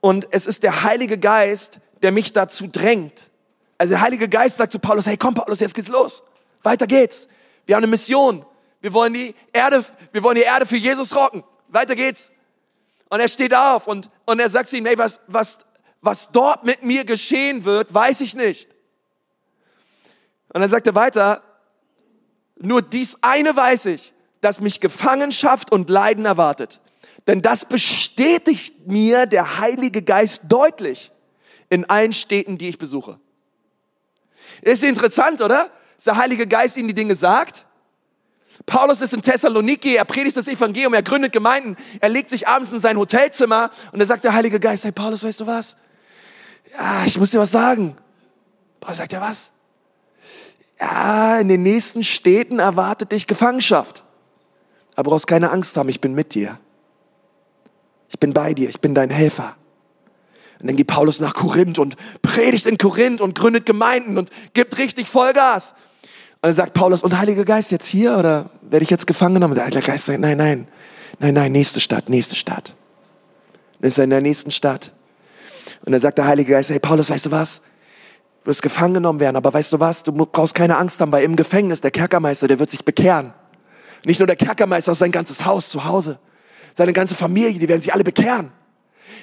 und 0.05 0.27
es 0.29 0.45
ist 0.45 0.61
der 0.61 0.83
Heilige 0.83 1.17
Geist, 1.17 1.79
der 2.03 2.11
mich 2.11 2.31
dazu 2.31 2.67
drängt. 2.67 3.31
Also 3.79 3.93
der 3.93 4.01
Heilige 4.01 4.29
Geist 4.29 4.57
sagt 4.57 4.71
zu 4.71 4.77
Paulus, 4.77 5.07
hey 5.07 5.17
komm 5.17 5.33
Paulus, 5.33 5.61
jetzt 5.61 5.73
geht's 5.73 5.87
los. 5.87 6.21
Weiter 6.61 6.85
geht's. 6.85 7.27
Wir 7.65 7.75
haben 7.75 7.81
eine 7.81 7.89
Mission. 7.89 8.45
Wir 8.81 8.93
wollen 8.93 9.15
die 9.15 9.33
Erde, 9.51 9.83
wir 10.11 10.21
wollen 10.21 10.35
die 10.35 10.43
Erde 10.43 10.67
für 10.67 10.75
Jesus 10.75 11.15
rocken. 11.15 11.43
Weiter 11.69 11.95
geht's. 11.95 12.31
Und 13.09 13.19
er 13.19 13.27
steht 13.27 13.55
auf 13.55 13.87
und, 13.87 14.11
und 14.25 14.39
er 14.39 14.47
sagt 14.47 14.69
zu 14.69 14.77
ihm, 14.77 14.85
hey, 14.85 14.95
was, 14.95 15.21
was, 15.25 15.57
was 16.01 16.31
dort 16.31 16.65
mit 16.65 16.83
mir 16.83 17.03
geschehen 17.03 17.65
wird, 17.65 17.91
weiß 17.91 18.21
ich 18.21 18.35
nicht. 18.35 18.69
Und 20.53 20.61
dann 20.61 20.69
sagt 20.69 20.85
er 20.85 20.93
weiter, 20.93 21.41
nur 22.57 22.83
dies 22.83 23.17
eine 23.23 23.55
weiß 23.55 23.87
ich, 23.87 24.13
dass 24.39 24.61
mich 24.61 24.81
Gefangenschaft 24.81 25.71
und 25.71 25.89
Leiden 25.89 26.27
erwartet. 26.27 26.79
Denn 27.27 27.41
das 27.41 27.65
bestätigt 27.65 28.87
mir 28.87 29.25
der 29.25 29.59
Heilige 29.59 30.01
Geist 30.01 30.43
deutlich 30.47 31.11
in 31.69 31.85
allen 31.85 32.13
Städten, 32.13 32.57
die 32.57 32.69
ich 32.69 32.77
besuche. 32.77 33.19
Ist 34.61 34.83
interessant, 34.83 35.41
oder? 35.41 35.69
Dass 35.95 36.05
der 36.05 36.17
Heilige 36.17 36.47
Geist 36.47 36.77
ihnen 36.77 36.87
die 36.87 36.93
Dinge 36.93 37.15
sagt. 37.15 37.65
Paulus 38.65 39.01
ist 39.01 39.13
in 39.13 39.21
Thessaloniki, 39.21 39.95
er 39.95 40.05
predigt 40.05 40.37
das 40.37 40.47
Evangelium, 40.47 40.93
er 40.93 41.03
gründet 41.03 41.33
Gemeinden, 41.33 41.75
er 41.99 42.09
legt 42.09 42.29
sich 42.29 42.47
abends 42.47 42.71
in 42.71 42.79
sein 42.79 42.97
Hotelzimmer 42.97 43.69
und 43.91 43.99
er 43.99 44.05
sagt 44.05 44.23
der 44.23 44.33
Heilige 44.33 44.59
Geist, 44.59 44.85
hey 44.85 44.91
Paulus, 44.91 45.23
weißt 45.23 45.41
du 45.41 45.47
was? 45.47 45.75
Ja, 46.73 47.03
ich 47.05 47.17
muss 47.17 47.31
dir 47.31 47.39
was 47.39 47.51
sagen. 47.51 47.97
Paulus 48.79 48.97
sagt, 48.97 49.11
ja 49.11 49.21
was? 49.21 49.51
Ja, 50.79 51.39
in 51.39 51.47
den 51.47 51.63
nächsten 51.63 52.03
Städten 52.03 52.59
erwartet 52.59 53.11
dich 53.11 53.27
Gefangenschaft. 53.27 54.03
Aber 54.95 55.11
brauchst 55.11 55.27
keine 55.27 55.51
Angst 55.51 55.75
haben, 55.77 55.89
ich 55.89 56.01
bin 56.01 56.13
mit 56.13 56.33
dir. 56.33 56.57
Bin 58.25 58.33
bei 58.33 58.55
dir, 58.55 58.69
ich 58.69 58.81
bin 58.81 58.95
dein 58.95 59.11
Helfer. 59.11 59.55
Und 60.59 60.65
dann 60.65 60.75
geht 60.75 60.87
Paulus 60.87 61.19
nach 61.19 61.35
Korinth 61.35 61.77
und 61.77 61.95
predigt 62.23 62.65
in 62.65 62.79
Korinth 62.79 63.21
und 63.21 63.35
gründet 63.35 63.67
Gemeinden 63.67 64.17
und 64.17 64.31
gibt 64.55 64.79
richtig 64.79 65.07
Vollgas. 65.07 65.75
Und 66.41 66.47
dann 66.47 66.53
sagt 66.53 66.73
Paulus, 66.73 67.03
und 67.03 67.15
Heiliger 67.15 67.45
Geist 67.45 67.71
jetzt 67.71 67.85
hier 67.85 68.17
oder 68.17 68.49
werde 68.63 68.81
ich 68.81 68.89
jetzt 68.89 69.05
gefangen 69.05 69.35
genommen? 69.35 69.53
Der 69.53 69.65
Heilige 69.65 69.85
Geist 69.85 70.07
sagt, 70.07 70.19
nein, 70.19 70.37
nein, 70.37 70.67
nein, 71.19 71.35
nein, 71.35 71.51
nächste 71.51 71.79
Stadt, 71.79 72.09
nächste 72.09 72.35
Stadt. 72.35 72.73
Dann 73.79 73.89
ist 73.89 73.99
er 73.99 74.05
in 74.05 74.09
der 74.09 74.21
nächsten 74.21 74.49
Stadt. 74.49 74.91
Und 75.85 75.91
dann 75.91 76.01
sagt 76.01 76.17
der 76.17 76.25
Heilige 76.25 76.53
Geist, 76.53 76.71
hey 76.71 76.79
Paulus, 76.79 77.11
weißt 77.11 77.27
du 77.27 77.31
was? 77.31 77.61
Du 78.43 78.49
wirst 78.49 78.63
gefangen 78.63 78.95
genommen 78.95 79.19
werden, 79.19 79.35
aber 79.35 79.53
weißt 79.53 79.71
du 79.71 79.79
was? 79.79 80.01
Du 80.01 80.11
brauchst 80.11 80.55
keine 80.55 80.77
Angst 80.77 80.99
haben, 80.99 81.11
weil 81.11 81.23
im 81.23 81.35
Gefängnis 81.35 81.79
der 81.79 81.91
Kerkermeister, 81.91 82.47
der 82.47 82.57
wird 82.57 82.71
sich 82.71 82.83
bekehren. 82.83 83.35
Nicht 84.03 84.19
nur 84.19 84.25
der 84.25 84.35
Kerkermeister, 84.35 84.95
sein 84.95 85.11
ganzes 85.11 85.45
Haus 85.45 85.69
zu 85.69 85.85
Hause. 85.85 86.17
Seine 86.75 86.93
ganze 86.93 87.15
Familie, 87.15 87.57
die 87.57 87.67
werden 87.67 87.81
sich 87.81 87.93
alle 87.93 88.03
bekehren. 88.03 88.51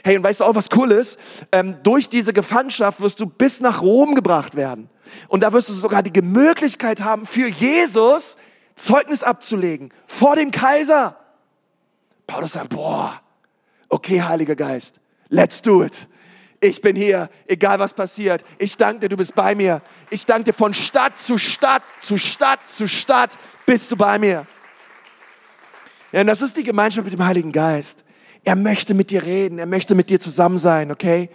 Hey, 0.03 0.17
und 0.17 0.25
weißt 0.25 0.41
du 0.41 0.45
auch, 0.45 0.55
was 0.55 0.69
cool 0.75 0.91
ist? 0.91 1.21
Ähm, 1.53 1.77
durch 1.83 2.09
diese 2.09 2.33
Gefangenschaft 2.33 3.01
wirst 3.01 3.21
du 3.21 3.27
bis 3.27 3.61
nach 3.61 3.83
Rom 3.83 4.15
gebracht 4.15 4.57
werden. 4.57 4.89
Und 5.29 5.43
da 5.43 5.53
wirst 5.53 5.69
du 5.69 5.75
sogar 5.75 6.03
die 6.03 6.23
Möglichkeit 6.23 7.03
haben, 7.03 7.27
für 7.27 7.47
Jesus 7.47 8.39
Zeugnis 8.75 9.23
abzulegen. 9.23 9.93
Vor 10.07 10.35
dem 10.35 10.51
Kaiser. 10.51 11.17
Paulus 12.27 12.53
sagt, 12.53 12.71
boah, 12.71 13.21
okay, 13.91 14.23
Heiliger 14.23 14.57
Geist, 14.57 15.01
let's 15.29 15.61
do 15.61 15.85
it. 15.85 16.09
Ich 16.61 16.81
bin 16.81 16.97
hier, 16.97 17.29
egal 17.47 17.81
was 17.81 17.93
passiert. 17.93 18.45
Ich 18.57 18.77
danke 18.77 19.01
dir, 19.01 19.09
du 19.09 19.17
bist 19.17 19.35
bei 19.35 19.55
mir. 19.55 19.83
Ich 20.11 20.25
danke 20.25 20.45
dir 20.45 20.53
von 20.53 20.73
Stadt 20.73 21.17
zu 21.17 21.37
Stadt, 21.37 21.83
zu 22.01 22.17
Stadt 22.17 22.67
zu 22.67 22.89
Stadt 22.89 23.37
bist 23.67 23.91
du 23.91 23.97
bei 23.97 24.19
mir. 24.19 24.47
Ja, 26.13 26.21
und 26.21 26.27
das 26.27 26.43
ist 26.43 26.57
die 26.57 26.63
Gemeinschaft 26.63 27.05
mit 27.05 27.15
dem 27.15 27.25
Heiligen 27.25 27.53
Geist. 27.53 28.05
Er 28.45 28.57
möchte 28.57 28.95
mit 28.95 29.11
dir 29.11 29.23
reden, 29.23 29.59
er 29.59 29.67
möchte 29.67 29.95
mit 29.95 30.11
dir 30.11 30.21
zusammen 30.21 30.59
sein, 30.59 30.91
okay? 30.91 31.31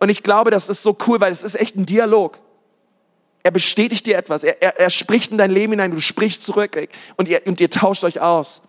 Und 0.00 0.08
ich 0.08 0.22
glaube, 0.22 0.50
das 0.50 0.68
ist 0.68 0.82
so 0.82 0.96
cool, 1.06 1.20
weil 1.20 1.32
es 1.32 1.42
ist 1.42 1.54
echt 1.54 1.76
ein 1.76 1.86
Dialog. 1.86 2.38
Er 3.42 3.50
bestätigt 3.52 4.06
dir 4.06 4.16
etwas, 4.16 4.42
er, 4.42 4.60
er, 4.60 4.80
er 4.80 4.90
spricht 4.90 5.30
in 5.30 5.38
dein 5.38 5.52
Leben 5.52 5.72
hinein, 5.72 5.92
du 5.92 6.00
sprichst 6.00 6.42
zurück 6.42 6.76
und 7.16 7.28
ihr, 7.28 7.46
und 7.46 7.60
ihr 7.60 7.70
tauscht 7.70 8.02
euch 8.02 8.20
aus. 8.20 8.62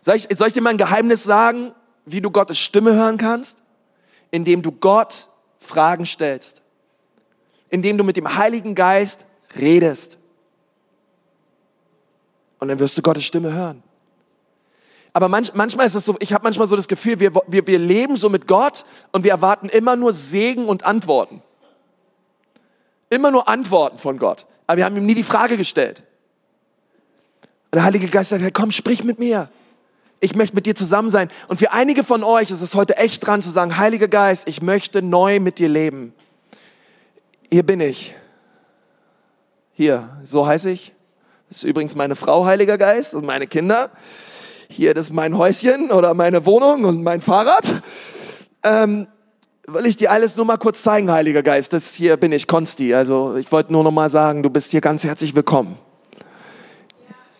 Soll 0.00 0.16
ich, 0.16 0.26
soll 0.30 0.48
ich 0.48 0.54
dir 0.54 0.62
mal 0.62 0.70
ein 0.70 0.78
Geheimnis 0.78 1.24
sagen, 1.24 1.72
wie 2.06 2.20
du 2.20 2.30
Gottes 2.30 2.58
Stimme 2.58 2.94
hören 2.94 3.18
kannst? 3.18 3.58
Indem 4.30 4.62
du 4.62 4.72
Gott 4.72 5.28
Fragen 5.58 6.06
stellst. 6.06 6.62
Indem 7.68 7.98
du 7.98 8.04
mit 8.04 8.16
dem 8.16 8.36
Heiligen 8.36 8.74
Geist 8.74 9.24
redest. 9.58 10.18
Und 12.58 12.68
dann 12.68 12.78
wirst 12.78 12.96
du 12.96 13.02
Gottes 13.02 13.24
Stimme 13.24 13.52
hören. 13.52 13.82
Aber 15.16 15.28
manch, 15.28 15.54
manchmal 15.54 15.86
ist 15.86 15.94
es 15.94 16.04
so, 16.04 16.16
ich 16.18 16.32
habe 16.32 16.42
manchmal 16.42 16.66
so 16.66 16.74
das 16.74 16.88
Gefühl, 16.88 17.20
wir, 17.20 17.32
wir, 17.46 17.66
wir 17.66 17.78
leben 17.78 18.16
so 18.16 18.28
mit 18.28 18.48
Gott 18.48 18.84
und 19.12 19.22
wir 19.22 19.30
erwarten 19.30 19.68
immer 19.68 19.94
nur 19.94 20.12
Segen 20.12 20.66
und 20.66 20.84
Antworten. 20.84 21.40
Immer 23.10 23.30
nur 23.30 23.48
Antworten 23.48 23.96
von 23.96 24.18
Gott. 24.18 24.44
Aber 24.66 24.78
wir 24.78 24.84
haben 24.84 24.96
ihm 24.96 25.06
nie 25.06 25.14
die 25.14 25.22
Frage 25.22 25.56
gestellt. 25.56 26.02
Und 27.70 27.76
der 27.76 27.84
Heilige 27.84 28.08
Geist 28.08 28.30
sagt, 28.30 28.42
komm, 28.54 28.72
sprich 28.72 29.04
mit 29.04 29.20
mir. 29.20 29.48
Ich 30.18 30.34
möchte 30.34 30.56
mit 30.56 30.66
dir 30.66 30.74
zusammen 30.74 31.10
sein. 31.10 31.28
Und 31.46 31.58
für 31.58 31.70
einige 31.70 32.02
von 32.02 32.24
euch 32.24 32.50
ist 32.50 32.60
es 32.60 32.74
heute 32.74 32.96
echt 32.96 33.24
dran 33.24 33.40
zu 33.40 33.50
sagen, 33.50 33.76
Heiliger 33.76 34.08
Geist, 34.08 34.48
ich 34.48 34.62
möchte 34.62 35.00
neu 35.00 35.38
mit 35.38 35.60
dir 35.60 35.68
leben. 35.68 36.12
Hier 37.52 37.62
bin 37.62 37.78
ich. 37.80 38.16
Hier, 39.74 40.08
so 40.24 40.44
heiße 40.44 40.70
ich. 40.70 40.92
Das 41.48 41.58
ist 41.58 41.64
übrigens 41.64 41.94
meine 41.94 42.16
Frau, 42.16 42.46
Heiliger 42.46 42.78
Geist, 42.78 43.14
und 43.14 43.24
meine 43.24 43.46
Kinder 43.46 43.90
hier, 44.68 44.94
das 44.94 45.06
ist 45.06 45.12
mein 45.12 45.36
Häuschen 45.36 45.90
oder 45.90 46.14
meine 46.14 46.46
Wohnung 46.46 46.84
und 46.84 47.02
mein 47.02 47.20
Fahrrad. 47.20 47.82
Ähm, 48.62 49.06
will 49.66 49.86
ich 49.86 49.96
dir 49.96 50.10
alles 50.10 50.36
nur 50.36 50.46
mal 50.46 50.56
kurz 50.56 50.82
zeigen, 50.82 51.10
Heiliger 51.10 51.42
Geist. 51.42 51.72
Das 51.72 51.94
hier 51.94 52.16
bin 52.16 52.32
ich, 52.32 52.46
Konsti. 52.46 52.94
Also 52.94 53.36
ich 53.36 53.50
wollte 53.52 53.72
nur 53.72 53.84
noch 53.84 53.90
mal 53.90 54.08
sagen, 54.08 54.42
du 54.42 54.50
bist 54.50 54.70
hier 54.70 54.80
ganz 54.80 55.04
herzlich 55.04 55.34
willkommen. 55.34 55.76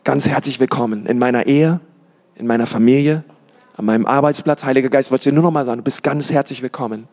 Ganz 0.05 0.29
herzlich 0.29 0.61
willkommen 0.61 1.07
in 1.07 1.19
meiner 1.19 1.47
Ehe, 1.47 1.81
in 2.35 2.47
meiner 2.47 2.67
Familie, 2.67 3.25
an 3.77 3.87
meinem 3.87 4.07
Arbeitsplatz. 4.07 4.65
Heiliger 4.65 4.91
Geist, 4.91 5.11
wollte 5.11 5.23
ich 5.23 5.33
dir 5.33 5.35
nur 5.35 5.45
noch 5.45 5.51
mal 5.51 5.65
sagen, 5.65 5.79
du 5.79 5.85
bist 5.85 6.03
ganz 6.03 6.31
herzlich 6.31 6.63
willkommen. 6.63 7.09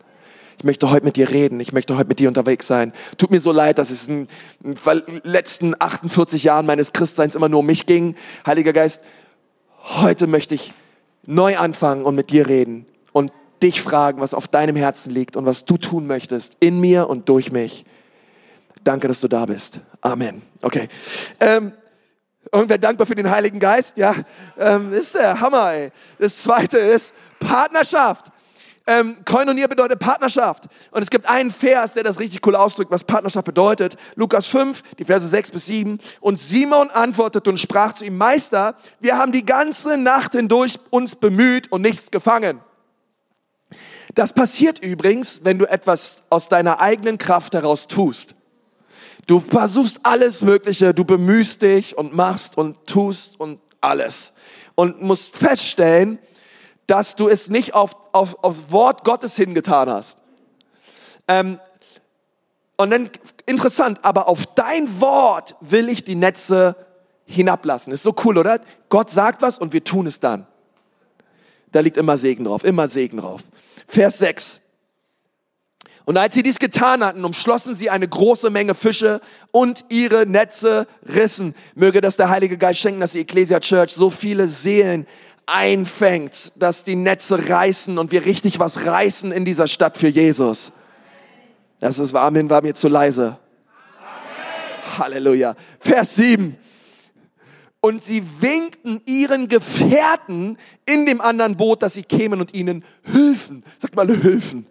Ich 0.58 0.64
möchte 0.64 0.90
heute 0.90 1.04
mit 1.04 1.16
dir 1.16 1.30
reden. 1.30 1.58
Ich 1.60 1.72
möchte 1.72 1.96
heute 1.96 2.08
mit 2.08 2.18
dir 2.18 2.28
unterwegs 2.28 2.66
sein. 2.66 2.92
Tut 3.18 3.30
mir 3.30 3.40
so 3.40 3.50
leid, 3.50 3.78
dass 3.78 3.90
es 3.90 4.08
in 4.08 4.28
den 4.60 4.76
letzten 5.24 5.74
48 5.78 6.44
Jahren 6.44 6.66
meines 6.66 6.92
Christseins 6.92 7.34
immer 7.34 7.48
nur 7.48 7.60
um 7.60 7.66
mich 7.66 7.86
ging. 7.86 8.14
Heiliger 8.46 8.72
Geist, 8.72 9.02
heute 9.82 10.26
möchte 10.26 10.54
ich 10.54 10.72
neu 11.26 11.56
anfangen 11.56 12.04
und 12.04 12.14
mit 12.14 12.30
dir 12.30 12.48
reden 12.48 12.86
und 13.12 13.32
dich 13.62 13.80
fragen, 13.80 14.20
was 14.20 14.34
auf 14.34 14.48
deinem 14.48 14.76
Herzen 14.76 15.12
liegt 15.12 15.36
und 15.36 15.46
was 15.46 15.64
du 15.64 15.76
tun 15.76 16.06
möchtest 16.06 16.56
in 16.60 16.80
mir 16.80 17.08
und 17.08 17.28
durch 17.28 17.52
mich. 17.52 17.84
Danke, 18.84 19.06
dass 19.06 19.20
du 19.20 19.28
da 19.28 19.46
bist. 19.46 19.80
Amen. 20.00 20.42
Okay. 20.60 20.88
Ähm, 21.38 21.72
irgendwer 22.50 22.78
dankbar 22.78 23.06
für 23.06 23.14
den 23.14 23.30
Heiligen 23.30 23.60
Geist? 23.60 23.96
Ja, 23.96 24.14
ähm, 24.58 24.92
ist 24.92 25.14
der 25.14 25.40
Hammer. 25.40 25.72
Ey. 25.72 25.92
Das 26.18 26.42
zweite 26.42 26.78
ist 26.78 27.14
Partnerschaft. 27.38 28.31
Ähm, 28.86 29.16
Koinonia 29.24 29.66
bedeutet 29.66 29.98
Partnerschaft. 29.98 30.64
Und 30.90 31.02
es 31.02 31.10
gibt 31.10 31.28
einen 31.28 31.50
Vers, 31.50 31.94
der 31.94 32.02
das 32.02 32.18
richtig 32.18 32.44
cool 32.46 32.56
ausdrückt, 32.56 32.90
was 32.90 33.04
Partnerschaft 33.04 33.44
bedeutet. 33.44 33.96
Lukas 34.16 34.46
5, 34.46 34.82
die 34.98 35.04
Verse 35.04 35.26
6 35.26 35.52
bis 35.52 35.66
7. 35.66 35.98
Und 36.20 36.40
Simon 36.40 36.90
antwortete 36.90 37.48
und 37.50 37.58
sprach 37.58 37.92
zu 37.92 38.04
ihm, 38.04 38.18
Meister, 38.18 38.74
wir 39.00 39.18
haben 39.18 39.32
die 39.32 39.46
ganze 39.46 39.96
Nacht 39.96 40.32
hindurch 40.32 40.78
uns 40.90 41.14
bemüht 41.16 41.70
und 41.70 41.82
nichts 41.82 42.10
gefangen. 42.10 42.60
Das 44.14 44.32
passiert 44.32 44.80
übrigens, 44.80 45.44
wenn 45.44 45.58
du 45.58 45.64
etwas 45.64 46.24
aus 46.28 46.48
deiner 46.48 46.80
eigenen 46.80 47.18
Kraft 47.18 47.54
heraus 47.54 47.88
tust. 47.88 48.34
Du 49.26 49.40
versuchst 49.40 50.00
alles 50.02 50.42
Mögliche, 50.42 50.92
du 50.92 51.04
bemühst 51.04 51.62
dich 51.62 51.96
und 51.96 52.14
machst 52.14 52.58
und 52.58 52.86
tust 52.86 53.38
und 53.38 53.60
alles. 53.80 54.32
Und 54.74 55.00
musst 55.00 55.36
feststellen, 55.36 56.18
dass 56.86 57.16
du 57.16 57.28
es 57.28 57.50
nicht 57.50 57.74
auf, 57.74 57.96
auf, 58.12 58.42
aufs 58.42 58.64
Wort 58.68 59.04
Gottes 59.04 59.36
hingetan 59.36 59.88
hast. 59.88 60.18
Ähm, 61.28 61.58
und 62.76 62.90
dann, 62.90 63.10
interessant, 63.46 64.00
aber 64.02 64.28
auf 64.28 64.46
dein 64.54 65.00
Wort 65.00 65.56
will 65.60 65.88
ich 65.88 66.04
die 66.04 66.14
Netze 66.14 66.76
hinablassen. 67.24 67.92
Ist 67.92 68.02
so 68.02 68.14
cool, 68.24 68.38
oder? 68.38 68.60
Gott 68.88 69.10
sagt 69.10 69.42
was 69.42 69.58
und 69.58 69.72
wir 69.72 69.84
tun 69.84 70.06
es 70.06 70.20
dann. 70.20 70.46
Da 71.70 71.80
liegt 71.80 71.96
immer 71.96 72.18
Segen 72.18 72.44
drauf, 72.44 72.64
immer 72.64 72.88
Segen 72.88 73.18
drauf. 73.18 73.42
Vers 73.86 74.18
6. 74.18 74.60
Und 76.04 76.16
als 76.16 76.34
sie 76.34 76.42
dies 76.42 76.58
getan 76.58 77.04
hatten, 77.04 77.24
umschlossen 77.24 77.74
sie 77.74 77.88
eine 77.88 78.08
große 78.08 78.50
Menge 78.50 78.74
Fische 78.74 79.20
und 79.52 79.84
ihre 79.88 80.26
Netze 80.26 80.86
rissen. 81.06 81.54
Möge 81.74 82.00
das 82.00 82.16
der 82.16 82.28
Heilige 82.28 82.58
Geist 82.58 82.80
schenken, 82.80 83.00
dass 83.00 83.12
die 83.12 83.20
Ecclesia 83.20 83.60
Church 83.60 83.92
so 83.92 84.10
viele 84.10 84.48
Seelen 84.48 85.06
einfängt, 85.46 86.52
dass 86.56 86.84
die 86.84 86.96
Netze 86.96 87.48
reißen 87.48 87.98
und 87.98 88.12
wir 88.12 88.24
richtig 88.24 88.58
was 88.58 88.86
reißen 88.86 89.32
in 89.32 89.44
dieser 89.44 89.68
Stadt 89.68 89.98
für 89.98 90.08
Jesus. 90.08 90.72
Das 91.80 91.98
ist 91.98 92.14
Amen, 92.14 92.48
war 92.48 92.62
mir 92.62 92.74
zu 92.74 92.88
leise. 92.88 93.38
Halleluja. 94.98 95.56
Vers 95.80 96.16
7. 96.16 96.56
Und 97.80 98.02
sie 98.02 98.22
winkten 98.40 99.02
ihren 99.06 99.48
Gefährten 99.48 100.56
in 100.86 101.04
dem 101.04 101.20
anderen 101.20 101.56
Boot, 101.56 101.82
dass 101.82 101.94
sie 101.94 102.04
kämen 102.04 102.40
und 102.40 102.54
ihnen 102.54 102.84
hülfen. 103.02 103.64
Sagt 103.78 103.96
mal, 103.96 104.06
hülfen. 104.06 104.66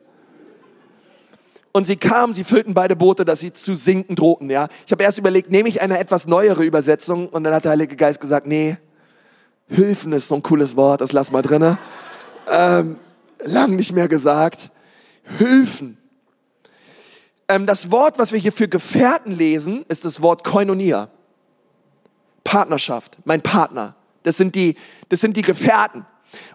und 1.73 1.87
sie 1.87 1.97
kamen, 1.97 2.33
sie 2.33 2.45
füllten 2.45 2.73
beide 2.73 2.95
Boote, 2.95 3.25
dass 3.25 3.41
sie 3.41 3.51
zu 3.51 3.75
sinken 3.75 4.15
drohten. 4.15 4.49
Ja, 4.49 4.69
ich 4.85 4.91
habe 4.91 5.03
erst 5.03 5.17
überlegt, 5.17 5.51
nehme 5.51 5.67
ich 5.67 5.81
eine 5.81 5.99
etwas 5.99 6.27
neuere 6.27 6.63
Übersetzung 6.63 7.27
und 7.27 7.43
dann 7.43 7.53
hat 7.53 7.65
der 7.65 7.71
Heilige 7.71 7.95
Geist 7.97 8.21
gesagt, 8.21 8.47
nee, 8.47 8.77
Hilfen 9.71 10.11
ist 10.11 10.27
so 10.27 10.35
ein 10.35 10.43
cooles 10.43 10.75
Wort, 10.75 10.99
das 11.01 11.13
lass 11.13 11.31
mal 11.31 11.41
drinne. 11.41 11.79
Ähm, 12.47 12.99
lang 13.39 13.75
nicht 13.75 13.93
mehr 13.93 14.09
gesagt. 14.09 14.69
Hilfen. 15.37 15.97
Ähm, 17.47 17.65
das 17.65 17.89
Wort, 17.89 18.19
was 18.19 18.33
wir 18.33 18.39
hier 18.39 18.51
für 18.51 18.67
Gefährten 18.67 19.31
lesen, 19.31 19.85
ist 19.87 20.03
das 20.03 20.21
Wort 20.21 20.43
Koinonia. 20.43 21.09
Partnerschaft, 22.43 23.17
mein 23.23 23.41
Partner. 23.41 23.95
Das 24.23 24.35
sind 24.35 24.55
die, 24.55 24.75
das 25.07 25.21
sind 25.21 25.37
die 25.37 25.41
Gefährten. 25.41 26.05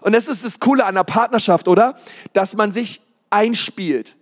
Und 0.01 0.13
das 0.13 0.27
ist 0.27 0.45
das 0.45 0.59
Coole 0.59 0.85
an 0.85 0.95
der 0.95 1.03
Partnerschaft, 1.03 1.67
oder? 1.67 1.97
Dass 2.33 2.55
man 2.55 2.71
sich 2.71 3.01
einspielt 3.29 4.15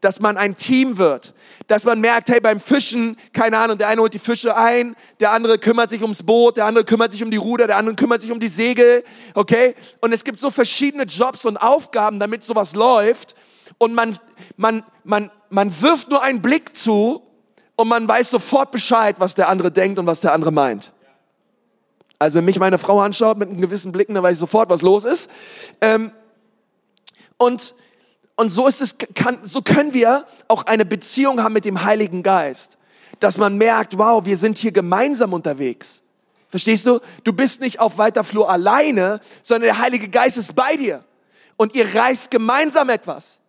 dass 0.00 0.20
man 0.20 0.36
ein 0.36 0.54
Team 0.54 0.98
wird, 0.98 1.34
dass 1.66 1.84
man 1.84 2.00
merkt, 2.00 2.28
hey, 2.28 2.40
beim 2.40 2.60
Fischen, 2.60 3.16
keine 3.32 3.58
Ahnung, 3.58 3.78
der 3.78 3.88
eine 3.88 4.00
holt 4.00 4.14
die 4.14 4.18
Fische 4.18 4.56
ein, 4.56 4.94
der 5.20 5.32
andere 5.32 5.58
kümmert 5.58 5.90
sich 5.90 6.02
ums 6.02 6.22
Boot, 6.22 6.56
der 6.56 6.66
andere 6.66 6.84
kümmert 6.84 7.12
sich 7.12 7.22
um 7.22 7.30
die 7.30 7.36
Ruder, 7.36 7.66
der 7.66 7.76
andere 7.76 7.96
kümmert 7.96 8.20
sich 8.20 8.30
um 8.30 8.38
die 8.38 8.48
Segel, 8.48 9.02
okay? 9.34 9.74
Und 10.00 10.12
es 10.12 10.24
gibt 10.24 10.38
so 10.38 10.50
verschiedene 10.50 11.04
Jobs 11.04 11.44
und 11.44 11.56
Aufgaben, 11.56 12.20
damit 12.20 12.44
sowas 12.44 12.74
läuft 12.74 13.34
und 13.78 13.94
man, 13.94 14.18
man, 14.56 14.84
man, 15.04 15.30
man 15.50 15.80
wirft 15.80 16.08
nur 16.08 16.22
einen 16.22 16.42
Blick 16.42 16.76
zu 16.76 17.22
und 17.76 17.88
man 17.88 18.08
weiß 18.08 18.30
sofort 18.30 18.70
Bescheid, 18.70 19.16
was 19.18 19.34
der 19.34 19.48
andere 19.48 19.70
denkt 19.70 19.98
und 19.98 20.06
was 20.06 20.20
der 20.20 20.32
andere 20.32 20.52
meint. 20.52 20.92
Also 22.18 22.38
wenn 22.38 22.46
mich 22.46 22.58
meine 22.58 22.78
Frau 22.78 23.00
anschaut 23.00 23.36
mit 23.36 23.48
einem 23.48 23.60
gewissen 23.60 23.92
Blicken, 23.92 24.14
dann 24.14 24.22
weiß 24.22 24.36
ich 24.36 24.40
sofort, 24.40 24.70
was 24.70 24.82
los 24.82 25.04
ist. 25.04 25.30
Ähm, 25.80 26.10
und 27.36 27.74
und 28.36 28.50
so 28.50 28.66
ist 28.66 28.82
es, 28.82 28.96
kann, 29.14 29.38
so 29.42 29.62
können 29.62 29.94
wir 29.94 30.26
auch 30.46 30.64
eine 30.66 30.84
Beziehung 30.84 31.42
haben 31.42 31.54
mit 31.54 31.64
dem 31.64 31.84
Heiligen 31.84 32.22
Geist. 32.22 32.76
Dass 33.18 33.38
man 33.38 33.56
merkt, 33.56 33.96
wow, 33.96 34.24
wir 34.24 34.36
sind 34.36 34.58
hier 34.58 34.72
gemeinsam 34.72 35.32
unterwegs. 35.32 36.02
Verstehst 36.50 36.86
du? 36.86 37.00
Du 37.24 37.32
bist 37.32 37.60
nicht 37.60 37.80
auf 37.80 37.96
weiter 37.98 38.24
Flur 38.24 38.50
alleine, 38.50 39.20
sondern 39.42 39.68
der 39.68 39.78
Heilige 39.78 40.08
Geist 40.08 40.36
ist 40.36 40.54
bei 40.54 40.76
dir. 40.76 41.02
Und 41.56 41.74
ihr 41.74 41.94
reist 41.94 42.30
gemeinsam 42.30 42.90
etwas. 42.90 43.40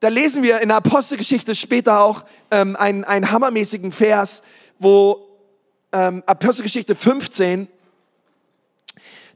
Da 0.00 0.08
lesen 0.08 0.42
wir 0.42 0.60
in 0.60 0.68
der 0.68 0.76
Apostelgeschichte 0.76 1.54
später 1.54 2.00
auch 2.00 2.24
ähm, 2.50 2.76
einen, 2.76 3.04
einen 3.04 3.30
hammermäßigen 3.30 3.90
Vers, 3.90 4.42
wo 4.78 5.26
ähm, 5.92 6.22
Apostelgeschichte 6.26 6.94
15, 6.94 7.66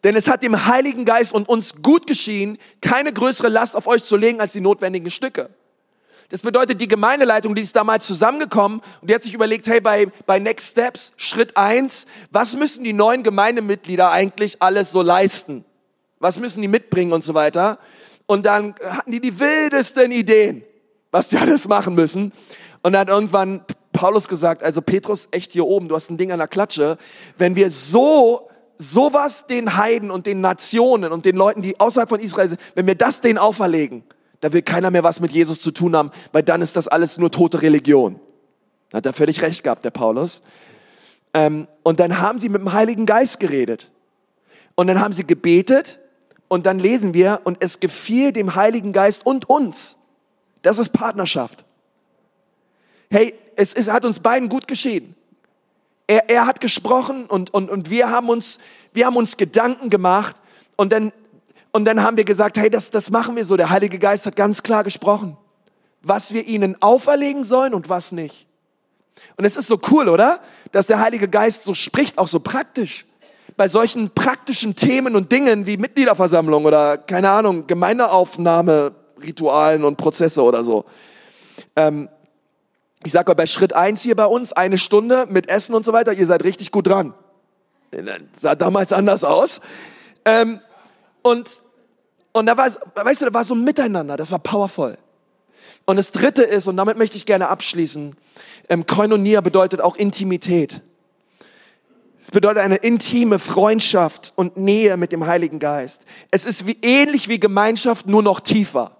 denn 0.04 0.16
es 0.16 0.28
hat 0.28 0.42
dem 0.42 0.66
Heiligen 0.66 1.04
Geist 1.04 1.32
und 1.32 1.48
uns 1.48 1.82
gut 1.82 2.06
geschienen, 2.06 2.58
keine 2.80 3.12
größere 3.12 3.48
Last 3.48 3.76
auf 3.76 3.86
euch 3.86 4.02
zu 4.02 4.16
legen 4.16 4.40
als 4.40 4.52
die 4.52 4.60
notwendigen 4.60 5.10
Stücke. 5.10 5.50
Das 6.32 6.40
bedeutet, 6.40 6.80
die 6.80 6.88
Gemeindeleitung, 6.88 7.54
die 7.54 7.60
ist 7.60 7.76
damals 7.76 8.06
zusammengekommen 8.06 8.80
und 9.00 9.10
die 9.10 9.14
hat 9.14 9.22
sich 9.22 9.34
überlegt, 9.34 9.66
hey, 9.66 9.82
bei, 9.82 10.06
bei 10.24 10.38
Next 10.38 10.70
Steps, 10.70 11.12
Schritt 11.18 11.56
eins, 11.58 12.06
was 12.30 12.56
müssen 12.56 12.84
die 12.84 12.94
neuen 12.94 13.22
Gemeindemitglieder 13.22 14.10
eigentlich 14.10 14.62
alles 14.62 14.92
so 14.92 15.02
leisten? 15.02 15.64
Was 16.20 16.38
müssen 16.38 16.62
die 16.62 16.68
mitbringen 16.68 17.12
und 17.12 17.22
so 17.22 17.34
weiter? 17.34 17.78
Und 18.24 18.46
dann 18.46 18.74
hatten 18.82 19.12
die 19.12 19.20
die 19.20 19.38
wildesten 19.38 20.10
Ideen, 20.10 20.64
was 21.10 21.28
die 21.28 21.36
alles 21.38 21.68
machen 21.68 21.94
müssen. 21.94 22.32
Und 22.82 22.94
dann 22.94 23.00
hat 23.02 23.08
irgendwann 23.08 23.62
Paulus 23.92 24.26
gesagt, 24.26 24.62
also 24.62 24.80
Petrus, 24.80 25.28
echt 25.32 25.52
hier 25.52 25.66
oben, 25.66 25.88
du 25.88 25.94
hast 25.94 26.10
ein 26.10 26.16
Ding 26.16 26.32
an 26.32 26.38
der 26.38 26.48
Klatsche. 26.48 26.96
Wenn 27.36 27.56
wir 27.56 27.70
so 27.70 28.48
sowas 28.82 29.46
den 29.46 29.76
Heiden 29.76 30.10
und 30.10 30.26
den 30.26 30.40
Nationen 30.40 31.12
und 31.12 31.24
den 31.24 31.36
Leuten, 31.36 31.62
die 31.62 31.78
außerhalb 31.78 32.08
von 32.08 32.20
Israel 32.20 32.48
sind, 32.48 32.60
wenn 32.74 32.86
wir 32.86 32.94
das 32.94 33.20
denen 33.20 33.38
auferlegen, 33.38 34.02
da 34.40 34.52
will 34.52 34.62
keiner 34.62 34.90
mehr 34.90 35.04
was 35.04 35.20
mit 35.20 35.30
Jesus 35.30 35.60
zu 35.60 35.70
tun 35.70 35.96
haben, 35.96 36.10
weil 36.32 36.42
dann 36.42 36.62
ist 36.62 36.74
das 36.76 36.88
alles 36.88 37.16
nur 37.18 37.30
tote 37.30 37.62
Religion. 37.62 38.18
Da 38.90 38.98
hat 38.98 39.06
er 39.06 39.12
völlig 39.12 39.40
recht 39.40 39.62
gehabt, 39.62 39.84
der 39.84 39.90
Paulus. 39.90 40.42
Ähm, 41.32 41.68
und 41.82 42.00
dann 42.00 42.18
haben 42.18 42.38
sie 42.38 42.48
mit 42.48 42.60
dem 42.60 42.72
Heiligen 42.72 43.06
Geist 43.06 43.40
geredet. 43.40 43.90
Und 44.74 44.88
dann 44.88 45.00
haben 45.00 45.12
sie 45.12 45.24
gebetet 45.24 46.00
und 46.48 46.66
dann 46.66 46.78
lesen 46.78 47.14
wir, 47.14 47.40
und 47.44 47.58
es 47.60 47.80
gefiel 47.80 48.32
dem 48.32 48.54
Heiligen 48.54 48.92
Geist 48.92 49.24
und 49.24 49.48
uns. 49.48 49.96
Das 50.62 50.78
ist 50.78 50.90
Partnerschaft. 50.90 51.64
Hey, 53.10 53.34
es, 53.56 53.74
es 53.74 53.90
hat 53.90 54.04
uns 54.04 54.20
beiden 54.20 54.48
gut 54.48 54.66
geschehen. 54.66 55.14
Er, 56.12 56.28
er 56.28 56.46
hat 56.46 56.60
gesprochen 56.60 57.24
und, 57.24 57.54
und, 57.54 57.70
und 57.70 57.88
wir, 57.88 58.10
haben 58.10 58.28
uns, 58.28 58.58
wir 58.92 59.06
haben 59.06 59.16
uns 59.16 59.38
Gedanken 59.38 59.88
gemacht 59.88 60.36
und 60.76 60.92
dann, 60.92 61.10
und 61.72 61.86
dann 61.86 62.02
haben 62.02 62.18
wir 62.18 62.24
gesagt, 62.24 62.58
hey, 62.58 62.68
das, 62.68 62.90
das 62.90 63.10
machen 63.10 63.34
wir 63.34 63.46
so. 63.46 63.56
Der 63.56 63.70
Heilige 63.70 63.98
Geist 63.98 64.26
hat 64.26 64.36
ganz 64.36 64.62
klar 64.62 64.84
gesprochen, 64.84 65.38
was 66.02 66.34
wir 66.34 66.46
ihnen 66.46 66.76
auferlegen 66.82 67.44
sollen 67.44 67.72
und 67.72 67.88
was 67.88 68.12
nicht. 68.12 68.46
Und 69.38 69.46
es 69.46 69.56
ist 69.56 69.68
so 69.68 69.80
cool, 69.90 70.10
oder? 70.10 70.40
Dass 70.70 70.86
der 70.86 71.00
Heilige 71.00 71.28
Geist 71.28 71.62
so 71.62 71.72
spricht, 71.72 72.18
auch 72.18 72.28
so 72.28 72.40
praktisch. 72.40 73.06
Bei 73.56 73.66
solchen 73.66 74.10
praktischen 74.10 74.76
Themen 74.76 75.16
und 75.16 75.32
Dingen 75.32 75.64
wie 75.64 75.78
Mitgliederversammlung 75.78 76.66
oder, 76.66 76.98
keine 76.98 77.30
Ahnung, 77.30 77.66
Gemeindeaufnahme, 77.66 78.92
Ritualen 79.22 79.84
und 79.84 79.96
Prozesse 79.96 80.42
oder 80.42 80.62
so. 80.62 80.84
Ähm, 81.74 82.10
ich 83.04 83.12
sage 83.12 83.30
euch, 83.30 83.36
bei 83.36 83.46
Schritt 83.46 83.72
eins 83.72 84.02
hier 84.02 84.16
bei 84.16 84.26
uns, 84.26 84.52
eine 84.52 84.78
Stunde 84.78 85.26
mit 85.28 85.48
Essen 85.48 85.74
und 85.74 85.84
so 85.84 85.92
weiter, 85.92 86.12
ihr 86.12 86.26
seid 86.26 86.44
richtig 86.44 86.70
gut 86.70 86.86
dran. 86.86 87.14
Sah 88.32 88.54
damals 88.54 88.92
anders 88.92 89.24
aus. 89.24 89.60
Ähm, 90.24 90.60
und, 91.22 91.62
und 92.32 92.46
da 92.46 92.56
war, 92.56 92.66
weißt 92.66 93.22
du, 93.22 93.26
da 93.26 93.34
war 93.34 93.44
so 93.44 93.54
ein 93.54 93.64
Miteinander, 93.64 94.16
das 94.16 94.30
war 94.30 94.38
powerful. 94.38 94.98
Und 95.84 95.96
das 95.96 96.12
dritte 96.12 96.44
ist, 96.44 96.68
und 96.68 96.76
damit 96.76 96.96
möchte 96.96 97.16
ich 97.16 97.26
gerne 97.26 97.48
abschließen, 97.48 98.16
ähm, 98.68 98.86
Koinonia 98.86 99.40
bedeutet 99.40 99.80
auch 99.80 99.96
Intimität. 99.96 100.80
Es 102.20 102.30
bedeutet 102.30 102.62
eine 102.62 102.76
intime 102.76 103.40
Freundschaft 103.40 104.32
und 104.36 104.56
Nähe 104.56 104.96
mit 104.96 105.10
dem 105.10 105.26
Heiligen 105.26 105.58
Geist. 105.58 106.06
Es 106.30 106.46
ist 106.46 106.68
wie, 106.68 106.78
ähnlich 106.80 107.28
wie 107.28 107.40
Gemeinschaft, 107.40 108.06
nur 108.06 108.22
noch 108.22 108.38
tiefer. 108.38 108.96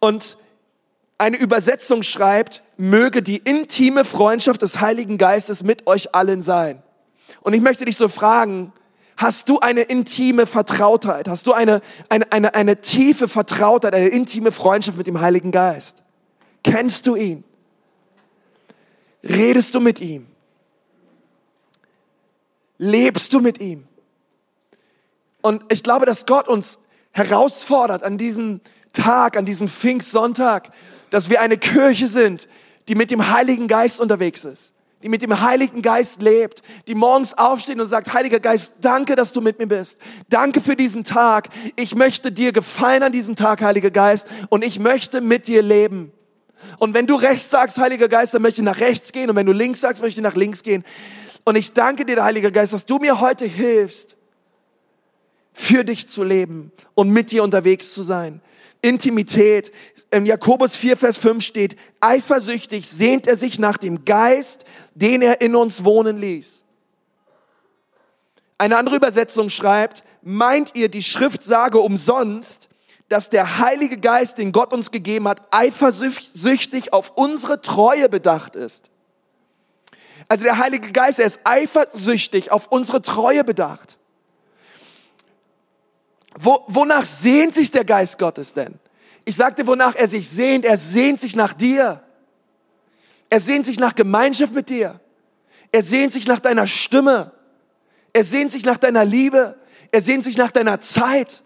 Und 0.00 0.36
eine 1.20 1.36
Übersetzung 1.36 2.02
schreibt, 2.02 2.62
möge 2.76 3.22
die 3.22 3.36
intime 3.36 4.04
Freundschaft 4.04 4.62
des 4.62 4.80
Heiligen 4.80 5.18
Geistes 5.18 5.62
mit 5.62 5.86
euch 5.86 6.14
allen 6.14 6.40
sein. 6.40 6.82
Und 7.42 7.52
ich 7.52 7.60
möchte 7.60 7.84
dich 7.84 7.96
so 7.96 8.08
fragen, 8.08 8.72
hast 9.16 9.48
du 9.48 9.60
eine 9.60 9.82
intime 9.82 10.46
Vertrautheit? 10.46 11.28
Hast 11.28 11.46
du 11.46 11.52
eine, 11.52 11.82
eine, 12.08 12.32
eine, 12.32 12.54
eine 12.54 12.80
tiefe 12.80 13.28
Vertrautheit, 13.28 13.94
eine 13.94 14.08
intime 14.08 14.50
Freundschaft 14.50 14.96
mit 14.96 15.06
dem 15.06 15.20
Heiligen 15.20 15.52
Geist? 15.52 16.02
Kennst 16.64 17.06
du 17.06 17.16
ihn? 17.16 17.44
Redest 19.22 19.74
du 19.74 19.80
mit 19.80 20.00
ihm? 20.00 20.26
Lebst 22.78 23.34
du 23.34 23.40
mit 23.40 23.60
ihm? 23.60 23.86
Und 25.42 25.64
ich 25.70 25.82
glaube, 25.82 26.06
dass 26.06 26.24
Gott 26.24 26.48
uns 26.48 26.78
herausfordert 27.12 28.02
an 28.02 28.16
diesem 28.16 28.62
Tag, 28.94 29.36
an 29.36 29.44
diesem 29.44 29.68
Pfingstsonntag, 29.68 30.70
dass 31.10 31.28
wir 31.28 31.40
eine 31.40 31.58
Kirche 31.58 32.06
sind, 32.06 32.48
die 32.88 32.94
mit 32.94 33.10
dem 33.10 33.30
Heiligen 33.30 33.68
Geist 33.68 34.00
unterwegs 34.00 34.44
ist, 34.44 34.72
die 35.02 35.08
mit 35.08 35.22
dem 35.22 35.40
Heiligen 35.40 35.82
Geist 35.82 36.22
lebt, 36.22 36.62
die 36.88 36.94
morgens 36.94 37.36
aufsteht 37.36 37.80
und 37.80 37.86
sagt, 37.86 38.12
Heiliger 38.12 38.40
Geist, 38.40 38.74
danke, 38.80 39.16
dass 39.16 39.32
du 39.32 39.40
mit 39.40 39.58
mir 39.58 39.66
bist. 39.66 39.98
Danke 40.28 40.60
für 40.60 40.76
diesen 40.76 41.04
Tag. 41.04 41.48
Ich 41.76 41.94
möchte 41.94 42.32
dir 42.32 42.52
gefallen 42.52 43.02
an 43.02 43.12
diesem 43.12 43.36
Tag, 43.36 43.62
Heiliger 43.62 43.90
Geist, 43.90 44.28
und 44.48 44.64
ich 44.64 44.78
möchte 44.78 45.20
mit 45.20 45.48
dir 45.48 45.62
leben. 45.62 46.12
Und 46.78 46.94
wenn 46.94 47.06
du 47.06 47.14
rechts 47.14 47.50
sagst, 47.50 47.78
Heiliger 47.78 48.08
Geist, 48.08 48.34
dann 48.34 48.42
möchte 48.42 48.60
ich 48.60 48.64
nach 48.64 48.80
rechts 48.80 49.12
gehen. 49.12 49.30
Und 49.30 49.36
wenn 49.36 49.46
du 49.46 49.52
links 49.52 49.80
sagst, 49.80 50.02
möchte 50.02 50.20
ich 50.20 50.24
nach 50.24 50.36
links 50.36 50.62
gehen. 50.62 50.84
Und 51.44 51.56
ich 51.56 51.72
danke 51.72 52.04
dir, 52.04 52.22
Heiliger 52.22 52.50
Geist, 52.50 52.72
dass 52.72 52.86
du 52.86 52.98
mir 52.98 53.20
heute 53.20 53.46
hilfst, 53.46 54.16
für 55.52 55.84
dich 55.84 56.08
zu 56.08 56.22
leben 56.22 56.72
und 56.94 57.10
mit 57.10 57.30
dir 57.30 57.42
unterwegs 57.42 57.92
zu 57.92 58.02
sein. 58.02 58.40
Intimität. 58.82 59.72
In 60.10 60.26
Jakobus 60.26 60.76
4, 60.76 60.96
Vers 60.96 61.18
5 61.18 61.44
steht, 61.44 61.76
eifersüchtig 62.00 62.88
sehnt 62.88 63.26
er 63.26 63.36
sich 63.36 63.58
nach 63.58 63.76
dem 63.76 64.04
Geist, 64.04 64.64
den 64.94 65.22
er 65.22 65.40
in 65.40 65.54
uns 65.54 65.84
wohnen 65.84 66.18
ließ. 66.18 66.64
Eine 68.58 68.76
andere 68.76 68.96
Übersetzung 68.96 69.48
schreibt, 69.48 70.04
meint 70.22 70.74
ihr, 70.74 70.88
die 70.88 71.02
Schrift 71.02 71.42
sage 71.42 71.78
umsonst, 71.78 72.68
dass 73.08 73.28
der 73.28 73.58
Heilige 73.58 73.98
Geist, 73.98 74.38
den 74.38 74.52
Gott 74.52 74.72
uns 74.72 74.90
gegeben 74.90 75.26
hat, 75.28 75.42
eifersüchtig 75.50 76.92
auf 76.92 77.12
unsere 77.16 77.60
Treue 77.60 78.08
bedacht 78.08 78.56
ist? 78.56 78.90
Also 80.28 80.44
der 80.44 80.58
Heilige 80.58 80.92
Geist, 80.92 81.18
er 81.18 81.26
ist 81.26 81.40
eifersüchtig 81.44 82.52
auf 82.52 82.68
unsere 82.68 83.02
Treue 83.02 83.42
bedacht. 83.42 83.98
Wo, 86.38 86.64
wonach 86.68 87.04
sehnt 87.04 87.54
sich 87.54 87.70
der 87.70 87.84
Geist 87.84 88.18
Gottes 88.18 88.52
denn? 88.52 88.78
Ich 89.24 89.36
sagte, 89.36 89.66
wonach 89.66 89.94
er 89.94 90.08
sich 90.08 90.28
sehnt. 90.28 90.64
Er 90.64 90.76
sehnt 90.76 91.20
sich 91.20 91.36
nach 91.36 91.52
dir. 91.52 92.02
Er 93.28 93.40
sehnt 93.40 93.66
sich 93.66 93.78
nach 93.78 93.94
Gemeinschaft 93.94 94.54
mit 94.54 94.68
dir. 94.68 95.00
Er 95.72 95.82
sehnt 95.82 96.12
sich 96.12 96.26
nach 96.26 96.40
deiner 96.40 96.66
Stimme. 96.66 97.32
Er 98.12 98.24
sehnt 98.24 98.50
sich 98.50 98.64
nach 98.64 98.78
deiner 98.78 99.04
Liebe. 99.04 99.56
Er 99.92 100.00
sehnt 100.00 100.24
sich 100.24 100.36
nach 100.36 100.50
deiner 100.50 100.80
Zeit. 100.80 101.42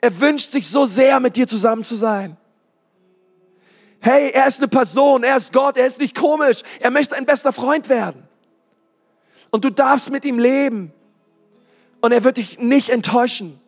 Er 0.00 0.20
wünscht 0.20 0.50
sich 0.50 0.68
so 0.68 0.86
sehr, 0.86 1.20
mit 1.20 1.36
dir 1.36 1.46
zusammen 1.46 1.84
zu 1.84 1.96
sein. 1.96 2.36
Hey, 4.00 4.30
er 4.30 4.46
ist 4.46 4.60
eine 4.60 4.68
Person, 4.68 5.24
er 5.24 5.36
ist 5.36 5.52
Gott, 5.52 5.76
er 5.76 5.86
ist 5.86 5.98
nicht 5.98 6.16
komisch, 6.16 6.62
er 6.80 6.90
möchte 6.90 7.16
ein 7.16 7.26
bester 7.26 7.52
Freund 7.52 7.90
werden. 7.90 8.26
Und 9.50 9.64
du 9.64 9.70
darfst 9.70 10.10
mit 10.10 10.24
ihm 10.24 10.38
leben. 10.38 10.92
Und 12.00 12.12
er 12.12 12.24
wird 12.24 12.38
dich 12.38 12.58
nicht 12.58 12.88
enttäuschen. 12.88 13.59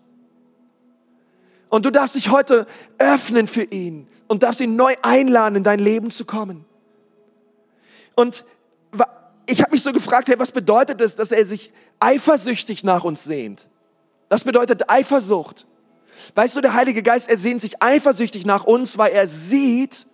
Und 1.72 1.86
du 1.86 1.90
darfst 1.90 2.16
dich 2.16 2.28
heute 2.28 2.66
öffnen 2.98 3.46
für 3.46 3.62
ihn 3.62 4.06
und 4.28 4.42
darfst 4.42 4.60
ihn 4.60 4.76
neu 4.76 4.94
einladen, 5.00 5.56
in 5.56 5.64
dein 5.64 5.78
Leben 5.78 6.10
zu 6.10 6.26
kommen. 6.26 6.66
Und 8.14 8.44
ich 9.46 9.62
habe 9.62 9.72
mich 9.72 9.82
so 9.82 9.90
gefragt, 9.90 10.28
hey, 10.28 10.38
was 10.38 10.52
bedeutet 10.52 11.00
es, 11.00 11.16
dass 11.16 11.32
er 11.32 11.46
sich 11.46 11.72
eifersüchtig 11.98 12.84
nach 12.84 13.04
uns 13.04 13.24
sehnt? 13.24 13.68
Das 14.28 14.44
bedeutet 14.44 14.90
Eifersucht. 14.90 15.66
Weißt 16.34 16.54
du, 16.56 16.60
der 16.60 16.74
Heilige 16.74 17.02
Geist, 17.02 17.30
er 17.30 17.38
sehnt 17.38 17.62
sich 17.62 17.82
eifersüchtig 17.82 18.44
nach 18.44 18.64
uns, 18.64 18.98
weil 18.98 19.12
er 19.12 19.26
sieht, 19.26 20.06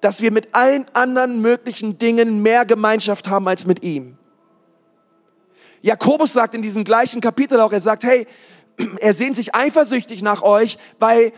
dass 0.00 0.22
wir 0.22 0.32
mit 0.32 0.54
allen 0.54 0.86
anderen 0.94 1.42
möglichen 1.42 1.98
Dingen 1.98 2.40
mehr 2.40 2.64
Gemeinschaft 2.64 3.28
haben 3.28 3.48
als 3.48 3.66
mit 3.66 3.82
ihm. 3.82 4.16
Jakobus 5.82 6.32
sagt 6.32 6.54
in 6.54 6.62
diesem 6.62 6.84
gleichen 6.84 7.20
Kapitel 7.20 7.60
auch, 7.60 7.72
er 7.72 7.80
sagt, 7.80 8.04
hey, 8.04 8.26
er 9.00 9.14
sehnt 9.14 9.36
sich 9.36 9.54
eifersüchtig 9.54 10.22
nach 10.22 10.42
euch, 10.42 10.78
weil 10.98 11.32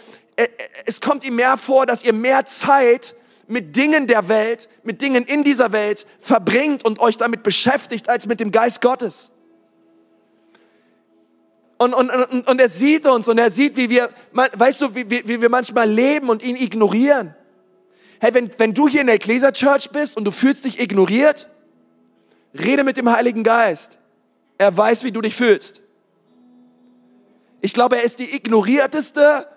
es 0.84 1.00
kommt 1.00 1.24
ihm 1.24 1.36
mehr 1.36 1.56
vor, 1.56 1.86
dass 1.86 2.02
ihr 2.02 2.12
mehr 2.12 2.44
Zeit 2.44 3.14
mit 3.46 3.76
Dingen 3.76 4.06
der 4.06 4.28
Welt, 4.28 4.68
mit 4.82 5.02
Dingen 5.02 5.24
in 5.24 5.44
dieser 5.44 5.72
Welt 5.72 6.06
verbringt 6.18 6.84
und 6.84 6.98
euch 6.98 7.16
damit 7.16 7.42
beschäftigt, 7.42 8.08
als 8.08 8.26
mit 8.26 8.40
dem 8.40 8.50
Geist 8.50 8.80
Gottes. 8.80 9.30
Und, 11.76 11.92
und, 11.92 12.10
und, 12.10 12.48
und 12.48 12.60
er 12.60 12.68
sieht 12.68 13.06
uns 13.06 13.28
und 13.28 13.38
er 13.38 13.50
sieht, 13.50 13.76
wie 13.76 13.90
wir, 13.90 14.10
weißt 14.32 14.82
du, 14.82 14.94
wie, 14.94 15.10
wie, 15.10 15.28
wie 15.28 15.40
wir 15.40 15.50
manchmal 15.50 15.88
leben 15.88 16.30
und 16.30 16.42
ihn 16.42 16.56
ignorieren. 16.56 17.34
Hey, 18.20 18.32
wenn, 18.32 18.50
wenn 18.58 18.74
du 18.74 18.88
hier 18.88 19.02
in 19.02 19.08
der 19.08 19.16
Ecclesia 19.16 19.52
Church 19.52 19.90
bist 19.90 20.16
und 20.16 20.24
du 20.24 20.30
fühlst 20.30 20.64
dich 20.64 20.80
ignoriert, 20.80 21.48
rede 22.54 22.84
mit 22.84 22.96
dem 22.96 23.10
Heiligen 23.10 23.42
Geist. 23.42 23.98
Er 24.56 24.74
weiß, 24.74 25.04
wie 25.04 25.12
du 25.12 25.20
dich 25.20 25.34
fühlst. 25.34 25.82
Ich 27.64 27.72
glaube, 27.72 27.96
er 27.96 28.02
ist 28.02 28.18
die 28.18 28.30
ignorierteste 28.30 29.48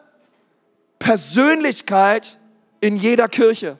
Persönlichkeit 0.97 2.37
in 2.79 2.95
jeder 2.95 3.27
Kirche. 3.27 3.79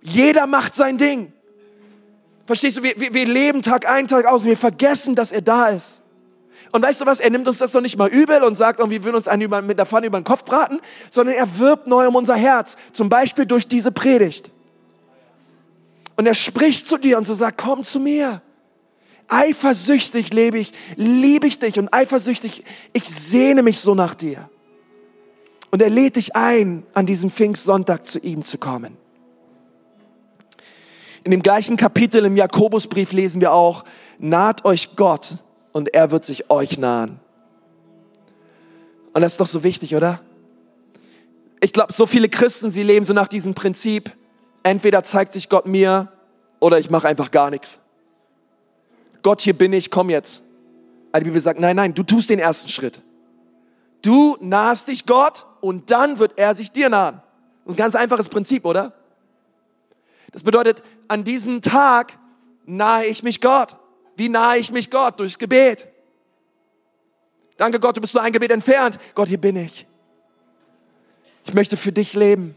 Jeder 0.00 0.46
macht 0.46 0.74
sein 0.74 0.96
Ding. 0.96 1.30
Verstehst 2.46 2.78
du, 2.78 2.82
wir, 2.84 2.98
wir, 2.98 3.26
leben 3.26 3.60
Tag 3.60 3.86
ein, 3.86 4.08
Tag 4.08 4.24
aus 4.24 4.44
und 4.44 4.48
wir 4.48 4.56
vergessen, 4.56 5.14
dass 5.14 5.30
er 5.30 5.42
da 5.42 5.68
ist. 5.68 6.00
Und 6.70 6.80
weißt 6.80 7.02
du 7.02 7.04
was, 7.04 7.20
er 7.20 7.28
nimmt 7.28 7.46
uns 7.46 7.58
das 7.58 7.72
doch 7.72 7.82
nicht 7.82 7.98
mal 7.98 8.08
übel 8.08 8.42
und 8.44 8.56
sagt, 8.56 8.78
wir 8.78 9.04
würden 9.04 9.16
uns 9.16 9.28
einen 9.28 9.66
mit 9.66 9.78
der 9.78 9.84
Pfanne 9.84 10.06
über 10.06 10.18
den 10.18 10.24
Kopf 10.24 10.44
braten, 10.44 10.80
sondern 11.10 11.34
er 11.34 11.58
wirbt 11.58 11.86
neu 11.86 12.08
um 12.08 12.14
unser 12.14 12.36
Herz. 12.36 12.76
Zum 12.94 13.10
Beispiel 13.10 13.44
durch 13.44 13.68
diese 13.68 13.92
Predigt. 13.92 14.50
Und 16.16 16.24
er 16.24 16.34
spricht 16.34 16.88
zu 16.88 16.96
dir 16.96 17.18
und 17.18 17.26
so 17.26 17.34
sagt, 17.34 17.58
komm 17.58 17.84
zu 17.84 18.00
mir. 18.00 18.40
Eifersüchtig 19.32 20.30
lebe 20.34 20.58
ich, 20.58 20.72
liebe 20.96 21.46
ich 21.46 21.58
dich 21.58 21.78
und 21.78 21.92
eifersüchtig, 21.92 22.64
ich 22.92 23.08
sehne 23.08 23.62
mich 23.62 23.80
so 23.80 23.94
nach 23.94 24.14
dir. 24.14 24.50
Und 25.70 25.80
er 25.80 25.88
lädt 25.88 26.16
dich 26.16 26.36
ein, 26.36 26.84
an 26.92 27.06
diesem 27.06 27.30
Pfingstsonntag 27.30 28.04
zu 28.04 28.18
ihm 28.18 28.44
zu 28.44 28.58
kommen. 28.58 28.98
In 31.24 31.30
dem 31.30 31.42
gleichen 31.42 31.78
Kapitel 31.78 32.26
im 32.26 32.36
Jakobusbrief 32.36 33.12
lesen 33.12 33.40
wir 33.40 33.54
auch, 33.54 33.84
naht 34.18 34.66
euch 34.66 34.96
Gott 34.96 35.38
und 35.72 35.94
er 35.94 36.10
wird 36.10 36.26
sich 36.26 36.50
euch 36.50 36.76
nahen. 36.76 37.18
Und 39.14 39.22
das 39.22 39.32
ist 39.32 39.40
doch 39.40 39.46
so 39.46 39.62
wichtig, 39.62 39.94
oder? 39.94 40.20
Ich 41.60 41.72
glaube, 41.72 41.94
so 41.94 42.04
viele 42.04 42.28
Christen, 42.28 42.70
sie 42.70 42.82
leben 42.82 43.06
so 43.06 43.14
nach 43.14 43.28
diesem 43.28 43.54
Prinzip, 43.54 44.10
entweder 44.62 45.02
zeigt 45.04 45.32
sich 45.32 45.48
Gott 45.48 45.64
mir 45.64 46.12
oder 46.60 46.78
ich 46.78 46.90
mache 46.90 47.08
einfach 47.08 47.30
gar 47.30 47.48
nichts. 47.48 47.78
Gott, 49.22 49.40
hier 49.40 49.56
bin 49.56 49.72
ich, 49.72 49.90
komm 49.90 50.10
jetzt. 50.10 50.42
Aber 51.12 51.20
die 51.20 51.24
Bibel 51.26 51.40
sagt, 51.40 51.60
nein, 51.60 51.76
nein, 51.76 51.94
du 51.94 52.02
tust 52.02 52.30
den 52.30 52.38
ersten 52.38 52.68
Schritt. 52.68 53.02
Du 54.02 54.36
nahst 54.40 54.88
dich 54.88 55.06
Gott 55.06 55.46
und 55.60 55.90
dann 55.90 56.18
wird 56.18 56.32
er 56.36 56.54
sich 56.54 56.72
dir 56.72 56.88
nahen. 56.88 57.22
Ein 57.66 57.76
ganz 57.76 57.94
einfaches 57.94 58.28
Prinzip, 58.28 58.64
oder? 58.64 58.92
Das 60.32 60.42
bedeutet, 60.42 60.82
an 61.08 61.22
diesem 61.22 61.62
Tag 61.62 62.18
nahe 62.64 63.04
ich 63.06 63.22
mich 63.22 63.40
Gott. 63.40 63.76
Wie 64.16 64.28
nahe 64.28 64.58
ich 64.58 64.72
mich 64.72 64.90
Gott? 64.90 65.20
Durchs 65.20 65.38
Gebet. 65.38 65.88
Danke 67.56 67.78
Gott, 67.78 67.96
du 67.96 68.00
bist 68.00 68.14
nur 68.14 68.22
ein 68.22 68.32
Gebet 68.32 68.50
entfernt. 68.50 68.98
Gott, 69.14 69.28
hier 69.28 69.40
bin 69.40 69.56
ich. 69.56 69.86
Ich 71.44 71.54
möchte 71.54 71.76
für 71.76 71.92
dich 71.92 72.14
leben. 72.14 72.54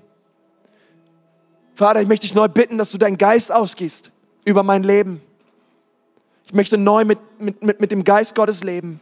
Vater, 1.76 2.02
ich 2.02 2.08
möchte 2.08 2.26
dich 2.26 2.34
neu 2.34 2.48
bitten, 2.48 2.78
dass 2.78 2.92
du 2.92 2.98
deinen 2.98 3.18
Geist 3.18 3.52
ausgießt 3.52 4.12
über 4.46 4.64
mein 4.64 4.84
Leben. 4.84 5.22
Ich 6.46 6.54
möchte 6.54 6.78
neu 6.78 7.06
mit, 7.06 7.20
mit, 7.40 7.64
mit, 7.64 7.82
mit 7.82 7.92
dem 7.92 8.04
Geist 8.04 8.36
Gottes 8.36 8.64
leben. 8.64 9.00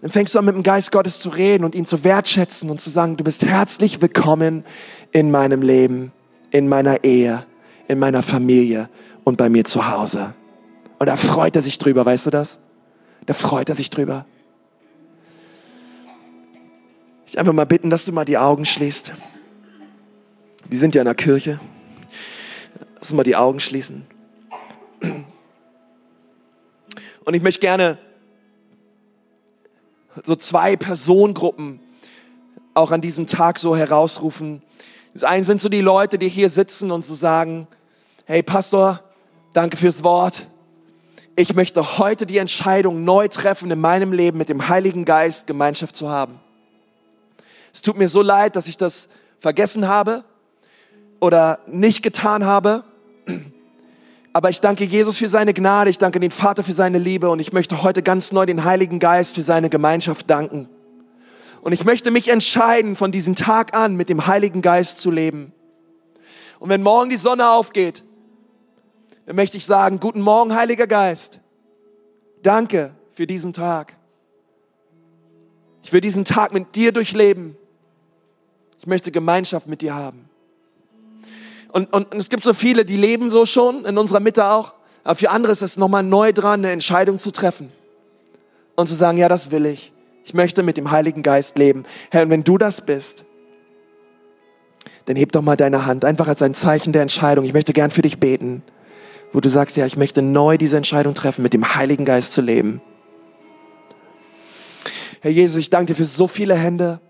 Dann 0.00 0.10
fängst 0.10 0.34
du 0.34 0.38
an, 0.38 0.44
mit 0.44 0.54
dem 0.54 0.62
Geist 0.62 0.92
Gottes 0.92 1.20
zu 1.20 1.28
reden 1.28 1.64
und 1.64 1.74
ihn 1.74 1.84
zu 1.84 2.04
wertschätzen 2.04 2.70
und 2.70 2.80
zu 2.80 2.88
sagen, 2.88 3.16
du 3.16 3.24
bist 3.24 3.44
herzlich 3.44 4.00
willkommen 4.00 4.64
in 5.12 5.30
meinem 5.30 5.60
Leben, 5.60 6.12
in 6.50 6.68
meiner 6.68 7.04
Ehe, 7.04 7.44
in 7.88 7.98
meiner 7.98 8.22
Familie 8.22 8.88
und 9.24 9.36
bei 9.36 9.48
mir 9.48 9.64
zu 9.64 9.88
Hause. 9.88 10.34
Und 10.98 11.06
da 11.06 11.16
freut 11.16 11.56
er 11.56 11.62
sich 11.62 11.78
drüber, 11.78 12.06
weißt 12.06 12.26
du 12.26 12.30
das? 12.30 12.60
Da 13.26 13.34
freut 13.34 13.68
er 13.68 13.74
sich 13.74 13.90
drüber. 13.90 14.24
Ich 17.26 17.38
einfach 17.38 17.52
mal 17.52 17.66
bitten, 17.66 17.90
dass 17.90 18.04
du 18.04 18.12
mal 18.12 18.24
die 18.24 18.38
Augen 18.38 18.64
schließt. 18.64 19.12
Wir 20.68 20.78
sind 20.78 20.94
ja 20.94 21.02
in 21.02 21.06
der 21.06 21.14
Kirche. 21.14 21.60
Lass 22.94 23.10
uns 23.10 23.16
mal 23.16 23.22
die 23.22 23.36
Augen 23.36 23.60
schließen. 23.60 24.06
Und 27.28 27.34
ich 27.34 27.42
möchte 27.42 27.60
gerne 27.60 27.98
so 30.24 30.34
zwei 30.34 30.76
Personengruppen 30.76 31.78
auch 32.72 32.90
an 32.90 33.02
diesem 33.02 33.26
Tag 33.26 33.58
so 33.58 33.76
herausrufen. 33.76 34.62
Das 35.12 35.24
eine 35.24 35.44
sind 35.44 35.60
so 35.60 35.68
die 35.68 35.82
Leute, 35.82 36.18
die 36.18 36.30
hier 36.30 36.48
sitzen 36.48 36.90
und 36.90 37.04
so 37.04 37.14
sagen, 37.14 37.68
hey 38.24 38.42
Pastor, 38.42 39.02
danke 39.52 39.76
fürs 39.76 40.02
Wort. 40.02 40.46
Ich 41.36 41.54
möchte 41.54 41.98
heute 41.98 42.24
die 42.24 42.38
Entscheidung 42.38 43.04
neu 43.04 43.28
treffen, 43.28 43.70
in 43.70 43.78
meinem 43.78 44.14
Leben 44.14 44.38
mit 44.38 44.48
dem 44.48 44.70
Heiligen 44.70 45.04
Geist 45.04 45.46
Gemeinschaft 45.46 45.96
zu 45.96 46.08
haben. 46.08 46.40
Es 47.74 47.82
tut 47.82 47.98
mir 47.98 48.08
so 48.08 48.22
leid, 48.22 48.56
dass 48.56 48.68
ich 48.68 48.78
das 48.78 49.10
vergessen 49.38 49.86
habe 49.86 50.24
oder 51.20 51.58
nicht 51.66 52.02
getan 52.02 52.46
habe. 52.46 52.84
Aber 54.32 54.50
ich 54.50 54.60
danke 54.60 54.84
Jesus 54.84 55.18
für 55.18 55.28
seine 55.28 55.54
Gnade, 55.54 55.90
ich 55.90 55.98
danke 55.98 56.20
den 56.20 56.30
Vater 56.30 56.62
für 56.62 56.72
seine 56.72 56.98
Liebe 56.98 57.30
und 57.30 57.40
ich 57.40 57.52
möchte 57.52 57.82
heute 57.82 58.02
ganz 58.02 58.32
neu 58.32 58.46
den 58.46 58.64
Heiligen 58.64 58.98
Geist 58.98 59.34
für 59.34 59.42
seine 59.42 59.70
Gemeinschaft 59.70 60.28
danken. 60.28 60.68
Und 61.62 61.72
ich 61.72 61.84
möchte 61.84 62.10
mich 62.10 62.28
entscheiden, 62.28 62.94
von 62.94 63.10
diesem 63.10 63.34
Tag 63.34 63.74
an 63.74 63.96
mit 63.96 64.08
dem 64.08 64.26
Heiligen 64.26 64.62
Geist 64.62 64.98
zu 64.98 65.10
leben. 65.10 65.52
Und 66.60 66.68
wenn 66.68 66.82
morgen 66.82 67.10
die 67.10 67.16
Sonne 67.16 67.50
aufgeht, 67.50 68.04
dann 69.26 69.36
möchte 69.36 69.56
ich 69.56 69.66
sagen, 69.66 70.00
guten 70.00 70.20
Morgen, 70.20 70.54
Heiliger 70.54 70.86
Geist. 70.86 71.40
Danke 72.42 72.94
für 73.12 73.26
diesen 73.26 73.52
Tag. 73.52 73.96
Ich 75.82 75.92
will 75.92 76.00
diesen 76.00 76.24
Tag 76.24 76.52
mit 76.52 76.76
dir 76.76 76.92
durchleben. 76.92 77.56
Ich 78.78 78.86
möchte 78.86 79.10
Gemeinschaft 79.10 79.66
mit 79.66 79.82
dir 79.82 79.94
haben. 79.94 80.27
Und, 81.72 81.92
und, 81.92 82.12
und 82.12 82.18
es 82.18 82.30
gibt 82.30 82.44
so 82.44 82.54
viele, 82.54 82.84
die 82.84 82.96
leben 82.96 83.30
so 83.30 83.46
schon, 83.46 83.84
in 83.84 83.98
unserer 83.98 84.20
Mitte 84.20 84.46
auch. 84.46 84.74
Aber 85.04 85.14
für 85.14 85.30
andere 85.30 85.52
ist 85.52 85.62
es 85.62 85.76
nochmal 85.76 86.02
neu 86.02 86.32
dran, 86.32 86.60
eine 86.60 86.70
Entscheidung 86.72 87.18
zu 87.18 87.30
treffen. 87.30 87.72
Und 88.76 88.86
zu 88.86 88.94
sagen, 88.94 89.18
ja, 89.18 89.28
das 89.28 89.50
will 89.50 89.66
ich. 89.66 89.92
Ich 90.24 90.34
möchte 90.34 90.62
mit 90.62 90.76
dem 90.76 90.90
Heiligen 90.90 91.22
Geist 91.22 91.58
leben. 91.58 91.84
Herr, 92.10 92.22
und 92.22 92.30
wenn 92.30 92.44
du 92.44 92.58
das 92.58 92.80
bist, 92.80 93.24
dann 95.06 95.16
heb 95.16 95.32
doch 95.32 95.42
mal 95.42 95.56
deine 95.56 95.86
Hand, 95.86 96.04
einfach 96.04 96.28
als 96.28 96.42
ein 96.42 96.52
Zeichen 96.54 96.92
der 96.92 97.02
Entscheidung. 97.02 97.44
Ich 97.44 97.54
möchte 97.54 97.72
gern 97.72 97.90
für 97.90 98.02
dich 98.02 98.18
beten, 98.18 98.62
wo 99.32 99.40
du 99.40 99.48
sagst, 99.48 99.76
ja, 99.76 99.86
ich 99.86 99.96
möchte 99.96 100.20
neu 100.20 100.58
diese 100.58 100.76
Entscheidung 100.76 101.14
treffen, 101.14 101.42
mit 101.42 101.54
dem 101.54 101.74
Heiligen 101.74 102.04
Geist 102.04 102.34
zu 102.34 102.42
leben. 102.42 102.82
Herr 105.20 105.30
Jesus, 105.30 105.56
ich 105.56 105.70
danke 105.70 105.92
dir 105.92 105.96
für 105.96 106.04
so 106.04 106.28
viele 106.28 106.54
Hände. 106.54 107.00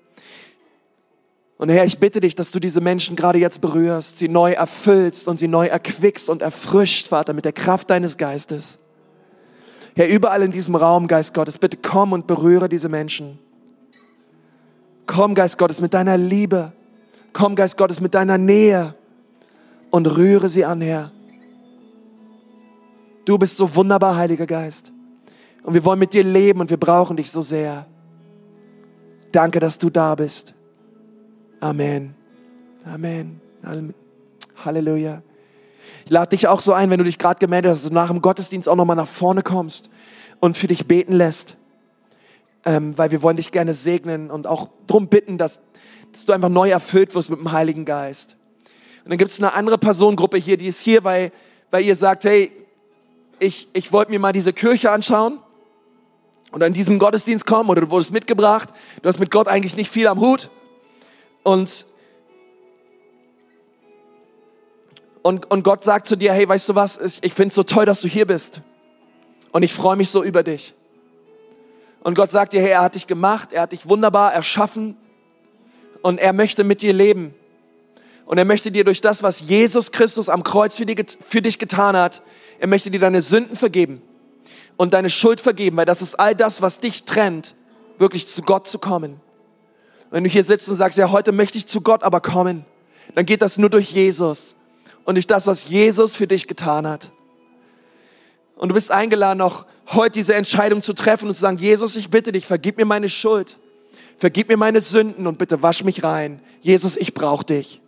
Und 1.58 1.70
Herr, 1.70 1.84
ich 1.84 1.98
bitte 1.98 2.20
dich, 2.20 2.36
dass 2.36 2.52
du 2.52 2.60
diese 2.60 2.80
Menschen 2.80 3.16
gerade 3.16 3.38
jetzt 3.38 3.60
berührst, 3.60 4.18
sie 4.18 4.28
neu 4.28 4.52
erfüllst 4.52 5.26
und 5.26 5.40
sie 5.40 5.48
neu 5.48 5.66
erquickst 5.66 6.30
und 6.30 6.40
erfrischt, 6.40 7.08
Vater, 7.08 7.32
mit 7.32 7.44
der 7.44 7.52
Kraft 7.52 7.90
deines 7.90 8.16
Geistes. 8.16 8.78
Herr, 9.96 10.08
überall 10.08 10.42
in 10.42 10.52
diesem 10.52 10.76
Raum, 10.76 11.08
Geist 11.08 11.34
Gottes, 11.34 11.58
bitte 11.58 11.76
komm 11.76 12.12
und 12.12 12.28
berühre 12.28 12.68
diese 12.68 12.88
Menschen. 12.88 13.40
Komm, 15.06 15.34
Geist 15.34 15.58
Gottes, 15.58 15.80
mit 15.80 15.94
deiner 15.94 16.16
Liebe. 16.16 16.72
Komm, 17.32 17.56
Geist 17.56 17.76
Gottes, 17.76 18.00
mit 18.00 18.14
deiner 18.14 18.38
Nähe 18.38 18.94
und 19.90 20.06
rühre 20.06 20.48
sie 20.48 20.64
an, 20.64 20.80
Herr. 20.80 21.10
Du 23.24 23.36
bist 23.36 23.56
so 23.56 23.74
wunderbar, 23.74 24.14
Heiliger 24.14 24.46
Geist. 24.46 24.92
Und 25.64 25.74
wir 25.74 25.84
wollen 25.84 25.98
mit 25.98 26.14
dir 26.14 26.22
leben 26.22 26.60
und 26.60 26.70
wir 26.70 26.76
brauchen 26.76 27.16
dich 27.16 27.32
so 27.32 27.40
sehr. 27.40 27.86
Danke, 29.32 29.58
dass 29.58 29.78
du 29.78 29.90
da 29.90 30.14
bist. 30.14 30.54
Amen. 31.60 32.14
Amen. 32.84 33.40
Halleluja. 34.64 35.22
Ich 36.04 36.10
lade 36.10 36.30
dich 36.30 36.46
auch 36.46 36.60
so 36.60 36.72
ein, 36.72 36.90
wenn 36.90 36.98
du 36.98 37.04
dich 37.04 37.18
gerade 37.18 37.40
gemeldet 37.40 37.72
hast, 37.72 37.82
dass 37.82 37.88
du 37.88 37.94
nach 37.94 38.08
dem 38.08 38.22
Gottesdienst 38.22 38.68
auch 38.68 38.76
nochmal 38.76 38.96
nach 38.96 39.08
vorne 39.08 39.42
kommst 39.42 39.90
und 40.40 40.56
für 40.56 40.68
dich 40.68 40.86
beten 40.86 41.12
lässt. 41.12 41.56
Ähm, 42.64 42.96
weil 42.96 43.10
wir 43.10 43.22
wollen 43.22 43.36
dich 43.36 43.50
gerne 43.50 43.74
segnen 43.74 44.30
und 44.30 44.46
auch 44.46 44.68
darum 44.86 45.08
bitten, 45.08 45.38
dass, 45.38 45.60
dass 46.12 46.26
du 46.26 46.32
einfach 46.32 46.48
neu 46.48 46.70
erfüllt 46.70 47.14
wirst 47.14 47.30
mit 47.30 47.38
dem 47.38 47.50
Heiligen 47.50 47.84
Geist. 47.84 48.36
Und 49.04 49.10
dann 49.10 49.18
gibt 49.18 49.30
es 49.30 49.40
eine 49.40 49.54
andere 49.54 49.78
Personengruppe 49.78 50.36
hier, 50.36 50.56
die 50.56 50.68
ist 50.68 50.80
hier, 50.80 51.02
weil, 51.02 51.32
weil 51.70 51.84
ihr 51.84 51.96
sagt, 51.96 52.24
hey, 52.24 52.52
ich, 53.38 53.68
ich 53.72 53.92
wollte 53.92 54.10
mir 54.10 54.18
mal 54.18 54.32
diese 54.32 54.52
Kirche 54.52 54.90
anschauen 54.90 55.38
oder 56.52 56.66
in 56.66 56.72
diesen 56.72 56.98
Gottesdienst 56.98 57.46
kommen 57.46 57.70
oder 57.70 57.80
du 57.80 57.90
wurdest 57.90 58.12
mitgebracht, 58.12 58.70
du 59.02 59.08
hast 59.08 59.18
mit 59.18 59.30
Gott 59.30 59.48
eigentlich 59.48 59.76
nicht 59.76 59.90
viel 59.90 60.06
am 60.06 60.20
Hut 60.20 60.50
und, 61.42 61.86
und, 65.22 65.50
und 65.50 65.62
Gott 65.62 65.84
sagt 65.84 66.06
zu 66.06 66.16
dir, 66.16 66.32
hey, 66.32 66.48
weißt 66.48 66.68
du 66.68 66.74
was, 66.74 67.18
ich 67.22 67.32
finde 67.34 67.48
es 67.48 67.54
so 67.54 67.62
toll, 67.62 67.86
dass 67.86 68.00
du 68.00 68.08
hier 68.08 68.26
bist 68.26 68.62
und 69.52 69.62
ich 69.62 69.72
freue 69.72 69.96
mich 69.96 70.10
so 70.10 70.22
über 70.22 70.42
dich. 70.42 70.74
Und 72.00 72.14
Gott 72.14 72.30
sagt 72.30 72.52
dir, 72.52 72.60
hey, 72.60 72.70
er 72.70 72.82
hat 72.82 72.94
dich 72.94 73.06
gemacht, 73.06 73.52
er 73.52 73.62
hat 73.62 73.72
dich 73.72 73.88
wunderbar 73.88 74.32
erschaffen 74.32 74.96
und 76.02 76.18
er 76.18 76.32
möchte 76.32 76.64
mit 76.64 76.82
dir 76.82 76.92
leben. 76.92 77.34
Und 78.24 78.38
er 78.38 78.44
möchte 78.44 78.70
dir 78.70 78.84
durch 78.84 79.00
das, 79.00 79.22
was 79.22 79.40
Jesus 79.40 79.90
Christus 79.90 80.28
am 80.28 80.42
Kreuz 80.42 80.76
für, 80.76 80.84
dich 80.84 81.58
getan 81.58 81.96
hat, 81.96 82.22
er 82.58 82.68
möchte 82.68 82.90
dir 82.90 83.00
deine 83.00 83.22
Sünden 83.22 83.56
vergeben 83.56 84.02
und 84.76 84.92
deine 84.92 85.10
Schuld 85.10 85.40
vergeben, 85.40 85.76
weil 85.78 85.86
das 85.86 86.02
ist 86.02 86.14
all 86.20 86.34
das, 86.34 86.60
was 86.60 86.80
dich 86.80 87.04
trennt, 87.04 87.54
wirklich 87.96 88.28
zu 88.28 88.42
Gott 88.42 88.66
zu 88.66 88.78
kommen. 88.78 89.20
Wenn 90.10 90.24
du 90.24 90.30
hier 90.30 90.44
sitzt 90.44 90.68
und 90.68 90.76
sagst, 90.76 90.98
ja, 90.98 91.10
heute 91.10 91.32
möchte 91.32 91.58
ich 91.58 91.66
zu 91.66 91.80
Gott 91.80 92.02
aber 92.02 92.20
kommen, 92.20 92.64
dann 93.14 93.26
geht 93.26 93.42
das 93.42 93.58
nur 93.58 93.70
durch 93.70 93.90
Jesus 93.90 94.56
und 95.04 95.16
durch 95.16 95.26
das, 95.26 95.46
was 95.46 95.68
Jesus 95.68 96.16
für 96.16 96.26
dich 96.26 96.46
getan 96.46 96.86
hat. 96.86 97.10
Und 98.56 98.70
du 98.70 98.74
bist 98.74 98.90
eingeladen, 98.90 99.40
auch 99.40 99.66
heute 99.88 100.12
diese 100.12 100.34
Entscheidung 100.34 100.82
zu 100.82 100.92
treffen 100.92 101.28
und 101.28 101.34
zu 101.34 101.40
sagen, 101.40 101.58
Jesus, 101.58 101.96
ich 101.96 102.10
bitte 102.10 102.32
dich, 102.32 102.46
vergib 102.46 102.76
mir 102.76 102.84
meine 102.84 103.08
Schuld, 103.08 103.58
vergib 104.16 104.48
mir 104.48 104.56
meine 104.56 104.80
Sünden 104.80 105.26
und 105.26 105.38
bitte 105.38 105.62
wasch 105.62 105.84
mich 105.84 106.02
rein. 106.02 106.40
Jesus, 106.60 106.96
ich 106.96 107.14
brauche 107.14 107.44
dich. 107.44 107.80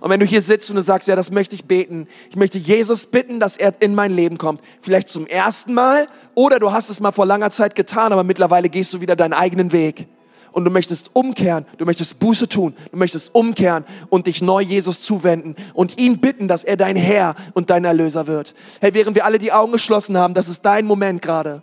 Und 0.00 0.10
wenn 0.10 0.20
du 0.20 0.26
hier 0.26 0.42
sitzt 0.42 0.70
und 0.70 0.76
du 0.76 0.82
sagst, 0.82 1.08
ja, 1.08 1.16
das 1.16 1.32
möchte 1.32 1.56
ich 1.56 1.64
beten, 1.64 2.06
ich 2.30 2.36
möchte 2.36 2.58
Jesus 2.58 3.06
bitten, 3.06 3.40
dass 3.40 3.56
er 3.56 3.74
in 3.80 3.96
mein 3.96 4.12
Leben 4.12 4.38
kommt, 4.38 4.60
vielleicht 4.80 5.08
zum 5.08 5.26
ersten 5.26 5.74
Mal 5.74 6.06
oder 6.34 6.60
du 6.60 6.70
hast 6.70 6.88
es 6.88 7.00
mal 7.00 7.10
vor 7.10 7.26
langer 7.26 7.50
Zeit 7.50 7.74
getan, 7.74 8.12
aber 8.12 8.22
mittlerweile 8.22 8.68
gehst 8.68 8.94
du 8.94 9.00
wieder 9.00 9.16
deinen 9.16 9.32
eigenen 9.32 9.72
Weg 9.72 10.06
und 10.52 10.64
du 10.64 10.70
möchtest 10.70 11.10
umkehren, 11.14 11.66
du 11.78 11.84
möchtest 11.84 12.18
Buße 12.18 12.48
tun, 12.48 12.74
du 12.90 12.96
möchtest 12.96 13.34
umkehren 13.34 13.84
und 14.08 14.26
dich 14.26 14.42
neu 14.42 14.60
Jesus 14.60 15.02
zuwenden 15.02 15.56
und 15.74 15.98
ihn 15.98 16.18
bitten, 16.18 16.48
dass 16.48 16.64
er 16.64 16.76
dein 16.76 16.96
Herr 16.96 17.34
und 17.54 17.70
dein 17.70 17.84
Erlöser 17.84 18.26
wird. 18.26 18.54
Hey, 18.80 18.94
während 18.94 19.16
wir 19.16 19.24
alle 19.24 19.38
die 19.38 19.52
Augen 19.52 19.72
geschlossen 19.72 20.16
haben, 20.16 20.34
das 20.34 20.48
ist 20.48 20.62
dein 20.62 20.86
Moment 20.86 21.22
gerade. 21.22 21.62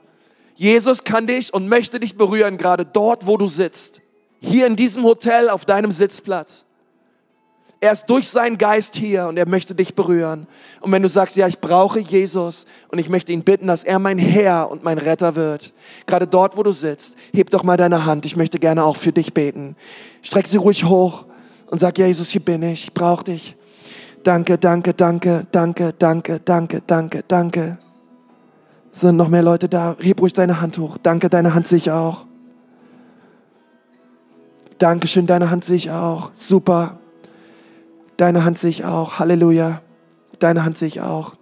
Jesus 0.56 1.06
kann 1.06 1.26
dich 1.26 1.54
und 1.54 1.70
möchte 1.70 2.00
dich 2.00 2.18
berühren, 2.18 2.58
gerade 2.58 2.86
dort, 2.86 3.26
wo 3.26 3.38
du 3.38 3.48
sitzt. 3.48 4.02
Hier 4.42 4.68
in 4.68 4.76
diesem 4.76 5.04
Hotel 5.04 5.50
auf 5.50 5.66
deinem 5.66 5.92
Sitzplatz. 5.92 6.66
Er 7.82 7.94
ist 7.94 8.08
durch 8.08 8.30
seinen 8.30 8.58
Geist 8.58 8.96
hier 8.96 9.28
und 9.28 9.38
er 9.38 9.48
möchte 9.48 9.74
dich 9.74 9.96
berühren. 9.96 10.48
Und 10.82 10.92
wenn 10.92 11.02
du 11.02 11.08
sagst, 11.08 11.38
ja, 11.38 11.48
ich 11.48 11.60
brauche 11.60 12.00
Jesus 12.00 12.66
und 12.90 13.00
ich 13.00 13.08
möchte 13.08 13.32
ihn 13.32 13.44
bitten, 13.44 13.68
dass 13.68 13.86
er 13.86 14.00
mein 14.00 14.18
Herr 14.18 14.70
und 14.70 14.84
mein 14.84 14.98
Retter 14.98 15.36
wird, 15.36 15.74
gerade 16.06 16.28
dort, 16.28 16.58
wo 16.58 16.64
du 16.64 16.74
sitzt, 16.74 17.16
heb 17.34 17.50
doch 17.52 17.64
mal 17.64 17.78
deine 17.78 18.06
Hand. 18.06 18.26
Ich 18.26 18.36
möchte 18.36 18.60
gerne 18.60 18.84
auch 18.84 18.98
für 18.98 19.14
dich 19.14 19.34
beten. 19.34 19.78
Streck 20.22 20.48
sie 20.48 20.58
ruhig 20.58 20.84
hoch 20.84 21.26
und 21.70 21.80
sag, 21.80 21.98
ja, 21.98 22.06
Jesus, 22.06 22.30
hier 22.32 22.44
bin 22.44 22.64
ich, 22.64 22.86
ich 22.86 22.94
brauche 22.94 23.24
dich. 23.24 23.56
Danke, 24.24 24.58
danke, 24.58 24.94
danke, 24.94 25.48
danke, 25.50 25.94
danke, 25.98 26.40
danke, 26.44 26.82
danke, 26.86 27.24
danke. 27.26 27.78
Sind 28.92 29.16
noch 29.16 29.30
mehr 29.30 29.44
Leute 29.44 29.70
da? 29.70 29.96
Heb 30.00 30.20
ruhig 30.20 30.34
deine 30.34 30.60
Hand 30.60 30.78
hoch. 30.78 30.98
Danke, 31.02 31.30
deine 31.30 31.54
Hand 31.54 31.68
sehe 31.68 31.78
ich 31.78 31.92
auch. 31.92 32.26
Dankeschön, 34.78 35.26
deine 35.26 35.50
Hand 35.50 35.64
sehe 35.64 35.78
ich 35.78 35.92
auch. 35.92 36.32
Super. 36.34 36.99
Deine 38.20 38.44
Hand 38.44 38.58
sehe 38.58 38.70
ich 38.70 38.84
auch. 38.84 39.18
Halleluja. 39.20 39.82
Deine 40.40 40.66
Hand 40.66 40.78
sehe 40.78 40.90
ich 40.90 41.00
auch. 41.00 41.36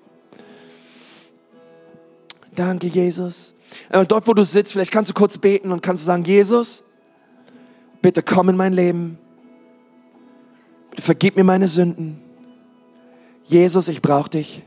Danke, 2.54 2.86
Jesus. 2.86 3.56
Aber 3.90 4.06
dort, 4.06 4.28
wo 4.28 4.36
du 4.36 4.46
sitzt, 4.46 4.74
vielleicht 4.74 4.92
kannst 4.92 5.10
du 5.10 5.16
kurz 5.16 5.40
beten 5.40 5.72
und 5.72 5.82
kannst 5.82 6.04
du 6.04 6.06
sagen, 6.06 6.24
Jesus, 6.24 6.84
bitte 8.04 8.22
komm 8.22 8.50
in 8.50 8.58
mein 8.58 8.74
Leben. 8.74 9.18
Bitte 10.92 11.02
vergib 11.02 11.36
mir 11.36 11.44
meine 11.44 11.68
Sünden. 11.68 12.22
Jesus, 13.46 13.88
ich 13.88 14.04
brauche 14.04 14.30
dich. 14.30 14.62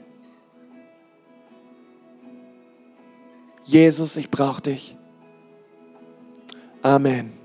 Jesus, 3.63 4.17
ich 4.17 4.33
brauche 4.33 4.63
dich. 4.63 4.97
Amen. 6.83 7.39